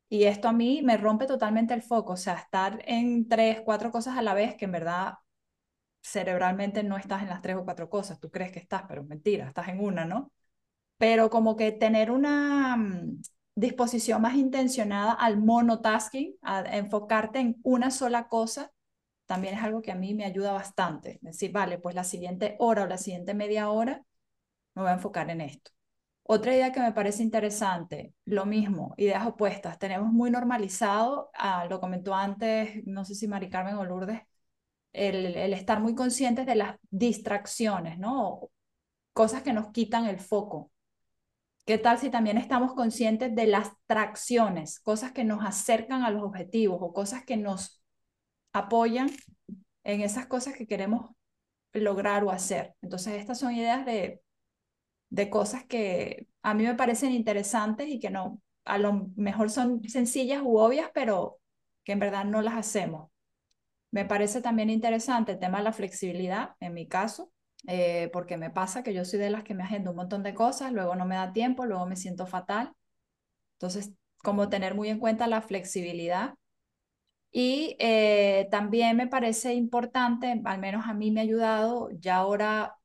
Y 0.09 0.23
esto 0.25 0.47
a 0.49 0.53
mí 0.53 0.81
me 0.83 0.97
rompe 0.97 1.27
totalmente 1.27 1.73
el 1.73 1.83
foco, 1.83 2.13
o 2.13 2.17
sea, 2.17 2.35
estar 2.35 2.81
en 2.85 3.27
tres, 3.29 3.61
cuatro 3.63 3.91
cosas 3.91 4.17
a 4.17 4.21
la 4.23 4.33
vez, 4.33 4.55
que 4.55 4.65
en 4.65 4.71
verdad 4.71 5.15
cerebralmente 6.01 6.83
no 6.83 6.97
estás 6.97 7.23
en 7.23 7.29
las 7.29 7.41
tres 7.41 7.57
o 7.57 7.65
cuatro 7.65 7.89
cosas, 7.89 8.19
tú 8.19 8.31
crees 8.31 8.51
que 8.51 8.59
estás, 8.59 8.83
pero 8.87 9.03
mentira, 9.03 9.47
estás 9.47 9.67
en 9.69 9.79
una, 9.81 10.05
¿no? 10.05 10.31
Pero 10.97 11.29
como 11.29 11.55
que 11.57 11.71
tener 11.71 12.11
una 12.11 12.77
mm, 12.77 13.21
disposición 13.55 14.21
más 14.21 14.35
intencionada 14.35 15.13
al 15.13 15.37
monotasking, 15.39 16.35
a 16.41 16.61
enfocarte 16.77 17.39
en 17.39 17.57
una 17.63 17.91
sola 17.91 18.27
cosa, 18.29 18.71
también 19.27 19.55
es 19.55 19.63
algo 19.63 19.81
que 19.81 19.91
a 19.91 19.95
mí 19.95 20.13
me 20.15 20.25
ayuda 20.25 20.53
bastante. 20.53 21.13
Es 21.17 21.21
decir, 21.21 21.51
vale, 21.53 21.79
pues 21.79 21.95
la 21.95 22.03
siguiente 22.05 22.55
hora 22.59 22.83
o 22.83 22.87
la 22.87 22.97
siguiente 22.99 23.33
media 23.35 23.69
hora 23.71 24.03
me 24.75 24.83
voy 24.83 24.91
a 24.91 24.95
enfocar 24.95 25.29
en 25.31 25.41
esto. 25.41 25.71
Otra 26.31 26.53
idea 26.53 26.71
que 26.71 26.79
me 26.79 26.91
parece 26.93 27.23
interesante, 27.23 28.13
lo 28.25 28.45
mismo, 28.45 28.93
ideas 28.97 29.25
opuestas. 29.25 29.79
Tenemos 29.79 30.11
muy 30.13 30.29
normalizado, 30.29 31.31
ah, 31.33 31.65
lo 31.67 31.79
comentó 31.79 32.13
antes, 32.13 32.85
no 32.85 33.03
sé 33.03 33.15
si 33.15 33.27
Mari 33.27 33.49
Carmen 33.49 33.73
o 33.77 33.83
Lourdes, 33.83 34.21
el, 34.93 35.25
el, 35.35 35.53
estar 35.53 35.79
muy 35.79 35.95
conscientes 35.95 36.45
de 36.45 36.53
las 36.53 36.75
distracciones, 36.91 37.97
¿no? 37.97 38.51
Cosas 39.13 39.41
que 39.41 39.53
nos 39.53 39.71
quitan 39.71 40.05
el 40.05 40.19
foco. 40.19 40.71
¿Qué 41.65 41.79
tal 41.79 41.97
si 41.97 42.11
también 42.11 42.37
estamos 42.37 42.75
conscientes 42.75 43.33
de 43.33 43.47
las 43.47 43.71
tracciones, 43.87 44.79
cosas 44.81 45.11
que 45.13 45.23
nos 45.23 45.43
acercan 45.43 46.03
a 46.03 46.11
los 46.11 46.21
objetivos 46.21 46.77
o 46.79 46.93
cosas 46.93 47.25
que 47.25 47.37
nos 47.37 47.83
apoyan 48.53 49.09
en 49.83 50.01
esas 50.01 50.27
cosas 50.27 50.55
que 50.55 50.67
queremos 50.67 51.09
lograr 51.73 52.23
o 52.23 52.29
hacer? 52.29 52.75
Entonces, 52.83 53.15
estas 53.15 53.39
son 53.39 53.55
ideas 53.55 53.83
de 53.83 54.21
de 55.09 55.29
cosas 55.29 55.65
que 55.65 56.27
a 56.41 56.53
mí 56.53 56.63
me 56.63 56.75
parecen 56.75 57.11
interesantes 57.11 57.87
y 57.87 57.99
que 57.99 58.09
no, 58.09 58.41
a 58.65 58.77
lo 58.77 59.09
mejor 59.15 59.49
son 59.49 59.87
sencillas 59.87 60.41
u 60.43 60.57
obvias, 60.57 60.91
pero 60.93 61.39
que 61.83 61.93
en 61.93 61.99
verdad 61.99 62.25
no 62.25 62.41
las 62.41 62.55
hacemos. 62.55 63.09
Me 63.91 64.05
parece 64.05 64.41
también 64.41 64.69
interesante 64.69 65.33
el 65.33 65.39
tema 65.39 65.59
de 65.59 65.63
la 65.65 65.73
flexibilidad, 65.73 66.55
en 66.59 66.73
mi 66.75 66.87
caso, 66.87 67.31
eh, 67.67 68.09
porque 68.13 68.37
me 68.37 68.51
pasa 68.51 68.83
que 68.83 68.93
yo 68.93 69.03
soy 69.05 69.19
de 69.19 69.31
las 69.31 69.43
que 69.43 69.55
me 69.55 69.63
agendo 69.63 69.91
un 69.91 69.97
montón 69.97 70.23
de 70.23 70.33
cosas, 70.35 70.71
luego 70.71 70.95
no 70.95 71.05
me 71.05 71.15
da 71.15 71.33
tiempo, 71.33 71.65
luego 71.65 71.85
me 71.87 71.95
siento 71.95 72.27
fatal. 72.27 72.73
Entonces, 73.53 73.91
como 74.23 74.49
tener 74.49 74.75
muy 74.75 74.89
en 74.89 74.99
cuenta 74.99 75.27
la 75.27 75.41
flexibilidad. 75.41 76.35
Y 77.31 77.75
eh, 77.79 78.47
también 78.51 78.97
me 78.97 79.07
parece 79.07 79.53
importante, 79.53 80.41
al 80.45 80.59
menos 80.59 80.87
a 80.87 80.93
mí 80.93 81.11
me 81.11 81.21
ha 81.21 81.23
ayudado, 81.23 81.89
ya 81.91 82.17
ahora 82.17 82.78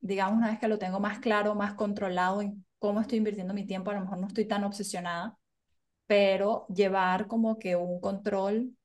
digamos, 0.00 0.38
una 0.38 0.50
vez 0.50 0.58
que 0.58 0.68
lo 0.68 0.78
tengo 0.78 1.00
más 1.00 1.18
claro, 1.20 1.54
más 1.54 1.74
controlado 1.74 2.42
en 2.42 2.64
cómo 2.78 3.00
estoy 3.00 3.18
invirtiendo 3.18 3.54
mi 3.54 3.66
tiempo, 3.66 3.90
a 3.90 3.94
lo 3.94 4.00
mejor 4.02 4.18
no 4.18 4.26
estoy 4.28 4.46
tan 4.46 4.64
obsesionada, 4.64 5.38
pero 6.06 6.66
llevar 6.68 7.26
como 7.28 7.58
que 7.58 7.76
un 7.76 8.00
control 8.00 8.76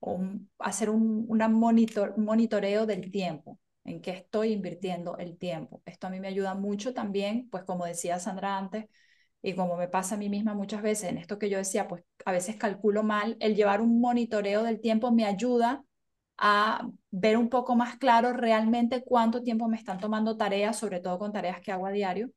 o 0.00 0.20
hacer 0.58 0.90
un 0.90 1.26
una 1.28 1.48
monitor, 1.48 2.16
monitoreo 2.18 2.86
del 2.86 3.10
tiempo, 3.10 3.58
en 3.84 4.00
qué 4.00 4.12
estoy 4.12 4.52
invirtiendo 4.52 5.16
el 5.18 5.38
tiempo. 5.38 5.82
Esto 5.86 6.06
a 6.06 6.10
mí 6.10 6.20
me 6.20 6.28
ayuda 6.28 6.54
mucho 6.54 6.94
también, 6.94 7.48
pues 7.50 7.64
como 7.64 7.84
decía 7.86 8.18
Sandra 8.18 8.58
antes, 8.58 8.86
y 9.42 9.54
como 9.54 9.76
me 9.76 9.88
pasa 9.88 10.16
a 10.16 10.18
mí 10.18 10.28
misma 10.28 10.54
muchas 10.54 10.82
veces, 10.82 11.10
en 11.10 11.18
esto 11.18 11.38
que 11.38 11.50
yo 11.50 11.58
decía, 11.58 11.88
pues 11.88 12.02
a 12.24 12.32
veces 12.32 12.56
calculo 12.56 13.02
mal, 13.02 13.36
el 13.40 13.54
llevar 13.54 13.80
un 13.80 14.00
monitoreo 14.00 14.62
del 14.64 14.80
tiempo 14.80 15.12
me 15.12 15.24
ayuda 15.24 15.84
a 16.38 16.88
ver 17.18 17.38
un 17.38 17.48
poco 17.48 17.76
más 17.76 17.96
claro 17.96 18.34
realmente 18.34 19.02
cuánto 19.02 19.42
tiempo 19.42 19.68
me 19.68 19.78
están 19.78 19.98
tomando 19.98 20.36
tareas, 20.36 20.78
sobre 20.78 21.00
todo 21.00 21.18
con 21.18 21.32
tareas 21.32 21.60
que 21.60 21.72
hago 21.72 21.86
a 21.86 21.90
diario, 21.90 22.30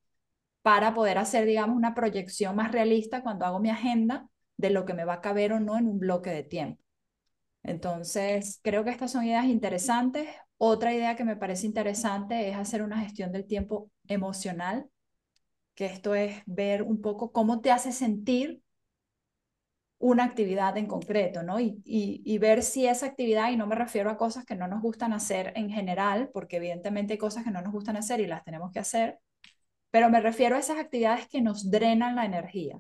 para 0.62 0.94
poder 0.94 1.18
hacer, 1.18 1.46
digamos, 1.46 1.76
una 1.76 1.94
proyección 1.94 2.56
más 2.56 2.72
realista 2.72 3.22
cuando 3.22 3.46
hago 3.46 3.60
mi 3.60 3.70
agenda 3.70 4.30
de 4.58 4.70
lo 4.70 4.86
que 4.86 4.94
me 4.94 5.04
va 5.06 5.15
a 5.15 5.22
caber 5.22 5.52
o 5.54 5.60
no 5.60 5.78
en 5.78 5.88
un 5.88 6.00
bloque 6.00 6.30
de 6.32 6.44
tiempo. 6.44 6.82
Entonces, 7.63 8.60
creo 8.63 8.86
que 8.86 8.92
estas 8.92 9.12
son 9.12 9.26
ideas 9.26 9.46
interesantes. 9.48 10.30
Otra 10.58 10.94
idea 10.94 11.18
que 11.18 11.26
me 11.26 11.36
parece 11.36 11.65
interesante 11.65 12.50
es 12.50 12.56
hacer 12.56 12.82
una 12.82 13.02
gestión 13.02 13.34
del 13.34 13.46
tiempo 13.48 13.92
emocional, 14.08 14.89
que 15.76 15.88
esto 15.88 16.15
es 16.15 16.42
ver 16.46 16.84
un 16.84 17.02
poco 17.02 17.34
cómo 17.34 17.60
te 17.60 17.72
hace 17.72 17.92
sentir 17.92 18.62
una 20.00 20.24
actividad 20.24 20.78
en 20.78 20.88
concreto, 20.88 21.44
¿no? 21.44 21.60
Y, 21.60 21.82
y, 21.86 22.38
ver 22.40 22.64
si 22.64 22.88
esa 22.88 23.06
actividad, 23.06 23.52
y 23.52 23.58
no 23.58 23.68
me 23.68 23.76
refiero 23.76 24.10
a 24.10 24.18
cosas 24.18 24.46
que 24.46 24.56
no 24.56 24.68
nos 24.68 24.82
gustan 24.82 25.14
hacer 25.14 25.54
en 25.56 25.70
general, 25.70 26.30
porque 26.34 26.58
evidentemente 26.58 27.14
hay 27.14 27.20
cosas 27.20 27.44
que 27.44 27.52
no 27.52 27.62
nos 27.62 27.74
gustan 27.74 27.98
hacer 27.98 28.22
y 28.22 28.28
las 28.28 28.44
tenemos 28.46 28.72
que 28.72 28.80
hacer, 28.80 29.20
pero 29.92 30.10
me 30.10 30.22
refiero 30.22 30.56
a 30.56 30.60
esas 30.60 30.80
actividades 30.80 31.28
que 31.28 31.42
nos 31.42 31.70
drenan 31.72 32.16
la 32.16 32.26
energía. 32.26 32.80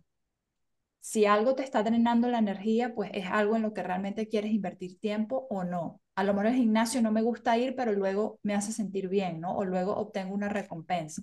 Si 1.01 1.25
algo 1.25 1.55
te 1.55 1.63
está 1.63 1.83
drenando 1.83 2.29
la 2.29 2.39
energía, 2.39 2.93
pues 2.93 3.09
es 3.13 3.25
algo 3.27 3.55
en 3.55 3.63
lo 3.63 3.73
que 3.73 3.83
realmente 3.83 4.27
quieres 4.27 4.51
invertir 4.51 4.99
tiempo 4.99 5.47
o 5.49 5.63
no. 5.63 6.01
A 6.15 6.23
lo 6.23 6.33
mejor 6.33 6.47
el 6.47 6.55
gimnasio 6.55 7.01
no 7.01 7.11
me 7.11 7.21
gusta 7.21 7.57
ir, 7.57 7.75
pero 7.75 7.93
luego 7.93 8.39
me 8.43 8.53
hace 8.53 8.71
sentir 8.73 9.07
bien, 9.09 9.39
¿no? 9.41 9.55
O 9.57 9.65
luego 9.65 9.95
obtengo 9.95 10.33
una 10.35 10.49
recompensa. 10.49 11.21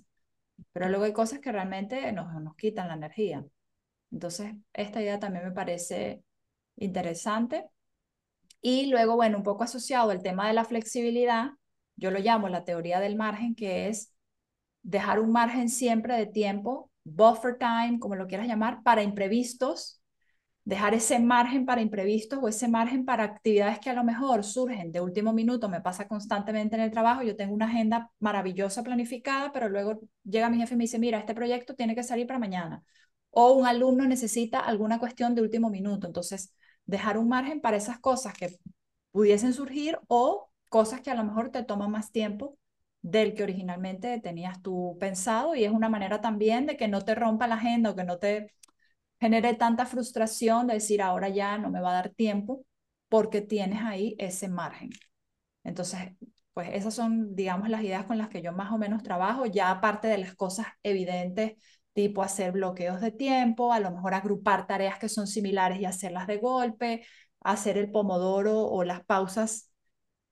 Pero 0.73 0.89
luego 0.89 1.05
hay 1.05 1.13
cosas 1.13 1.39
que 1.39 1.51
realmente 1.51 2.11
nos, 2.11 2.33
nos 2.41 2.55
quitan 2.55 2.87
la 2.89 2.95
energía. 2.95 3.45
Entonces, 4.11 4.53
esta 4.73 5.01
idea 5.01 5.19
también 5.19 5.45
me 5.45 5.51
parece 5.51 6.23
interesante. 6.77 7.65
Y 8.61 8.87
luego, 8.87 9.15
bueno, 9.15 9.37
un 9.37 9.43
poco 9.43 9.63
asociado 9.63 10.11
al 10.11 10.23
tema 10.23 10.47
de 10.47 10.53
la 10.53 10.65
flexibilidad, 10.65 11.51
yo 11.95 12.11
lo 12.11 12.19
llamo 12.19 12.49
la 12.49 12.63
teoría 12.65 12.99
del 12.99 13.15
margen, 13.15 13.55
que 13.55 13.87
es 13.89 14.13
dejar 14.83 15.19
un 15.19 15.31
margen 15.31 15.69
siempre 15.69 16.15
de 16.17 16.27
tiempo, 16.27 16.91
buffer 17.03 17.57
time, 17.57 17.99
como 17.99 18.15
lo 18.15 18.27
quieras 18.27 18.47
llamar, 18.47 18.83
para 18.83 19.03
imprevistos 19.03 20.01
dejar 20.65 20.93
ese 20.93 21.17
margen 21.19 21.65
para 21.65 21.81
imprevistos 21.81 22.39
o 22.41 22.47
ese 22.49 22.67
margen 22.67 23.05
para 23.05 23.23
actividades 23.23 23.79
que 23.79 23.89
a 23.89 23.93
lo 23.93 24.03
mejor 24.03 24.43
surgen 24.43 24.91
de 24.91 24.99
último 24.99 25.31
minuto, 25.31 25.69
me 25.69 25.79
pasa 25.81 26.07
constantemente 26.09 26.75
en 26.75 26.81
el 26.81 26.91
trabajo, 26.91 27.23
yo 27.23 27.37
tengo 27.37 27.53
una 27.53 27.67
agenda 27.67 28.11
maravillosa 28.19 28.83
planificada, 28.83 29.53
pero 29.53 29.69
luego 29.69 30.01
llega 30.25 30.49
mi 30.49 30.57
jefe 30.57 30.73
y 30.73 30.77
me 30.77 30.83
dice, 30.83 30.99
mira, 30.99 31.19
este 31.19 31.33
proyecto 31.33 31.73
tiene 31.75 31.95
que 31.95 32.03
salir 32.03 32.27
para 32.27 32.39
mañana, 32.39 32.83
o 33.39 33.53
un 33.53 33.67
alumno 33.67 34.05
necesita 34.07 34.59
alguna 34.59 34.99
cuestión 34.99 35.35
de 35.35 35.41
último 35.43 35.69
minuto, 35.69 36.07
entonces 36.07 36.53
dejar 36.85 37.17
un 37.19 37.29
margen 37.29 37.61
para 37.61 37.77
esas 37.77 37.99
cosas 37.99 38.33
que 38.33 38.57
pudiesen 39.11 39.53
surgir 39.53 39.99
o 40.07 40.49
cosas 40.69 41.01
que 41.01 41.11
a 41.11 41.15
lo 41.15 41.23
mejor 41.23 41.49
te 41.51 41.63
toman 41.63 41.91
más 41.91 42.11
tiempo 42.11 42.57
del 43.01 43.33
que 43.35 43.43
originalmente 43.43 44.19
tenías 44.21 44.61
tú 44.61 44.97
pensado. 44.99 45.55
Y 45.55 45.63
es 45.65 45.71
una 45.71 45.89
manera 45.89 46.19
también 46.21 46.65
de 46.65 46.77
que 46.77 46.87
no 46.87 47.01
te 47.03 47.13
rompa 47.15 47.47
la 47.47 47.55
agenda 47.55 47.91
o 47.91 47.95
que 47.95 48.03
no 48.03 48.17
te 48.19 48.53
genere 49.19 49.55
tanta 49.55 49.85
frustración 49.85 50.67
de 50.67 50.75
decir 50.75 51.01
ahora 51.01 51.29
ya 51.29 51.57
no 51.57 51.69
me 51.71 51.81
va 51.81 51.91
a 51.91 51.93
dar 51.93 52.09
tiempo 52.11 52.65
porque 53.09 53.41
tienes 53.41 53.81
ahí 53.83 54.15
ese 54.19 54.49
margen. 54.49 54.89
Entonces, 55.63 55.99
Pues 56.53 56.69
esas 56.73 56.95
son, 56.95 57.35
digamos, 57.35 57.69
las 57.69 57.83
ideas 57.83 58.05
con 58.05 58.17
las 58.17 58.29
que 58.29 58.41
yo 58.41 58.51
más 58.51 58.71
o 58.71 58.77
menos 58.79 59.03
trabajo, 59.03 59.45
ya 59.45 59.69
aparte 59.71 60.07
de 60.07 60.17
las 60.17 60.35
cosas 60.35 60.65
evidentes, 60.83 61.53
tipo 61.97 62.21
hacer 62.21 62.51
bloqueos 62.51 63.01
de 63.01 63.09
tiempo, 63.09 63.73
a 63.73 63.79
lo 63.79 63.89
mejor 63.89 64.13
agrupar 64.13 64.67
tareas 64.67 64.99
que 64.99 65.09
son 65.09 65.25
similares 65.25 65.79
y 65.79 65.85
hacerlas 65.85 66.27
de 66.27 66.37
golpe, 66.37 67.03
hacer 67.41 67.75
el 67.75 67.89
pomodoro 67.89 68.55
o 68.55 68.83
las 68.83 69.03
pausas 69.03 69.71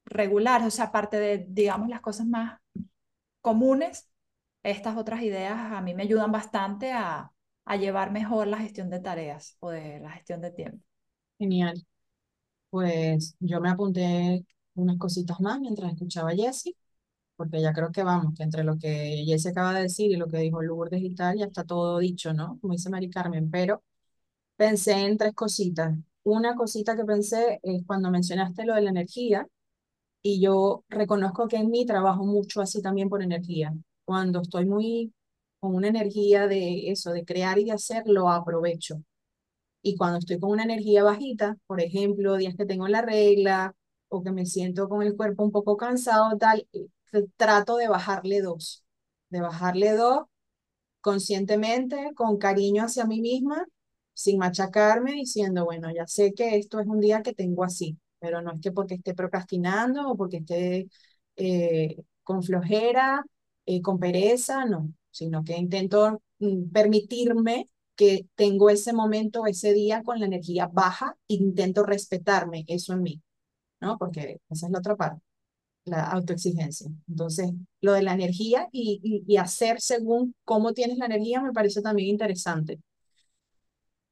regulares, 0.05 0.67
o 0.67 0.69
sea, 0.69 0.85
aparte 0.85 1.17
de, 1.17 1.43
digamos, 1.49 1.89
las 1.89 2.01
cosas 2.01 2.27
más 2.27 2.59
comunes, 3.41 4.11
estas 4.61 4.95
otras 4.95 5.23
ideas 5.23 5.57
a 5.57 5.81
mí 5.81 5.95
me 5.95 6.03
ayudan 6.03 6.31
bastante 6.31 6.91
a, 6.91 7.31
llevar 7.79 8.11
mejor 8.11 8.45
la 8.45 8.59
gestión 8.59 8.91
de 8.91 8.99
tareas 8.99 9.57
o 9.59 9.71
de 9.71 9.99
la 9.99 10.11
gestión 10.11 10.41
de 10.41 10.51
tiempo. 10.51 10.85
Genial. 11.39 11.83
Pues 12.69 13.35
yo 13.39 13.59
me 13.59 13.71
apunté 13.71 14.45
unas 14.75 14.99
cositas 14.99 15.39
más 15.39 15.59
mientras 15.59 15.93
escuchaba 15.93 16.29
a 16.29 16.35
Jessie, 16.35 16.77
porque 17.35 17.61
ya 17.61 17.73
creo 17.73 17.91
que 17.91 18.03
vamos, 18.03 18.33
que 18.35 18.43
entre 18.43 18.63
lo 18.63 18.77
que 18.77 19.23
Jessie 19.25 19.51
acaba 19.51 19.73
de 19.73 19.83
decir 19.83 20.11
y 20.11 20.15
lo 20.17 20.27
que 20.27 20.37
dijo 20.37 20.61
Lourdes 20.61 21.01
y 21.03 21.15
tal, 21.15 21.37
ya 21.37 21.45
está 21.45 21.63
todo 21.63 21.99
dicho, 21.99 22.33
¿no? 22.33 22.59
Como 22.61 22.73
dice 22.73 22.89
Mari 22.89 23.09
Carmen, 23.09 23.49
pero 23.51 23.83
pensé 24.57 24.93
en 25.05 25.17
tres 25.17 25.33
cositas. 25.33 25.97
Una 26.23 26.55
cosita 26.55 26.95
que 26.95 27.05
pensé 27.05 27.59
es 27.63 27.83
cuando 27.85 28.11
mencionaste 28.11 28.65
lo 28.65 28.75
de 28.75 28.81
la 28.81 28.89
energía, 28.91 29.47
y 30.21 30.41
yo 30.41 30.83
reconozco 30.89 31.47
que 31.47 31.57
en 31.57 31.69
mí 31.69 31.85
trabajo 31.85 32.25
mucho 32.25 32.61
así 32.61 32.81
también 32.81 33.09
por 33.09 33.21
energía. 33.21 33.73
Cuando 34.05 34.41
estoy 34.41 34.65
muy 34.65 35.13
con 35.59 35.75
una 35.75 35.87
energía 35.89 36.47
de 36.47 36.89
eso, 36.91 37.11
de 37.11 37.25
crear 37.25 37.59
y 37.59 37.65
de 37.65 37.73
hacer, 37.73 38.03
lo 38.07 38.29
aprovecho. 38.29 39.01
Y 39.81 39.95
cuando 39.97 40.19
estoy 40.19 40.39
con 40.39 40.51
una 40.51 40.63
energía 40.63 41.03
bajita, 41.03 41.57
por 41.67 41.81
ejemplo, 41.81 42.37
días 42.37 42.55
que 42.55 42.65
tengo 42.65 42.87
la 42.87 43.01
regla 43.01 43.75
o 44.09 44.23
que 44.23 44.31
me 44.31 44.45
siento 44.45 44.89
con 44.89 45.03
el 45.03 45.15
cuerpo 45.15 45.43
un 45.43 45.51
poco 45.51 45.77
cansado, 45.77 46.37
tal, 46.37 46.67
trato 47.37 47.77
de 47.77 47.87
bajarle 47.87 48.41
dos, 48.41 48.83
de 49.29 49.41
bajarle 49.41 49.93
dos 49.93 50.21
conscientemente, 51.01 52.11
con 52.15 52.37
cariño 52.37 52.83
hacia 52.83 53.05
mí 53.05 53.21
misma, 53.21 53.65
sin 54.13 54.37
machacarme, 54.39 55.13
diciendo, 55.13 55.65
bueno, 55.65 55.91
ya 55.93 56.07
sé 56.07 56.33
que 56.33 56.57
esto 56.57 56.79
es 56.79 56.87
un 56.87 56.99
día 56.99 57.21
que 57.21 57.33
tengo 57.33 57.63
así, 57.63 57.97
pero 58.19 58.41
no 58.41 58.53
es 58.53 58.61
que 58.61 58.71
porque 58.71 58.95
esté 58.95 59.13
procrastinando 59.13 60.09
o 60.11 60.17
porque 60.17 60.37
esté 60.37 60.87
eh, 61.35 61.97
con 62.23 62.41
flojera, 62.43 63.23
eh, 63.65 63.81
con 63.81 63.99
pereza, 63.99 64.65
no, 64.65 64.91
sino 65.11 65.43
que 65.43 65.57
intento 65.57 66.21
mm, 66.39 66.69
permitirme 66.71 67.69
que 67.95 68.27
tengo 68.35 68.69
ese 68.69 68.91
momento, 68.93 69.45
ese 69.45 69.73
día 69.73 70.03
con 70.03 70.19
la 70.19 70.25
energía 70.25 70.67
baja, 70.71 71.17
intento 71.27 71.83
respetarme 71.83 72.65
eso 72.67 72.93
en 72.93 73.01
mí, 73.03 73.21
¿no? 73.81 73.97
Porque 73.99 74.41
esa 74.49 74.67
es 74.67 74.71
la 74.73 74.79
otra 74.79 74.95
parte, 74.97 75.21
la 75.85 76.03
autoexigencia. 76.11 76.89
Entonces, 77.07 77.51
lo 77.81 77.93
de 77.93 78.03
la 78.03 78.13
energía 78.13 78.67
y, 78.71 79.23
y, 79.27 79.37
hacer 79.37 79.81
según 79.81 80.35
cómo 80.43 80.73
tienes 80.73 80.97
la 80.97 81.05
energía 81.05 81.41
me 81.41 81.53
parece 81.53 81.81
también 81.81 82.09
interesante. 82.09 82.79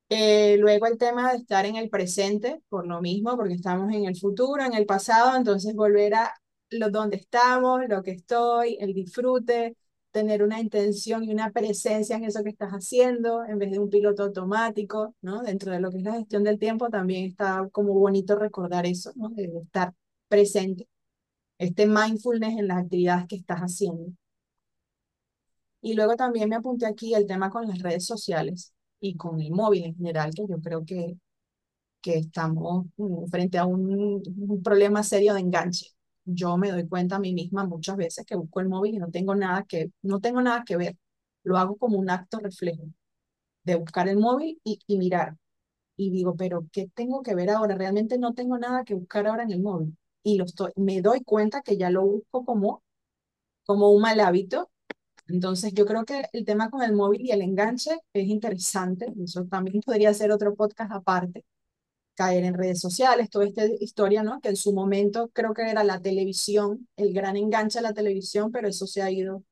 Eh, 0.09 0.57
luego 0.59 0.86
el 0.86 0.97
tema 0.97 1.32
de 1.32 1.39
estar 1.39 1.65
en 1.65 1.76
el 1.76 1.89
presente, 1.89 2.61
por 2.69 2.86
lo 2.86 3.01
mismo, 3.01 3.36
porque 3.36 3.55
estamos 3.55 3.91
en 3.93 4.05
el 4.05 4.15
futuro, 4.15 4.63
en 4.63 4.74
el 4.74 4.86
pasado, 4.86 5.36
entonces 5.36 5.74
volver 5.74 6.13
a 6.13 6.34
lo 6.69 6.89
donde 6.89 7.17
estamos, 7.17 7.82
lo 7.88 8.03
que 8.03 8.11
estoy, 8.11 8.78
el 8.80 8.93
disfrute, 8.93 9.76
tener 10.11 10.43
una 10.43 10.61
intención 10.61 11.24
y 11.24 11.32
una 11.32 11.51
presencia 11.51 12.15
en 12.15 12.26
eso 12.26 12.43
que 12.43 12.51
estás 12.51 12.71
haciendo, 12.71 13.43
en 13.45 13.57
vez 13.57 13.71
de 13.71 13.80
un 13.80 13.89
piloto 13.89 14.24
automático, 14.24 15.15
¿no? 15.21 15.41
Dentro 15.41 15.71
de 15.71 15.80
lo 15.80 15.89
que 15.91 15.97
es 15.97 16.03
la 16.03 16.13
gestión 16.13 16.43
del 16.43 16.59
tiempo, 16.59 16.89
también 16.89 17.26
está 17.26 17.67
como 17.71 17.93
bonito 17.93 18.36
recordar 18.38 18.86
eso, 18.86 19.11
¿no? 19.15 19.30
De 19.30 19.45
estar 19.63 19.93
presente, 20.28 20.88
este 21.58 21.88
mindfulness 21.88 22.58
en 22.58 22.68
las 22.68 22.80
actividades 22.84 23.28
que 23.28 23.36
estás 23.38 23.60
haciendo. 23.62 24.14
Y 25.82 25.93
luego 25.95 26.16
también 26.16 26.49
me 26.49 26.56
apunté 26.56 26.86
aquí 26.86 27.14
el 27.14 27.28
tema 27.28 27.49
con 27.49 27.68
las 27.68 27.80
redes 27.80 28.06
sociales 28.06 28.74
y 28.99 29.16
con 29.18 29.41
el 29.41 29.51
móvil 29.51 29.84
en 29.86 29.95
general, 29.95 30.32
que 30.34 30.43
yo 30.47 30.60
creo 30.62 30.86
que, 30.86 31.18
que 32.01 32.18
estamos 32.20 32.88
mm, 32.97 33.28
frente 33.28 33.58
a 33.60 33.66
un, 33.66 34.24
problema 34.64 35.04
serio 35.04 35.34
de 35.34 35.41
enganche 35.41 35.88
yo 36.26 36.58
me 36.58 36.72
doy 36.72 36.88
cuenta 36.88 37.18
a 37.18 37.20
mí 37.20 37.34
misma 37.34 37.66
muchas 37.66 37.97
veces 37.97 38.26
que 38.26 38.36
busco 38.36 38.60
el 38.62 38.70
móvil 38.70 38.95
y 38.95 38.99
no 38.99 39.12
tengo 39.12 39.36
nada 39.36 39.66
que, 39.66 39.91
no 40.01 40.20
tengo 40.22 40.41
nada 40.41 40.64
que 40.66 40.78
ver. 40.78 40.97
Lo 41.43 41.58
hago 41.58 41.78
como 41.78 41.97
un 41.99 42.10
acto 42.10 42.39
reflejo 42.39 42.84
de 43.64 43.76
buscar 43.76 44.08
el 44.10 44.18
móvil 44.18 44.60
y, 44.64 44.80
y 44.88 44.97
mirar. 44.97 45.38
Y 45.97 46.12
digo, 46.12 46.36
pero 46.36 46.68
¿qué 46.72 46.89
tengo 46.95 47.24
que 47.24 47.36
ver 47.36 47.49
ahora? 47.51 47.76
Realmente 47.76 48.18
no 48.18 48.34
tengo 48.34 48.58
nada 48.58 48.84
que 48.86 48.95
buscar 48.95 49.28
ahora 49.28 49.43
en 49.43 49.51
el 49.51 49.62
móvil. 49.62 49.97
Y 50.24 50.38
lo 50.38 50.45
estoy, 50.45 50.71
me 50.78 51.01
doy 51.01 51.21
cuenta 51.24 51.61
que 51.61 51.78
ya 51.78 51.89
lo 51.89 52.03
busco 52.05 52.45
como, 52.45 52.84
como 53.65 53.91
un 53.91 54.01
mal 54.01 54.19
hábito. 54.21 54.69
Entonces 55.28 55.74
yo 55.74 55.86
creo 55.86 56.05
que 56.05 56.26
el 56.34 56.45
tema 56.45 56.69
con 56.69 56.84
el 56.84 56.93
móvil 56.93 57.21
y 57.21 57.32
el 57.32 57.41
enganche 57.41 57.91
es 58.13 58.28
interesante. 58.28 59.13
Eso 59.24 59.45
también 59.45 59.82
podría 59.82 60.13
ser 60.13 60.32
otro 60.32 60.55
podcast 60.55 60.91
aparte 60.93 61.45
caer 62.15 62.43
en 62.43 62.53
redes 62.53 62.80
sociales, 62.80 63.30
toda 63.30 63.45
esta 63.45 63.65
historia, 63.65 64.24
¿no? 64.24 64.39
Que 64.41 64.49
en 64.49 64.55
su 64.55 64.74
momento 64.74 65.30
creo 65.34 65.53
que 65.53 65.63
era 65.69 65.84
la 65.84 65.99
televisión, 66.01 66.88
el 66.95 67.13
gran 67.13 67.38
enganche 67.38 67.80
a 67.80 67.82
la 67.82 67.93
televisión, 67.93 68.51
pero 68.51 68.67
eso 68.67 68.88
se 68.88 69.01
ha 69.01 69.11
ido 69.11 69.43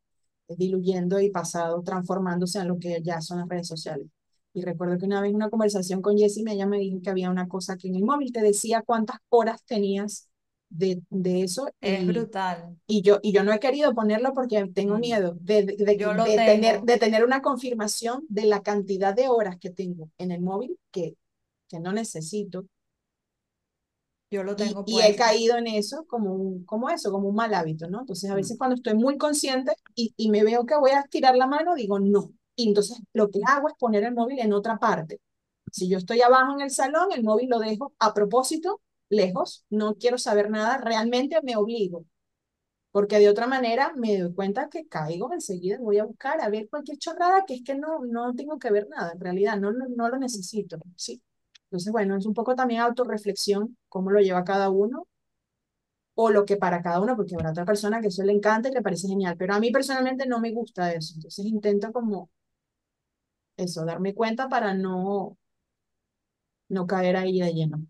diluyendo 0.50 1.20
y 1.22 1.32
pasado, 1.32 1.82
transformándose 1.84 2.60
en 2.60 2.68
lo 2.70 2.80
que 2.80 3.02
ya 3.04 3.22
son 3.22 3.40
las 3.40 3.50
redes 3.50 3.68
sociales. 3.68 4.08
Y 4.54 4.64
recuerdo 4.64 4.98
que 4.98 5.06
una 5.06 5.22
vez 5.22 5.34
una 5.34 5.50
conversación 5.50 6.02
con 6.02 6.18
Jessie, 6.18 6.44
ella 6.48 6.68
me 6.68 6.80
dijo 6.80 7.02
que 7.02 7.10
había 7.10 7.30
una 7.32 7.48
cosa 7.48 7.78
que 7.78 7.88
en 7.88 7.96
el 7.96 8.04
móvil 8.04 8.32
te 8.34 8.42
decía 8.42 8.84
cuántas 8.86 9.18
horas 9.30 9.64
tenías 9.66 10.30
de, 10.72 11.02
de 11.10 11.44
eso. 11.44 11.70
Es 11.80 12.06
brutal. 12.06 12.76
Y 12.88 13.04
yo, 13.04 13.20
y 13.22 13.32
yo 13.32 13.44
no 13.44 13.54
he 13.54 13.60
querido 13.60 13.94
ponerlo 13.94 14.34
porque 14.34 14.66
tengo 14.74 14.96
mm. 14.96 15.00
miedo 15.00 15.38
de, 15.40 15.64
de, 15.64 15.76
de, 15.78 16.36
tener, 16.36 16.82
de 16.82 16.98
tener 16.98 17.24
una 17.24 17.42
confirmación 17.42 18.26
de 18.28 18.46
la 18.46 18.64
cantidad 18.64 19.14
de 19.14 19.30
horas 19.30 19.58
que 19.60 19.70
tengo 19.70 20.10
en 20.18 20.32
el 20.32 20.42
móvil 20.42 20.78
que 20.92 21.16
que 21.72 21.80
no 21.80 21.94
necesito. 21.94 22.66
Yo 24.30 24.44
lo 24.44 24.56
tengo 24.56 24.84
y, 24.86 24.98
y, 24.98 25.02
he 25.02 25.16
caído 25.16 25.58
en 25.58 25.68
eso 25.68 26.06
como, 26.06 26.34
un, 26.34 26.66
como 26.66 26.90
eso, 26.90 27.12
como 27.12 27.30
un 27.30 27.36
mal 27.36 27.54
hábito, 27.54 27.90
¿no? 27.90 28.02
Entonces 28.02 28.30
a 28.30 28.36
veces 28.36 28.56
mm. 28.56 28.58
cuando 28.58 28.76
estoy 28.76 28.96
muy 28.96 29.18
consciente 29.18 29.74
y, 29.96 30.14
y 30.18 30.30
me 30.30 30.44
veo 30.44 30.66
que 30.66 30.76
voy 30.78 30.92
a 30.92 31.00
estirar 31.00 31.36
la 31.36 31.48
mano, 31.48 31.76
digo 31.76 32.00
no. 32.00 32.34
Y 32.56 32.68
entonces 32.68 33.00
lo 33.14 33.30
que 33.30 33.40
hago 33.46 33.70
es 33.70 33.76
poner 33.76 34.04
el 34.04 34.14
móvil 34.14 34.40
en 34.40 34.54
otra 34.54 34.78
parte. 34.78 35.22
Si 35.72 35.88
yo 35.88 35.98
estoy 35.98 36.22
abajo 36.22 36.54
en 36.54 36.62
el 36.62 36.72
salón, 36.72 37.10
el 37.14 37.24
móvil 37.24 37.50
lo 37.50 37.60
dejo 37.60 37.94
a 38.00 38.14
propósito, 38.14 38.82
lejos, 39.12 39.66
no 39.70 39.96
quiero 39.96 40.18
saber 40.18 40.50
nada, 40.52 40.80
realmente 40.80 41.40
me 41.44 41.58
obligo. 41.58 42.06
Porque 42.92 43.20
de 43.20 43.30
otra 43.30 43.48
manera 43.48 43.94
me 43.96 44.18
doy 44.20 44.34
cuenta 44.34 44.70
que 44.70 44.88
caigo 44.88 45.34
enseguida, 45.34 45.78
voy 45.80 46.00
a 46.00 46.06
buscar 46.06 46.42
a 46.42 46.50
ver 46.50 46.70
cualquier 46.70 46.98
chorrada 46.98 47.46
que 47.48 47.56
es 47.56 47.64
que 47.64 47.76
no, 47.76 48.00
no 48.06 48.34
tengo 48.36 48.60
que 48.60 48.72
ver 48.72 48.88
nada, 48.90 49.14
en 49.14 49.20
realidad 49.22 49.58
no, 49.60 49.72
no, 49.74 50.10
lo 50.10 50.18
necesito, 50.20 50.78
¿sí? 50.98 51.22
Entonces, 51.66 51.92
bueno, 51.94 52.18
es 52.18 52.26
un 52.26 52.34
poco 52.34 52.56
también 52.56 52.82
autorreflexión, 52.82 53.78
cómo 53.90 54.12
lo 54.12 54.20
lleva 54.22 54.44
cada 54.46 54.70
uno, 54.70 55.08
o 56.16 56.30
lo 56.30 56.46
que 56.46 56.56
para 56.58 56.82
cada 56.82 57.02
uno, 57.02 57.16
porque 57.18 57.36
habrá 57.36 57.52
otra 57.52 57.66
persona 57.66 58.00
que 58.02 58.08
eso 58.08 58.24
le 58.24 58.32
encanta 58.34 58.70
y 58.70 58.74
le 58.74 58.82
parece 58.82 59.08
genial, 59.10 59.36
pero 59.38 59.54
a 59.54 59.60
mí 59.60 59.72
personalmente 59.72 60.26
no 60.26 60.40
me 60.40 60.52
gusta 60.54 60.92
eso, 60.94 61.14
entonces 61.16 61.46
intento 61.46 61.92
como 61.92 62.30
eso, 63.58 63.86
darme 63.86 64.14
cuenta 64.14 64.50
para 64.50 64.74
no, 64.74 65.38
no 66.70 66.88
caer 66.88 67.18
ahí 67.18 67.40
de 67.40 67.54
lleno. 67.54 67.86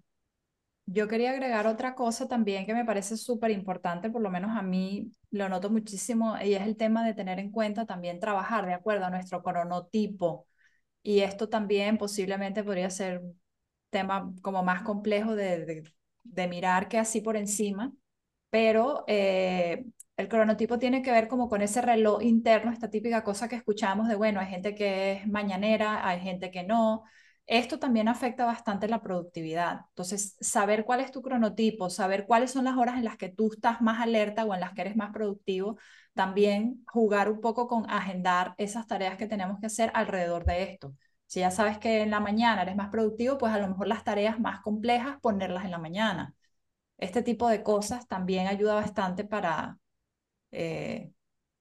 Yo 0.94 1.08
quería 1.08 1.32
agregar 1.32 1.68
otra 1.68 1.96
cosa 1.96 2.28
también 2.28 2.66
que 2.66 2.74
me 2.74 2.84
parece 2.84 3.16
súper 3.16 3.52
importante, 3.52 4.10
por 4.10 4.22
lo 4.22 4.30
menos 4.30 4.58
a 4.58 4.62
mí 4.62 5.12
lo 5.32 5.48
noto 5.48 5.70
muchísimo, 5.70 6.36
y 6.44 6.54
es 6.54 6.64
el 6.64 6.76
tema 6.76 7.06
de 7.06 7.14
tener 7.14 7.40
en 7.40 7.50
cuenta 7.52 7.86
también 7.86 8.20
trabajar 8.20 8.66
de 8.66 8.74
acuerdo 8.74 9.06
a 9.06 9.10
nuestro 9.10 9.42
cronotipo. 9.42 10.48
Y 11.04 11.22
esto 11.22 11.50
también 11.50 11.98
posiblemente 11.98 12.64
podría 12.64 12.90
ser 12.90 13.24
tema 13.90 14.34
como 14.42 14.64
más 14.64 14.84
complejo 14.84 15.36
de, 15.36 15.84
de, 16.24 16.48
mirar 16.48 16.90
que 16.90 16.98
así 17.00 17.22
por 17.22 17.38
encima, 17.38 17.94
pero 18.50 19.06
eh, 19.08 19.86
el 20.18 20.28
cronotipo 20.30 20.80
tiene 20.80 21.02
que 21.02 21.12
ver 21.12 21.28
como 21.28 21.50
con 21.50 21.62
ese 21.62 21.82
reloj 21.82 22.24
interno, 22.24 22.72
esta 22.72 22.90
típica 22.90 23.24
cosa 23.24 23.48
que 23.50 23.56
escuchamos 23.56 24.08
de, 24.10 24.16
bueno, 24.16 24.40
hay 24.42 24.48
gente 24.48 24.76
que 24.76 25.14
es 25.14 25.28
mañanera, 25.28 26.08
hay 26.08 26.20
gente 26.22 26.52
que 26.52 26.64
no. 26.64 27.04
Esto 27.48 27.80
también 27.80 28.08
afecta 28.08 28.46
bastante 28.46 28.88
la 28.88 29.02
productividad. 29.02 29.82
Entonces, 29.90 30.38
saber 30.40 30.86
cuál 30.86 31.02
es 31.02 31.12
tu 31.12 31.22
cronotipo, 31.22 31.90
saber 31.90 32.26
cuáles 32.26 32.52
son 32.52 32.64
las 32.66 32.78
horas 32.78 32.98
en 32.98 33.04
las 33.06 33.18
que 33.18 33.28
tú 33.30 33.50
estás 33.54 33.82
más 33.82 34.00
alerta 34.02 34.46
o 34.46 34.54
en 34.54 34.62
las 34.62 34.74
que 34.74 34.82
eres 34.82 34.96
más 34.96 35.12
productivo, 35.12 35.78
también 36.14 36.84
jugar 36.88 37.30
un 37.30 37.42
poco 37.42 37.68
con 37.68 37.90
agendar 37.90 38.56
esas 38.58 38.88
tareas 38.88 39.18
que 39.18 39.28
tenemos 39.28 39.60
que 39.60 39.66
hacer 39.68 39.92
alrededor 39.94 40.46
de 40.46 40.64
esto. 40.64 40.96
Si 41.28 41.42
ya 41.42 41.52
sabes 41.52 41.78
que 41.78 42.02
en 42.02 42.12
la 42.12 42.20
mañana 42.22 42.62
eres 42.62 42.76
más 42.76 42.90
productivo, 42.90 43.38
pues 43.38 43.54
a 43.54 43.60
lo 43.60 43.68
mejor 43.68 43.88
las 43.88 44.04
tareas 44.04 44.40
más 44.40 44.62
complejas 44.62 45.18
ponerlas 45.22 45.66
en 45.66 45.72
la 45.72 45.80
mañana. 45.80 46.34
Este 46.98 47.24
tipo 47.24 47.50
de 47.50 47.64
cosas 47.64 48.08
también 48.08 48.48
ayuda 48.48 48.76
bastante 48.76 49.24
para, 49.26 49.78
eh, 50.52 51.12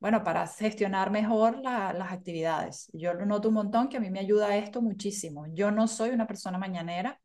bueno, 0.01 0.25
para 0.25 0.47
gestionar 0.47 1.11
mejor 1.11 1.59
las 1.61 2.13
actividades. 2.13 2.91
Yo 2.95 3.13
lo 3.15 3.27
noto 3.27 3.49
un 3.49 3.55
montón 3.55 3.89
que 3.89 3.99
a 3.99 4.01
mí 4.01 4.11
me 4.11 4.21
ayuda 4.21 4.57
esto 4.57 4.81
muchísimo. 4.81 5.47
Yo 5.53 5.71
no 5.71 5.87
soy 5.89 6.11
una 6.11 6.27
persona 6.27 6.59
mañanera 6.59 7.21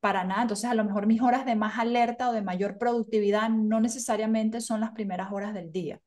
para 0.00 0.24
nada. 0.24 0.42
Entonces, 0.42 0.68
a 0.70 0.74
lo 0.74 0.84
mejor 0.84 1.06
mis 1.06 1.22
horas 1.22 1.46
de 1.46 1.54
más 1.54 1.78
alerta 1.78 2.28
o 2.30 2.32
de 2.32 2.42
mayor 2.42 2.78
productividad 2.78 3.48
no 3.50 3.80
necesariamente 3.80 4.60
son 4.60 4.80
las 4.80 4.92
primeras 4.92 5.32
horas 5.32 5.54
del 5.54 5.72
día, 5.72 6.00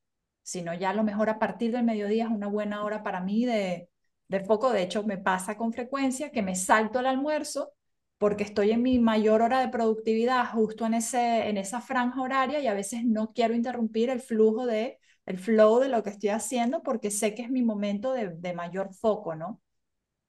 sino 0.43 0.73
ya 0.73 0.89
a 0.91 0.93
lo 0.93 1.03
mejor 1.03 1.29
a 1.29 1.39
partir 1.39 1.71
del 1.71 1.83
mediodía 1.85 2.25
es 2.25 2.31
una 2.31 2.47
buena 2.47 2.83
hora 2.83 3.01
para 3.03 3.21
mí 3.21 3.45
de, 3.45 3.89
de 4.27 4.39
foco. 4.41 4.71
De 4.71 4.83
hecho, 4.83 5.03
me 5.03 5.17
pasa 5.17 5.57
con 5.57 5.73
frecuencia 5.73 6.31
que 6.31 6.41
me 6.41 6.55
salto 6.55 6.99
el 6.99 7.05
almuerzo 7.07 7.71
porque 8.17 8.43
estoy 8.43 8.71
en 8.71 8.83
mi 8.83 8.99
mayor 8.99 9.41
hora 9.41 9.61
de 9.61 9.69
productividad 9.69 10.51
justo 10.51 10.85
en, 10.85 10.93
ese, 10.95 11.47
en 11.47 11.57
esa 11.57 11.79
franja 11.81 12.21
horaria 12.21 12.59
y 12.59 12.67
a 12.67 12.73
veces 12.73 13.05
no 13.05 13.31
quiero 13.33 13.53
interrumpir 13.53 14.09
el 14.09 14.19
flujo 14.19 14.65
de, 14.65 14.98
el 15.29 15.37
flow 15.37 15.79
de 15.79 15.89
lo 15.89 16.01
que 16.01 16.09
estoy 16.09 16.29
haciendo 16.29 16.81
porque 16.81 17.11
sé 17.11 17.35
que 17.35 17.43
es 17.43 17.51
mi 17.51 17.61
momento 17.61 18.13
de, 18.13 18.29
de 18.29 18.53
mayor 18.53 18.93
foco, 18.95 19.35
¿no? 19.35 19.61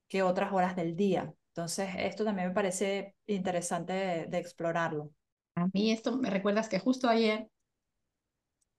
Que 0.08 0.22
otras 0.22 0.52
horas 0.52 0.76
del 0.76 0.94
día. 0.94 1.32
Entonces, 1.54 1.88
esto 1.96 2.22
también 2.22 2.48
me 2.48 2.54
parece 2.54 3.16
interesante 3.26 3.92
de, 4.28 4.38
explorarlo. 4.38 5.10
A 5.54 5.68
mí 5.72 5.90
esto 5.90 6.18
me 6.18 6.28
recuerdas 6.28 6.68
que 6.68 6.78
justo 6.78 7.08
ayer, 7.08 7.48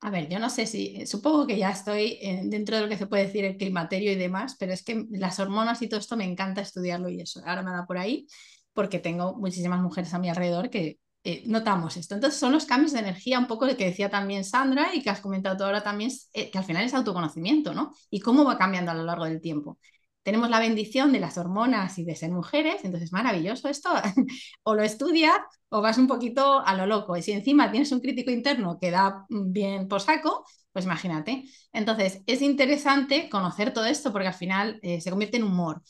a 0.01 0.11
ver, 0.11 0.29
yo 0.29 0.37
no 0.37 0.51
sé 0.51 0.67
si, 0.67 1.07
supongo 1.07 1.47
que 1.47 1.57
ya 1.57 1.71
estoy 1.71 2.19
dentro 2.45 2.75
de 2.75 2.83
lo 2.83 2.89
que 2.89 2.97
se 2.97 3.07
puede 3.07 3.25
decir 3.25 3.43
el 3.43 3.57
climaterio 3.57 4.11
y 4.11 4.15
demás, 4.15 4.55
pero 4.59 4.73
es 4.73 4.83
que 4.83 5.05
las 5.09 5.39
hormonas 5.39 5.81
y 5.81 5.89
todo 5.89 5.99
esto 5.99 6.17
me 6.17 6.25
encanta 6.25 6.61
estudiarlo 6.61 7.09
y 7.09 7.21
eso. 7.21 7.41
Ahora 7.45 7.63
me 7.63 7.71
da 7.71 7.87
por 7.87 7.97
ahí 7.97 8.27
porque 8.73 8.99
tengo 8.99 9.35
muchísimas 9.35 9.81
mujeres 9.81 10.13
a 10.13 10.19
mi 10.19 10.29
alrededor 10.29 10.69
que 10.69 10.99
eh, 11.23 11.43
notamos 11.47 11.97
esto. 11.97 12.15
Entonces 12.15 12.39
son 12.39 12.51
los 12.51 12.65
cambios 12.65 12.93
de 12.93 12.99
energía, 12.99 13.39
un 13.39 13.47
poco 13.47 13.67
que 13.67 13.85
decía 13.85 14.09
también 14.09 14.43
Sandra 14.43 14.93
y 14.93 15.01
que 15.01 15.09
has 15.09 15.21
comentado 15.21 15.65
ahora 15.65 15.83
también, 15.83 16.11
eh, 16.33 16.49
que 16.51 16.57
al 16.57 16.63
final 16.65 16.83
es 16.85 16.93
autoconocimiento, 16.93 17.73
¿no? 17.73 17.93
Y 18.09 18.19
cómo 18.19 18.43
va 18.45 18.57
cambiando 18.57 18.91
a 18.91 18.95
lo 18.95 19.03
largo 19.03 19.25
del 19.25 19.41
tiempo 19.41 19.77
tenemos 20.23 20.49
la 20.49 20.59
bendición 20.59 21.11
de 21.11 21.19
las 21.19 21.37
hormonas 21.37 21.97
y 21.97 22.05
de 22.05 22.15
ser 22.15 22.31
mujeres, 22.31 22.83
entonces 22.83 23.11
maravilloso 23.11 23.69
esto, 23.69 23.89
o 24.63 24.75
lo 24.75 24.83
estudias 24.83 25.37
o 25.69 25.81
vas 25.81 25.97
un 25.97 26.07
poquito 26.07 26.59
a 26.65 26.75
lo 26.75 26.85
loco. 26.85 27.17
Y 27.17 27.21
si 27.23 27.31
encima 27.31 27.71
tienes 27.71 27.91
un 27.91 28.01
crítico 28.01 28.29
interno 28.31 28.77
que 28.79 28.91
da 28.91 29.25
bien 29.29 29.87
por 29.87 30.01
saco, 30.01 30.45
pues 30.71 30.85
imagínate. 30.85 31.45
Entonces 31.73 32.21
es 32.27 32.41
interesante 32.41 33.29
conocer 33.29 33.73
todo 33.73 33.85
esto 33.85 34.11
porque 34.11 34.27
al 34.27 34.33
final 34.33 34.79
eh, 34.83 35.01
se 35.01 35.09
convierte 35.09 35.37
en 35.37 35.43
humor. 35.43 35.81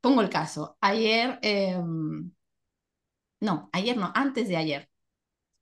Pongo 0.00 0.20
el 0.20 0.30
caso, 0.30 0.76
ayer, 0.80 1.38
em, 1.42 2.30
no, 3.40 3.68
ayer 3.72 3.96
no, 3.96 4.12
antes 4.14 4.48
de 4.48 4.56
ayer. 4.56 4.88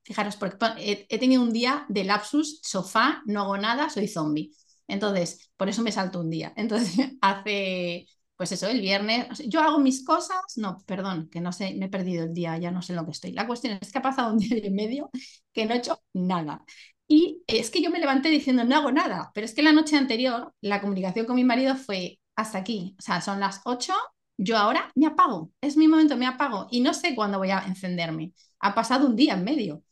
Fijaros, 0.02 0.36
porque 0.36 1.06
he 1.08 1.18
tenido 1.18 1.42
un 1.42 1.52
día 1.52 1.86
de 1.88 2.04
lapsus, 2.04 2.60
sofá, 2.62 3.22
no 3.26 3.42
hago 3.42 3.56
nada, 3.56 3.88
soy 3.90 4.06
zombie. 4.08 4.52
Entonces, 4.86 5.50
por 5.56 5.68
eso 5.70 5.82
me 5.82 5.92
salto 5.92 6.20
un 6.20 6.28
día. 6.30 6.52
Entonces, 6.56 7.12
hace, 7.22 8.06
pues 8.36 8.52
eso, 8.52 8.68
el 8.68 8.80
viernes, 8.82 9.28
yo 9.48 9.60
hago 9.62 9.78
mis 9.78 10.04
cosas, 10.04 10.38
no, 10.56 10.78
perdón, 10.86 11.28
que 11.30 11.40
no 11.40 11.52
sé, 11.52 11.74
me 11.74 11.86
he 11.86 11.88
perdido 11.88 12.24
el 12.24 12.34
día, 12.34 12.58
ya 12.58 12.70
no 12.70 12.82
sé 12.82 12.92
en 12.92 12.96
lo 12.96 13.04
que 13.06 13.12
estoy. 13.12 13.32
La 13.32 13.46
cuestión 13.46 13.78
es 13.80 13.90
que 13.92 13.98
ha 13.98 14.02
pasado 14.02 14.32
un 14.32 14.38
día 14.40 14.58
y 14.58 14.70
medio 14.70 15.10
que 15.52 15.64
no 15.66 15.74
he 15.74 15.78
hecho 15.78 16.02
nada. 16.12 16.64
Y 17.06 17.42
es 17.46 17.70
que 17.70 17.82
yo 17.82 17.90
me 17.90 17.98
levanté 17.98 18.30
diciendo, 18.30 18.64
no 18.64 18.76
hago 18.76 18.92
nada, 18.92 19.30
pero 19.34 19.44
es 19.44 19.54
que 19.54 19.62
la 19.62 19.72
noche 19.72 19.96
anterior 19.96 20.52
la 20.60 20.80
comunicación 20.80 21.26
con 21.26 21.36
mi 21.36 21.44
marido 21.44 21.76
fue 21.76 22.18
hasta 22.36 22.58
aquí, 22.58 22.96
o 22.98 23.02
sea, 23.02 23.20
son 23.20 23.40
las 23.40 23.60
8, 23.64 23.92
yo 24.36 24.56
ahora 24.58 24.90
me 24.94 25.06
apago, 25.06 25.52
es 25.60 25.76
mi 25.76 25.88
momento, 25.88 26.16
me 26.16 26.26
apago 26.26 26.66
y 26.70 26.80
no 26.80 26.94
sé 26.94 27.14
cuándo 27.14 27.38
voy 27.38 27.50
a 27.50 27.60
encenderme. 27.66 28.32
Ha 28.60 28.74
pasado 28.74 29.06
un 29.06 29.16
día 29.16 29.34
en 29.34 29.44
medio. 29.44 29.82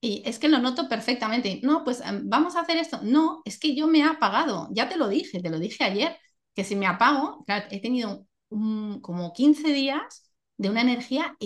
Y 0.00 0.22
es 0.26 0.38
que 0.38 0.48
lo 0.48 0.58
noto 0.58 0.88
perfectamente. 0.88 1.60
No, 1.62 1.84
pues 1.84 2.00
em, 2.00 2.28
vamos 2.28 2.56
a 2.56 2.60
hacer 2.60 2.76
esto. 2.78 3.00
No, 3.02 3.42
es 3.44 3.58
que 3.58 3.74
yo 3.74 3.86
me 3.88 3.98
he 4.00 4.04
apagado. 4.04 4.68
Ya 4.72 4.88
te 4.88 4.96
lo 4.96 5.08
dije, 5.08 5.40
te 5.40 5.50
lo 5.50 5.58
dije 5.58 5.84
ayer, 5.84 6.16
que 6.54 6.64
si 6.64 6.76
me 6.76 6.86
apago, 6.86 7.44
he 7.70 7.80
tenido 7.80 8.26
como 9.02 9.32
15 9.32 9.72
días 9.72 10.32
de 10.56 10.70
una 10.70 10.82
energía, 10.82 11.36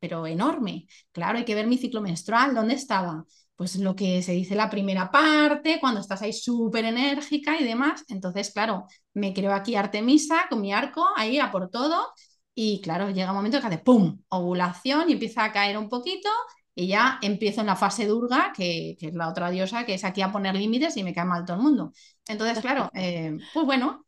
pero 0.00 0.26
enorme. 0.26 0.86
Claro, 1.12 1.38
hay 1.38 1.44
que 1.44 1.54
ver 1.54 1.66
mi 1.66 1.78
ciclo 1.78 2.00
menstrual, 2.00 2.54
¿dónde 2.54 2.74
estaba? 2.74 3.24
Pues 3.56 3.76
lo 3.76 3.94
que 3.94 4.22
se 4.22 4.32
dice 4.32 4.56
la 4.56 4.68
primera 4.68 5.10
parte, 5.10 5.78
cuando 5.80 6.00
estás 6.00 6.22
ahí 6.22 6.32
súper 6.32 6.84
enérgica 6.84 7.58
y 7.58 7.64
demás. 7.64 8.04
Entonces, 8.08 8.52
claro, 8.52 8.86
me 9.14 9.32
creo 9.32 9.52
aquí 9.52 9.76
Artemisa 9.76 10.46
con 10.50 10.60
mi 10.60 10.72
arco 10.72 11.06
ahí 11.16 11.38
a 11.38 11.50
por 11.52 11.70
todo. 11.70 12.12
Y 12.54 12.80
claro, 12.80 13.10
llega 13.10 13.30
un 13.30 13.36
momento 13.36 13.60
que 13.60 13.66
hace 13.66 13.78
¡pum! 13.78 14.20
Ovulación 14.28 15.08
y 15.08 15.12
empieza 15.12 15.44
a 15.44 15.52
caer 15.52 15.78
un 15.78 15.88
poquito 15.88 16.28
y 16.74 16.88
ya 16.88 17.18
empiezo 17.22 17.60
en 17.60 17.68
la 17.68 17.76
fase 17.76 18.06
durga, 18.06 18.52
que, 18.56 18.96
que, 18.98 19.08
es 19.08 19.14
la 19.14 19.28
otra 19.28 19.50
diosa, 19.50 19.84
que 19.86 19.94
es 19.94 20.04
aquí 20.04 20.22
a 20.22 20.32
poner 20.32 20.54
límites 20.56 20.96
y 20.96 21.04
me 21.04 21.14
cae 21.14 21.24
mal 21.24 21.44
todo 21.44 21.56
el 21.56 21.62
mundo. 21.62 21.92
Entonces, 22.26 22.60
claro, 22.60 22.90
eh, 22.94 23.36
pues 23.52 23.66
bueno, 23.66 24.04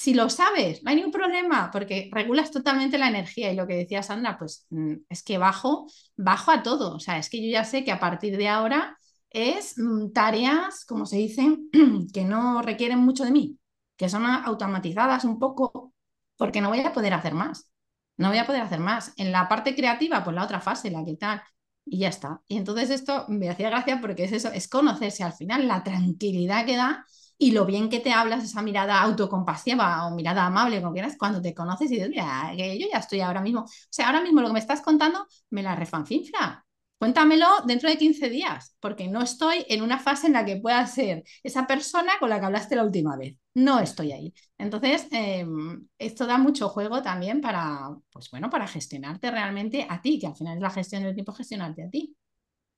si 0.00 0.14
lo 0.14 0.30
sabes, 0.30 0.82
no 0.82 0.88
hay 0.90 0.96
ningún 0.96 1.12
problema, 1.12 1.70
porque 1.70 2.08
regulas 2.10 2.50
totalmente 2.50 2.96
la 2.96 3.08
energía. 3.08 3.52
Y 3.52 3.54
lo 3.54 3.66
que 3.66 3.76
decía 3.76 4.02
Sandra, 4.02 4.38
pues 4.38 4.66
mm, 4.70 4.94
es 5.10 5.22
que 5.22 5.36
bajo, 5.36 5.88
bajo 6.16 6.50
a 6.52 6.62
todo. 6.62 6.94
O 6.96 7.00
sea, 7.00 7.18
es 7.18 7.28
que 7.28 7.44
yo 7.44 7.52
ya 7.52 7.64
sé 7.64 7.84
que 7.84 7.92
a 7.92 8.00
partir 8.00 8.38
de 8.38 8.48
ahora 8.48 8.96
es 9.28 9.74
mm, 9.76 10.12
tareas, 10.12 10.86
como 10.86 11.04
se 11.04 11.18
dice, 11.18 11.54
que 12.14 12.24
no 12.24 12.62
requieren 12.62 12.98
mucho 13.00 13.24
de 13.24 13.30
mí, 13.30 13.58
que 13.98 14.08
son 14.08 14.24
automatizadas 14.24 15.24
un 15.26 15.38
poco, 15.38 15.92
porque 16.38 16.62
no 16.62 16.70
voy 16.70 16.80
a 16.80 16.94
poder 16.94 17.12
hacer 17.12 17.34
más. 17.34 17.70
No 18.16 18.30
voy 18.30 18.38
a 18.38 18.46
poder 18.46 18.62
hacer 18.62 18.80
más. 18.80 19.12
En 19.18 19.32
la 19.32 19.48
parte 19.50 19.74
creativa, 19.76 20.24
pues 20.24 20.34
la 20.34 20.44
otra 20.44 20.60
fase, 20.62 20.90
la 20.90 21.04
que 21.04 21.16
tal 21.16 21.42
y 21.84 21.98
ya 21.98 22.08
está. 22.08 22.40
Y 22.48 22.56
entonces 22.56 22.88
esto 22.88 23.26
me 23.28 23.50
hacía 23.50 23.68
gracia 23.68 24.00
porque 24.00 24.24
es 24.24 24.32
eso, 24.32 24.50
es 24.50 24.66
conocerse 24.66 25.24
al 25.24 25.34
final, 25.34 25.68
la 25.68 25.82
tranquilidad 25.84 26.64
que 26.64 26.76
da 26.76 27.04
y 27.40 27.52
lo 27.52 27.64
bien 27.64 27.88
que 27.88 28.00
te 28.00 28.12
hablas, 28.12 28.44
esa 28.44 28.60
mirada 28.62 29.00
autocompasiva 29.00 30.06
o 30.06 30.14
mirada 30.14 30.44
amable, 30.46 30.80
como 30.82 30.92
quieras, 30.92 31.16
cuando 31.18 31.40
te 31.40 31.54
conoces 31.54 31.90
y 31.90 31.94
dices, 31.94 32.10
mira, 32.10 32.52
que 32.54 32.78
yo 32.78 32.86
ya 32.92 32.98
estoy 32.98 33.20
ahora 33.20 33.40
mismo, 33.40 33.62
o 33.62 33.68
sea, 33.88 34.08
ahora 34.08 34.20
mismo 34.20 34.42
lo 34.42 34.48
que 34.48 34.52
me 34.54 34.58
estás 34.60 34.82
contando 34.82 35.26
me 35.50 35.62
la 35.62 35.74
refanfinfla. 35.74 36.66
Cuéntamelo 36.98 37.46
dentro 37.66 37.88
de 37.88 37.96
15 37.96 38.28
días, 38.28 38.76
porque 38.78 39.08
no 39.08 39.22
estoy 39.22 39.64
en 39.70 39.80
una 39.80 39.98
fase 39.98 40.26
en 40.26 40.34
la 40.34 40.44
que 40.44 40.56
pueda 40.58 40.86
ser 40.86 41.24
esa 41.42 41.66
persona 41.66 42.12
con 42.20 42.28
la 42.28 42.38
que 42.38 42.44
hablaste 42.46 42.76
la 42.76 42.84
última 42.84 43.16
vez. 43.16 43.36
No 43.54 43.80
estoy 43.80 44.12
ahí. 44.12 44.34
Entonces, 44.58 45.06
em, 45.10 45.88
esto 45.98 46.26
da 46.26 46.36
mucho 46.36 46.68
juego 46.68 47.02
también 47.02 47.40
para, 47.40 47.88
pues 48.12 48.30
bueno, 48.30 48.50
para 48.50 48.66
gestionarte 48.68 49.30
realmente 49.30 49.86
a 49.88 50.02
ti, 50.02 50.18
que 50.18 50.26
al 50.26 50.36
final 50.36 50.56
es 50.58 50.62
la 50.62 50.70
gestión 50.70 51.02
del 51.02 51.14
tiempo, 51.14 51.32
gestionarte 51.32 51.84
a 51.84 51.88
ti. 51.90 52.14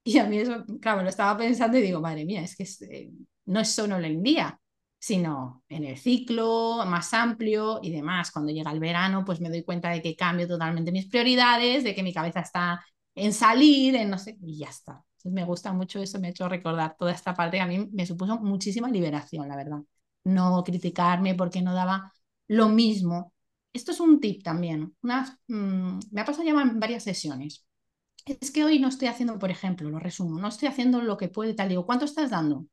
Y 0.04 0.18
a 0.18 0.26
mí 0.26 0.38
eso, 0.38 0.64
claro, 0.80 1.02
lo 1.02 1.08
estaba 1.10 1.36
pensando 1.38 1.78
y 1.78 1.82
digo, 1.82 2.00
madre 2.00 2.24
mía, 2.24 2.42
es 2.42 2.56
que 2.56 2.64
eh, 2.90 3.12
no 3.46 3.60
es 3.60 3.70
solo 3.72 3.96
en 3.96 4.04
el 4.04 4.22
día, 4.22 4.58
sino 4.98 5.64
en 5.68 5.84
el 5.84 5.98
ciclo 5.98 6.84
más 6.86 7.12
amplio 7.14 7.80
y 7.82 7.90
demás. 7.90 8.30
Cuando 8.30 8.52
llega 8.52 8.70
el 8.72 8.80
verano, 8.80 9.24
pues 9.24 9.40
me 9.40 9.48
doy 9.50 9.64
cuenta 9.64 9.90
de 9.90 10.00
que 10.02 10.16
cambio 10.16 10.46
totalmente 10.48 10.92
mis 10.92 11.06
prioridades, 11.08 11.84
de 11.84 11.94
que 11.94 12.02
mi 12.02 12.12
cabeza 12.14 12.40
está 12.40 12.84
en 13.14 13.32
salir, 13.32 13.96
en 13.96 14.10
no 14.10 14.18
sé, 14.18 14.36
y 14.42 14.58
ya 14.58 14.68
está. 14.68 14.92
Entonces 15.18 15.32
me 15.32 15.44
gusta 15.44 15.72
mucho 15.72 16.00
eso, 16.00 16.18
me 16.20 16.28
ha 16.28 16.30
hecho 16.30 16.48
recordar 16.48 16.96
toda 16.98 17.12
esta 17.12 17.34
parte 17.34 17.60
a 17.60 17.66
mí 17.66 17.88
me 17.92 18.06
supuso 18.06 18.38
muchísima 18.40 18.88
liberación, 18.88 19.48
la 19.48 19.56
verdad. 19.56 19.78
No 20.24 20.62
criticarme 20.64 21.34
porque 21.34 21.62
no 21.62 21.74
daba 21.74 22.12
lo 22.48 22.68
mismo. 22.68 23.32
Esto 23.72 23.92
es 23.92 24.00
un 24.00 24.20
tip 24.20 24.42
también. 24.42 24.94
Una, 25.02 25.38
mm, 25.48 25.98
me 26.10 26.20
ha 26.20 26.24
pasado 26.24 26.44
ya 26.44 26.50
en 26.60 26.78
varias 26.80 27.04
sesiones. 27.04 27.66
Es 28.26 28.50
que 28.52 28.64
hoy 28.64 28.78
no 28.80 28.88
estoy 28.88 29.08
haciendo, 29.08 29.38
por 29.38 29.50
ejemplo, 29.50 29.88
lo 29.90 29.98
resumo, 30.00 30.40
no 30.40 30.48
estoy 30.48 30.68
haciendo 30.68 31.02
lo 31.02 31.16
que 31.16 31.28
puede 31.28 31.54
tal. 31.54 31.68
Digo, 31.70 31.86
¿cuánto 31.86 32.04
estás 32.06 32.30
dando? 32.30 32.66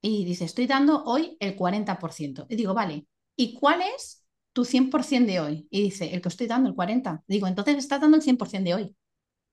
Y 0.00 0.24
dice, 0.24 0.44
estoy 0.44 0.66
dando 0.66 1.02
hoy 1.04 1.36
el 1.40 1.56
40%. 1.56 2.46
Y 2.48 2.56
digo, 2.56 2.74
vale, 2.74 3.06
¿y 3.36 3.54
cuál 3.54 3.82
es 3.82 4.24
tu 4.52 4.64
100% 4.64 5.26
de 5.26 5.40
hoy? 5.40 5.68
Y 5.70 5.82
dice, 5.82 6.14
el 6.14 6.22
que 6.22 6.28
estoy 6.28 6.46
dando, 6.46 6.68
el 6.68 6.76
40%. 6.76 7.24
Digo, 7.26 7.46
entonces 7.46 7.76
estás 7.76 8.00
dando 8.00 8.16
el 8.16 8.22
100% 8.22 8.64
de 8.64 8.74
hoy. 8.74 8.96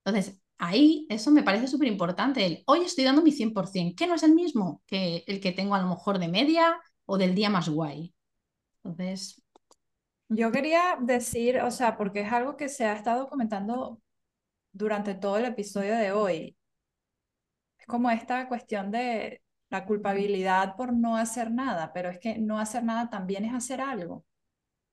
Entonces, 0.03 0.39
ahí 0.57 1.05
eso 1.09 1.31
me 1.31 1.43
parece 1.43 1.67
súper 1.67 1.87
importante. 1.87 2.63
hoy 2.67 2.81
estoy 2.81 3.03
dando 3.03 3.21
mi 3.21 3.31
100%, 3.31 3.95
que 3.95 4.07
no 4.07 4.15
es 4.15 4.23
el 4.23 4.33
mismo 4.33 4.81
que 4.85 5.23
el 5.27 5.39
que 5.39 5.51
tengo 5.51 5.75
a 5.75 5.81
lo 5.81 5.89
mejor 5.89 6.19
de 6.19 6.27
media 6.27 6.79
o 7.05 7.17
del 7.17 7.35
día 7.35 7.49
más 7.49 7.69
guay. 7.69 8.13
Entonces... 8.83 9.41
Yo 10.27 10.51
quería 10.51 10.97
decir, 10.99 11.59
o 11.61 11.69
sea, 11.69 11.97
porque 11.97 12.21
es 12.21 12.31
algo 12.31 12.57
que 12.57 12.67
se 12.67 12.85
ha 12.85 12.93
estado 12.93 13.27
comentando 13.29 14.01
durante 14.71 15.13
todo 15.13 15.37
el 15.37 15.45
episodio 15.45 15.95
de 15.95 16.11
hoy. 16.11 16.57
Es 17.77 17.85
como 17.85 18.09
esta 18.09 18.47
cuestión 18.47 18.89
de 18.89 19.41
la 19.69 19.85
culpabilidad 19.85 20.75
por 20.75 20.93
no 20.93 21.17
hacer 21.17 21.51
nada, 21.51 21.91
pero 21.93 22.09
es 22.09 22.19
que 22.19 22.37
no 22.37 22.59
hacer 22.59 22.83
nada 22.83 23.09
también 23.09 23.45
es 23.45 23.53
hacer 23.53 23.81
algo. 23.81 24.15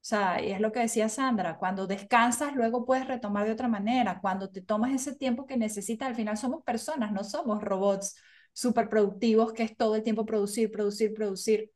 O 0.02 0.04
sea, 0.04 0.42
y 0.42 0.50
es 0.52 0.60
lo 0.60 0.72
que 0.72 0.80
decía 0.80 1.08
Sandra, 1.08 1.58
cuando 1.58 1.86
descansas 1.86 2.54
luego 2.56 2.84
puedes 2.84 3.06
retomar 3.06 3.46
de 3.46 3.52
otra 3.52 3.68
manera, 3.68 4.20
cuando 4.20 4.50
te 4.50 4.60
tomas 4.60 4.92
ese 4.92 5.14
tiempo 5.16 5.46
que 5.46 5.56
necesitas, 5.56 6.08
al 6.08 6.16
final 6.16 6.36
somos 6.36 6.64
personas, 6.64 7.12
no 7.12 7.22
somos 7.24 7.62
robots 7.62 8.16
súper 8.52 8.88
productivos 8.88 9.52
que 9.52 9.62
es 9.62 9.76
todo 9.76 9.94
el 9.96 10.02
tiempo 10.02 10.26
producir, 10.26 10.72
producir, 10.72 11.14
producir. 11.14 11.70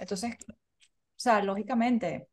Entonces, 0.00 0.36
o 0.48 0.54
sea, 1.16 1.42
lógicamente, 1.42 2.28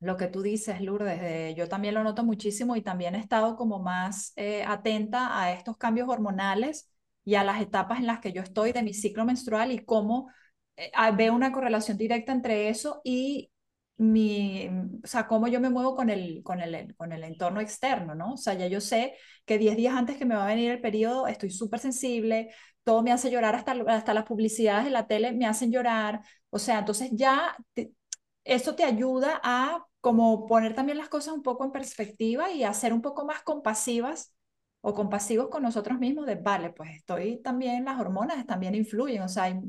lo 0.00 0.16
que 0.16 0.26
tú 0.28 0.42
dices, 0.42 0.80
Lourdes, 0.80 1.54
yo 1.56 1.68
también 1.68 1.94
lo 1.94 2.02
noto 2.04 2.24
muchísimo 2.24 2.76
y 2.76 2.82
también 2.82 3.14
he 3.14 3.18
estado 3.18 3.56
como 3.56 3.78
más 3.80 4.32
eh, 4.36 4.64
atenta 4.64 5.40
a 5.40 5.52
estos 5.52 5.76
cambios 5.76 6.08
hormonales 6.08 6.91
y 7.24 7.34
a 7.36 7.44
las 7.44 7.60
etapas 7.60 7.98
en 8.00 8.06
las 8.06 8.20
que 8.20 8.32
yo 8.32 8.42
estoy 8.42 8.72
de 8.72 8.82
mi 8.82 8.94
ciclo 8.94 9.24
menstrual 9.24 9.72
y 9.72 9.84
cómo 9.84 10.30
eh, 10.76 10.90
veo 11.16 11.34
una 11.34 11.52
correlación 11.52 11.96
directa 11.96 12.32
entre 12.32 12.68
eso 12.68 13.00
y 13.04 13.50
mi, 13.98 14.68
o 15.04 15.06
sea, 15.06 15.26
cómo 15.28 15.46
yo 15.48 15.60
me 15.60 15.70
muevo 15.70 15.94
con 15.94 16.10
el, 16.10 16.42
con 16.42 16.60
el, 16.60 16.94
con 16.96 17.12
el 17.12 17.22
entorno 17.24 17.60
externo, 17.60 18.14
¿no? 18.14 18.32
O 18.34 18.36
sea, 18.36 18.54
ya 18.54 18.66
yo 18.66 18.80
sé 18.80 19.14
que 19.44 19.58
10 19.58 19.76
días 19.76 19.94
antes 19.94 20.16
que 20.16 20.24
me 20.24 20.34
va 20.34 20.44
a 20.44 20.46
venir 20.48 20.70
el 20.70 20.80
periodo 20.80 21.26
estoy 21.28 21.50
súper 21.50 21.78
sensible, 21.80 22.50
todo 22.84 23.02
me 23.02 23.12
hace 23.12 23.30
llorar, 23.30 23.54
hasta, 23.54 23.72
hasta 23.88 24.14
las 24.14 24.24
publicidades 24.24 24.84
de 24.86 24.90
la 24.90 25.06
tele 25.06 25.32
me 25.32 25.46
hacen 25.46 25.70
llorar, 25.70 26.20
o 26.50 26.58
sea, 26.58 26.80
entonces 26.80 27.10
ya 27.12 27.56
eso 28.44 28.74
te 28.74 28.84
ayuda 28.84 29.40
a 29.44 29.86
como 30.00 30.46
poner 30.46 30.74
también 30.74 30.98
las 30.98 31.08
cosas 31.08 31.34
un 31.34 31.42
poco 31.42 31.64
en 31.64 31.72
perspectiva 31.72 32.50
y 32.50 32.64
a 32.64 32.74
ser 32.74 32.92
un 32.92 33.02
poco 33.02 33.24
más 33.24 33.42
compasivas 33.42 34.34
o 34.82 34.94
compasivos 34.94 35.48
con 35.48 35.62
nosotros 35.62 35.98
mismos 35.98 36.26
de, 36.26 36.36
vale, 36.36 36.70
pues 36.70 36.90
estoy 36.96 37.40
también, 37.42 37.84
las 37.84 38.00
hormonas 38.00 38.46
también 38.46 38.74
influyen, 38.74 39.22
o 39.22 39.28
sea, 39.28 39.44
hay 39.44 39.60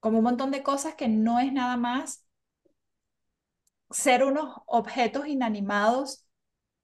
como 0.00 0.18
un 0.18 0.24
montón 0.24 0.50
de 0.50 0.62
cosas 0.62 0.94
que 0.94 1.08
no 1.08 1.40
es 1.40 1.52
nada 1.52 1.76
más 1.76 2.26
ser 3.90 4.24
unos 4.24 4.54
objetos 4.66 5.26
inanimados, 5.26 6.26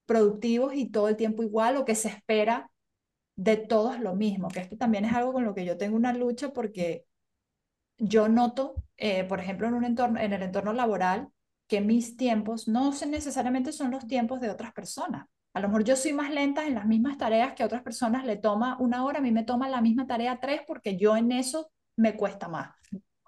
productivos 0.07 0.75
y 0.75 0.91
todo 0.91 1.09
el 1.09 1.17
tiempo 1.17 1.43
igual, 1.43 1.77
o 1.77 1.85
que 1.85 1.95
se 1.95 2.09
espera 2.09 2.71
de 3.37 3.57
todos 3.57 4.01
lo 4.01 4.15
mismo, 4.15 4.49
que 4.49 4.61
esto 4.61 4.77
también 4.77 5.05
es 5.05 5.15
algo 5.15 5.33
con 5.33 5.45
lo 5.45 5.55
que 5.55 5.65
yo 5.65 5.77
tengo 5.79 5.97
una 5.97 6.13
lucha 6.13 6.53
porque 6.53 7.07
yo 7.99 8.29
noto, 8.29 8.85
eh, 8.97 9.25
por 9.25 9.41
ejemplo, 9.41 9.69
en, 9.69 9.75
un 9.75 9.85
entorno, 9.85 10.21
en 10.21 10.33
el 10.33 10.43
entorno 10.43 10.73
laboral, 10.73 11.29
que 11.69 11.81
mis 11.81 12.17
tiempos 12.17 12.69
no 12.69 12.93
necesariamente 13.07 13.73
son 13.73 13.91
los 13.91 14.07
tiempos 14.07 14.41
de 14.41 14.51
otras 14.51 14.73
personas. 14.73 15.27
A 15.55 15.61
lo 15.61 15.69
mejor 15.69 15.85
yo 15.85 15.97
soy 15.97 16.13
más 16.13 16.31
lenta 16.31 16.67
en 16.67 16.75
las 16.75 16.87
mismas 16.87 17.17
tareas 17.17 17.55
que 17.55 17.65
otras 17.65 17.83
personas 17.83 18.25
le 18.25 18.37
toma 18.37 18.77
una 18.81 19.05
hora, 19.05 19.21
a 19.21 19.23
mí 19.23 19.31
me 19.33 19.45
toma 19.45 19.69
la 19.69 19.81
misma 19.81 20.07
tarea 20.07 20.41
tres 20.41 20.63
porque 20.67 20.97
yo 20.97 21.17
en 21.17 21.33
eso 21.33 21.71
me 21.97 22.17
cuesta 22.17 22.49
más. 22.49 22.75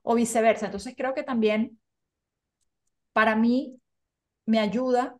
O 0.02 0.14
viceversa. 0.14 0.66
Entonces 0.66 0.94
creo 0.96 1.14
que 1.14 1.22
también 1.22 1.80
para 3.12 3.36
mí 3.36 3.80
me 4.44 4.58
ayuda 4.58 5.16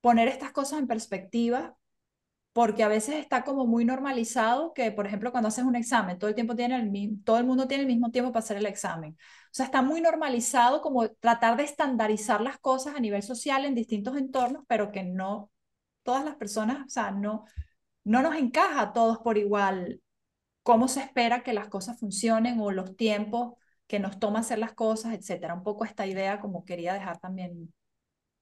poner 0.00 0.28
estas 0.28 0.52
cosas 0.52 0.80
en 0.80 0.86
perspectiva 0.88 1.76
porque 2.52 2.82
a 2.82 2.88
veces 2.88 3.16
está 3.16 3.44
como 3.44 3.66
muy 3.66 3.84
normalizado 3.84 4.72
que, 4.72 4.90
por 4.90 5.06
ejemplo, 5.06 5.30
cuando 5.30 5.48
haces 5.48 5.64
un 5.64 5.76
examen, 5.76 6.18
todo 6.18 6.30
el 6.30 6.34
tiempo 6.34 6.56
tiene 6.56 6.76
el 6.76 7.22
todo 7.22 7.38
el 7.38 7.44
mundo 7.44 7.68
tiene 7.68 7.82
el 7.82 7.88
mismo 7.88 8.10
tiempo 8.10 8.32
para 8.32 8.42
hacer 8.42 8.56
el 8.56 8.66
examen. 8.66 9.12
O 9.12 9.52
sea, 9.52 9.66
está 9.66 9.82
muy 9.82 10.00
normalizado 10.00 10.80
como 10.80 11.08
tratar 11.10 11.56
de 11.56 11.64
estandarizar 11.64 12.40
las 12.40 12.58
cosas 12.58 12.96
a 12.96 13.00
nivel 13.00 13.22
social 13.22 13.64
en 13.64 13.74
distintos 13.74 14.16
entornos, 14.16 14.64
pero 14.68 14.90
que 14.90 15.04
no 15.04 15.50
todas 16.06 16.24
las 16.24 16.36
personas, 16.36 16.86
o 16.86 16.90
sea, 16.90 17.10
no, 17.12 17.44
no 18.04 18.22
nos 18.22 18.36
encaja 18.36 18.80
a 18.82 18.92
todos 18.94 19.18
por 19.18 19.38
igual 19.38 20.02
cómo 20.62 20.88
se 20.88 21.00
espera 21.00 21.42
que 21.42 21.54
las 21.54 21.68
cosas 21.68 21.98
funcionen 22.00 22.60
o 22.60 22.72
los 22.72 22.96
tiempos 22.96 23.54
que 23.86 24.00
nos 24.00 24.18
toma 24.20 24.40
hacer 24.40 24.58
las 24.58 24.74
cosas, 24.74 25.14
etcétera. 25.14 25.54
Un 25.54 25.62
poco 25.64 25.84
esta 25.84 26.06
idea, 26.06 26.40
como 26.40 26.64
quería 26.64 26.94
dejar 26.94 27.18
también 27.20 27.72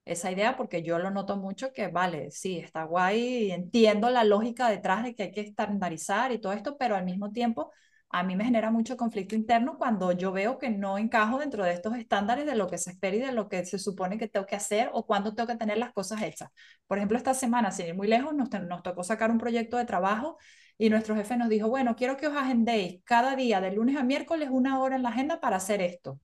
esa 0.04 0.30
idea, 0.32 0.56
porque 0.56 0.82
yo 0.82 0.98
lo 0.98 1.10
noto 1.10 1.36
mucho 1.36 1.72
que, 1.72 1.88
vale, 1.88 2.30
sí, 2.30 2.58
está 2.58 2.84
guay, 2.84 3.52
entiendo 3.52 4.10
la 4.10 4.24
lógica 4.24 4.68
detrás 4.70 5.02
de 5.04 5.14
que 5.14 5.24
hay 5.24 5.32
que 5.32 5.40
estandarizar 5.42 6.32
y 6.32 6.40
todo 6.40 6.52
esto, 6.52 6.76
pero 6.78 6.96
al 6.96 7.04
mismo 7.04 7.32
tiempo 7.32 7.72
a 8.14 8.22
mí 8.22 8.36
me 8.36 8.44
genera 8.44 8.70
mucho 8.70 8.96
conflicto 8.96 9.34
interno 9.34 9.76
cuando 9.76 10.12
yo 10.12 10.30
veo 10.30 10.56
que 10.58 10.70
no 10.70 10.98
encajo 10.98 11.38
dentro 11.38 11.64
de 11.64 11.72
estos 11.72 11.96
estándares 11.96 12.46
de 12.46 12.54
lo 12.54 12.68
que 12.68 12.78
se 12.78 12.90
espera 12.90 13.16
y 13.16 13.20
de 13.20 13.32
lo 13.32 13.48
que 13.48 13.64
se 13.66 13.78
supone 13.78 14.18
que 14.18 14.28
tengo 14.28 14.46
que 14.46 14.54
hacer 14.54 14.88
o 14.92 15.04
cuando 15.04 15.34
tengo 15.34 15.48
que 15.48 15.56
tener 15.56 15.78
las 15.78 15.92
cosas 15.92 16.22
hechas. 16.22 16.50
Por 16.86 16.98
ejemplo, 16.98 17.18
esta 17.18 17.34
semana, 17.34 17.72
sin 17.72 17.86
ir 17.88 17.96
muy 17.96 18.06
lejos, 18.06 18.32
nos, 18.32 18.48
nos 18.68 18.82
tocó 18.84 19.02
sacar 19.02 19.32
un 19.32 19.38
proyecto 19.38 19.76
de 19.78 19.84
trabajo 19.84 20.38
y 20.78 20.90
nuestro 20.90 21.16
jefe 21.16 21.36
nos 21.36 21.48
dijo, 21.48 21.68
bueno, 21.68 21.96
quiero 21.96 22.16
que 22.16 22.28
os 22.28 22.36
agendéis 22.36 23.00
cada 23.04 23.34
día, 23.34 23.60
de 23.60 23.72
lunes 23.72 23.96
a 23.96 24.04
miércoles, 24.04 24.48
una 24.52 24.78
hora 24.80 24.94
en 24.94 25.02
la 25.02 25.08
agenda 25.08 25.40
para 25.40 25.56
hacer 25.56 25.82
esto. 25.82 26.20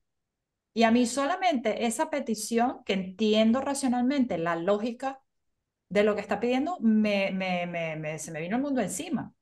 Y 0.73 0.83
a 0.83 0.91
mí 0.91 1.05
solamente 1.05 1.85
esa 1.85 2.09
petición, 2.09 2.83
que 2.85 2.93
entiendo 2.93 3.61
racionalmente 3.61 4.37
la 4.37 4.55
lógica 4.55 5.21
de 5.89 6.03
lo 6.03 6.15
que 6.15 6.21
está 6.21 6.39
pidiendo, 6.39 6.77
me, 6.81 7.31
me, 7.31 7.67
me, 7.67 8.19
se 8.19 8.31
me 8.31 8.41
vino 8.41 8.57
el 8.57 8.61
mundo 8.61 8.81
encima. 8.81 9.33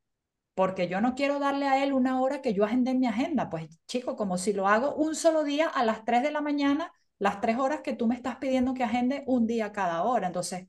Porque 0.60 0.88
yo 0.89 0.99
no 1.01 1.16
quiero 1.16 1.39
darle 1.39 1.68
a 1.68 1.82
él 1.84 1.93
una 1.93 2.20
hora 2.22 2.41
que 2.41 2.53
yo 2.53 2.66
agendé 2.66 2.91
en 2.91 2.99
mi 2.99 3.07
agenda. 3.07 3.49
Pues 3.49 3.70
chico, 3.88 4.16
como 4.18 4.38
si 4.38 4.51
lo 4.53 4.68
hago 4.68 4.93
un 4.95 5.16
solo 5.16 5.43
día 5.43 5.68
a 5.70 5.86
las 5.86 6.03
3 6.05 6.22
de 6.24 6.32
la 6.32 6.41
mañana, 6.41 6.91
las 7.18 7.39
tres 7.41 7.57
horas 7.57 7.82
que 7.82 7.93
tú 7.93 8.07
me 8.07 8.16
estás 8.16 8.38
pidiendo 8.38 8.74
que 8.74 8.84
agende 8.84 9.24
un 9.28 9.47
día 9.47 9.72
cada 9.72 10.03
hora. 10.03 10.28
Entonces, 10.28 10.68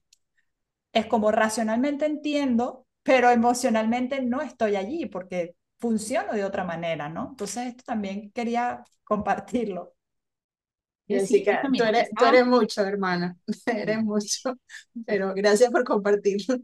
es 0.92 1.06
como 1.06 1.30
racionalmente 1.32 2.06
entiendo 2.06 2.86
pero 3.02 3.30
emocionalmente 3.30 4.22
no 4.22 4.42
estoy 4.42 4.76
allí 4.76 5.06
porque 5.06 5.56
funciono 5.78 6.32
de 6.34 6.44
otra 6.44 6.64
manera, 6.64 7.08
¿no? 7.08 7.28
Entonces, 7.30 7.68
esto 7.68 7.82
también 7.86 8.30
quería 8.32 8.84
compartirlo. 9.04 9.94
Jessica, 11.10 11.62
tú 11.76 11.82
eres, 11.82 12.10
tú 12.16 12.24
eres 12.24 12.46
mucho, 12.46 12.82
hermana, 12.82 13.36
eres 13.66 14.02
mucho, 14.02 14.58
pero 15.06 15.34
gracias 15.34 15.70
por 15.70 15.84
compartirlo. 15.84 16.58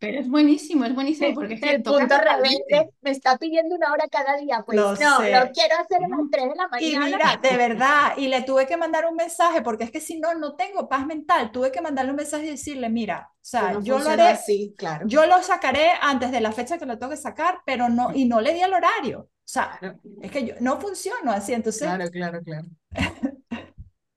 Pero 0.00 0.20
es 0.20 0.28
buenísimo, 0.28 0.84
es 0.84 0.94
buenísimo 0.94 1.34
porque 1.34 1.54
es 1.54 1.62
el 1.62 1.82
punto 1.82 2.16
rebelde 2.18 2.90
me 3.00 3.10
está 3.10 3.38
pidiendo 3.38 3.74
una 3.74 3.92
hora 3.92 4.06
cada 4.10 4.36
día, 4.36 4.62
pues 4.66 4.76
no, 4.76 4.92
lo 4.92 4.96
quiero 4.96 5.76
hacer 5.78 6.04
a 6.04 6.08
las 6.08 6.30
3 6.30 6.48
de 6.48 6.54
la 6.56 6.68
mañana. 6.68 7.08
Y 7.08 7.12
mira, 7.12 7.40
de 7.40 7.56
verdad, 7.56 8.12
y 8.16 8.28
le 8.28 8.42
tuve 8.42 8.66
que 8.66 8.76
mandar 8.76 9.06
un 9.06 9.16
mensaje 9.16 9.62
porque 9.62 9.84
es 9.84 9.90
que 9.90 10.00
si 10.00 10.18
no, 10.18 10.34
no 10.34 10.56
tengo 10.56 10.88
paz 10.88 11.06
mental, 11.06 11.52
tuve 11.52 11.70
que 11.70 11.80
mandarle 11.80 12.10
un 12.10 12.16
mensaje 12.16 12.46
y 12.46 12.50
decirle, 12.50 12.88
mira, 12.88 13.30
o 13.30 13.36
sea, 13.40 13.78
yo 13.82 13.98
lo 13.98 14.08
haré, 14.08 14.22
así, 14.22 14.74
claro. 14.76 15.06
yo 15.06 15.26
lo 15.26 15.42
sacaré 15.42 15.90
antes 16.00 16.30
de 16.32 16.40
la 16.40 16.52
fecha 16.52 16.78
que 16.78 16.86
lo 16.86 16.98
tengo 16.98 17.10
que 17.10 17.18
sacar, 17.18 17.58
pero 17.64 17.88
no, 17.88 18.10
y 18.14 18.24
no 18.24 18.40
le 18.40 18.54
di 18.54 18.60
el 18.60 18.72
horario. 18.72 19.20
O 19.20 19.46
sea, 19.46 19.78
es 20.22 20.30
que 20.30 20.46
yo 20.46 20.54
no 20.60 20.80
funciono 20.80 21.30
así, 21.30 21.52
entonces. 21.52 21.82
Claro, 21.82 22.10
claro, 22.10 22.40
claro. 22.42 22.66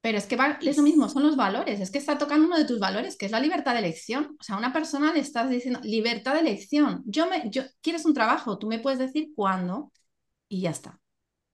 Pero 0.08 0.20
es 0.20 0.26
que 0.26 0.38
es 0.62 0.78
lo 0.78 0.84
mismo, 0.84 1.10
son 1.10 1.24
los 1.24 1.36
valores. 1.36 1.82
Es 1.82 1.92
que 1.92 1.98
está 1.98 2.18
tocando 2.18 2.48
uno 2.48 2.58
de 2.58 2.64
tus 2.64 2.80
valores, 2.80 3.18
que 3.18 3.26
es 3.26 3.32
la 3.34 3.42
libertad 3.42 3.74
de 3.74 3.80
elección. 3.80 4.38
O 4.40 4.44
sea, 4.44 4.56
a 4.56 4.58
una 4.58 4.72
persona 4.72 5.12
le 5.12 5.20
estás 5.20 5.50
diciendo 5.50 5.82
libertad 5.84 6.34
de 6.36 6.40
elección. 6.40 7.04
Yo 7.06 7.30
me, 7.30 7.50
yo, 7.50 7.64
quieres 7.82 8.06
un 8.06 8.14
trabajo, 8.14 8.58
tú 8.58 8.68
me 8.68 8.80
puedes 8.80 9.00
decir 9.00 9.34
cuándo 9.36 9.92
y 10.48 10.62
ya 10.62 10.70
está. 10.70 11.02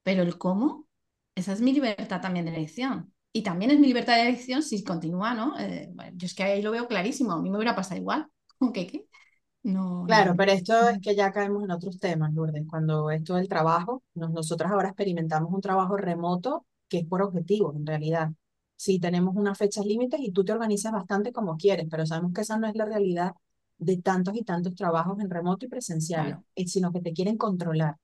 Pero 0.04 0.22
el 0.22 0.38
cómo, 0.38 0.86
esa 1.34 1.54
es 1.54 1.62
mi 1.62 1.74
libertad 1.74 2.22
también 2.22 2.46
de 2.46 2.52
elección. 2.52 3.12
Y 3.32 3.42
también 3.42 3.72
es 3.72 3.80
mi 3.80 3.88
libertad 3.88 4.18
de 4.18 4.30
elección 4.30 4.62
si 4.62 4.84
continúa, 4.84 5.34
¿no? 5.34 5.58
Eh, 5.60 5.92
yo 6.14 6.28
es 6.28 6.36
que 6.36 6.44
ahí 6.44 6.62
lo 6.62 6.70
veo 6.70 6.88
clarísimo. 6.88 7.32
A 7.32 7.42
mí 7.42 7.50
me 7.50 7.58
hubiera 7.58 7.76
pasado 7.76 8.00
igual. 8.00 8.28
¿Qué? 8.76 8.86
¿Qué? 8.86 9.08
No, 9.64 10.04
claro, 10.06 10.36
pero 10.38 10.52
esto 10.52 10.90
es 10.90 11.00
que 11.02 11.16
ya 11.16 11.32
caemos 11.32 11.64
en 11.64 11.72
otros 11.72 11.98
temas, 11.98 12.32
Lourdes. 12.36 12.68
Cuando 12.70 13.10
esto 13.10 13.34
del 13.34 13.50
trabajo, 13.50 14.04
nosotros 14.14 14.72
ahora 14.72 14.90
experimentamos 14.90 15.52
un 15.52 15.62
trabajo 15.62 15.98
remoto 15.98 16.68
que 16.88 17.00
es 17.00 17.06
por 17.08 17.24
objetivo, 17.24 17.74
en 17.76 17.88
realidad 17.88 18.30
sí 18.84 19.00
tenemos 19.00 19.36
unas 19.36 19.58
fechas 19.58 19.86
límites 19.86 20.20
y 20.20 20.32
tú 20.32 20.44
te 20.44 20.52
organizas 20.52 20.92
bastante 20.92 21.32
como 21.32 21.56
quieres, 21.56 21.88
pero 21.90 22.06
sabemos 22.06 22.34
que 22.34 22.42
esa 22.42 22.58
no 22.58 22.68
es 22.68 22.76
la 22.76 22.86
realidad 22.86 23.32
de 23.78 23.98
tantos 23.98 24.36
y 24.36 24.44
tantos 24.44 24.76
trabajos 24.76 25.20
en 25.22 25.30
remoto 25.30 25.66
y 25.66 25.70
presencial, 25.70 26.44
eh, 26.56 26.68
sino 26.68 26.92
que 26.92 27.00
te 27.00 27.14
quieren 27.14 27.38
controlar, 27.38 27.96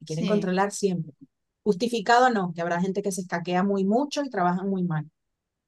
te 0.00 0.04
quieren 0.04 0.26
controlar 0.26 0.72
siempre. 0.72 1.14
Justificado 1.62 2.30
no, 2.30 2.52
que 2.52 2.60
habrá 2.60 2.80
gente 2.80 3.02
que 3.02 3.12
se 3.12 3.20
escaquea 3.20 3.62
muy 3.62 3.84
mucho 3.84 4.24
y 4.24 4.30
trabaja 4.30 4.64
muy 4.64 4.82
mal, 4.82 5.08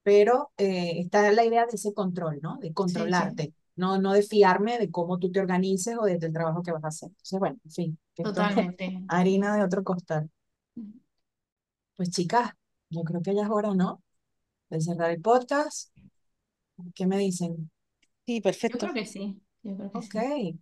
pero 0.02 0.50
eh, 0.56 0.98
está 0.98 1.30
la 1.30 1.44
idea 1.44 1.64
de 1.66 1.76
ese 1.76 1.94
control, 1.94 2.40
¿no? 2.42 2.59
De 2.59 2.72
controlarte, 2.72 3.54
No, 3.76 4.00
no 4.00 4.12
de 4.12 4.22
fiarme 4.22 4.78
de 4.78 4.90
cómo 4.90 5.18
tú 5.18 5.30
te 5.30 5.38
organices 5.38 5.96
o 5.96 6.04
del 6.04 6.32
trabajo 6.32 6.62
que 6.64 6.72
vas 6.72 6.84
a 6.84 6.88
hacer. 6.88 7.11
Entonces, 7.11 7.38
bueno, 7.38 7.59
en 7.64 7.70
fin. 7.70 7.98
Totalmente. 8.14 9.02
Harina 9.09 9.54
de 9.56 9.62
otro 9.62 9.84
costal. 9.84 10.28
Pues 11.96 12.11
chicas, 12.11 12.52
yo 12.90 13.02
creo 13.02 13.22
que 13.22 13.34
ya 13.34 13.42
es 13.42 13.50
hora, 13.50 13.74
¿no? 13.74 14.02
De 14.70 14.80
cerrar 14.80 15.10
el 15.10 15.20
podcast. 15.20 15.90
¿Qué 16.94 17.06
me 17.06 17.18
dicen? 17.18 17.70
Sí, 18.26 18.40
perfecto. 18.40 18.86
Yo 18.86 18.92
creo 18.92 19.04
que 19.04 19.06
sí. 19.06 19.40
Yo 19.62 19.76
creo 19.76 19.90
que 19.90 19.98
ok. 19.98 20.58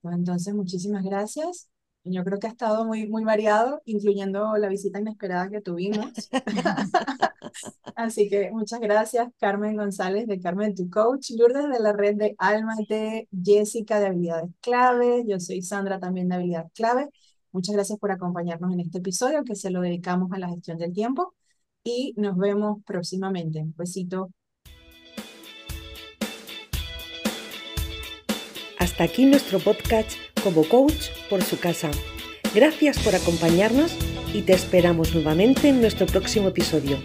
Pues 0.00 0.14
entonces, 0.16 0.54
muchísimas 0.54 1.04
gracias. 1.04 1.68
Yo 2.04 2.24
creo 2.24 2.38
que 2.38 2.48
ha 2.48 2.50
estado 2.50 2.84
muy, 2.84 3.08
muy 3.08 3.22
variado, 3.22 3.80
incluyendo 3.84 4.56
la 4.56 4.68
visita 4.68 4.98
inesperada 4.98 5.48
que 5.48 5.60
tuvimos. 5.60 6.10
Así 7.96 8.28
que 8.28 8.50
muchas 8.50 8.80
gracias, 8.80 9.28
Carmen 9.38 9.76
González 9.76 10.26
de 10.26 10.40
Carmen 10.40 10.74
Tu 10.74 10.90
Coach, 10.90 11.30
Lourdes 11.36 11.68
de 11.70 11.78
la 11.78 11.92
red 11.92 12.16
de 12.16 12.34
Alma 12.38 12.74
de 12.88 13.28
Jessica 13.44 14.00
de 14.00 14.06
Habilidades 14.06 14.50
Clave, 14.60 15.24
yo 15.26 15.38
soy 15.38 15.62
Sandra 15.62 16.00
también 16.00 16.28
de 16.28 16.36
Habilidades 16.36 16.72
Clave. 16.74 17.08
Muchas 17.52 17.74
gracias 17.74 17.98
por 17.98 18.10
acompañarnos 18.10 18.72
en 18.72 18.80
este 18.80 18.98
episodio 18.98 19.44
que 19.44 19.54
se 19.54 19.70
lo 19.70 19.80
dedicamos 19.80 20.32
a 20.32 20.38
la 20.38 20.48
gestión 20.48 20.78
del 20.78 20.92
tiempo 20.92 21.34
y 21.84 22.14
nos 22.16 22.36
vemos 22.36 22.82
próximamente. 22.86 23.64
Besito. 23.76 24.30
Hasta 28.78 29.04
aquí 29.04 29.26
nuestro 29.26 29.58
podcast 29.58 30.12
como 30.42 30.64
coach 30.64 31.10
por 31.30 31.42
su 31.42 31.58
casa. 31.58 31.90
Gracias 32.54 32.98
por 32.98 33.14
acompañarnos 33.14 33.96
y 34.34 34.42
te 34.42 34.52
esperamos 34.52 35.14
nuevamente 35.14 35.68
en 35.68 35.80
nuestro 35.80 36.06
próximo 36.06 36.48
episodio. 36.48 36.98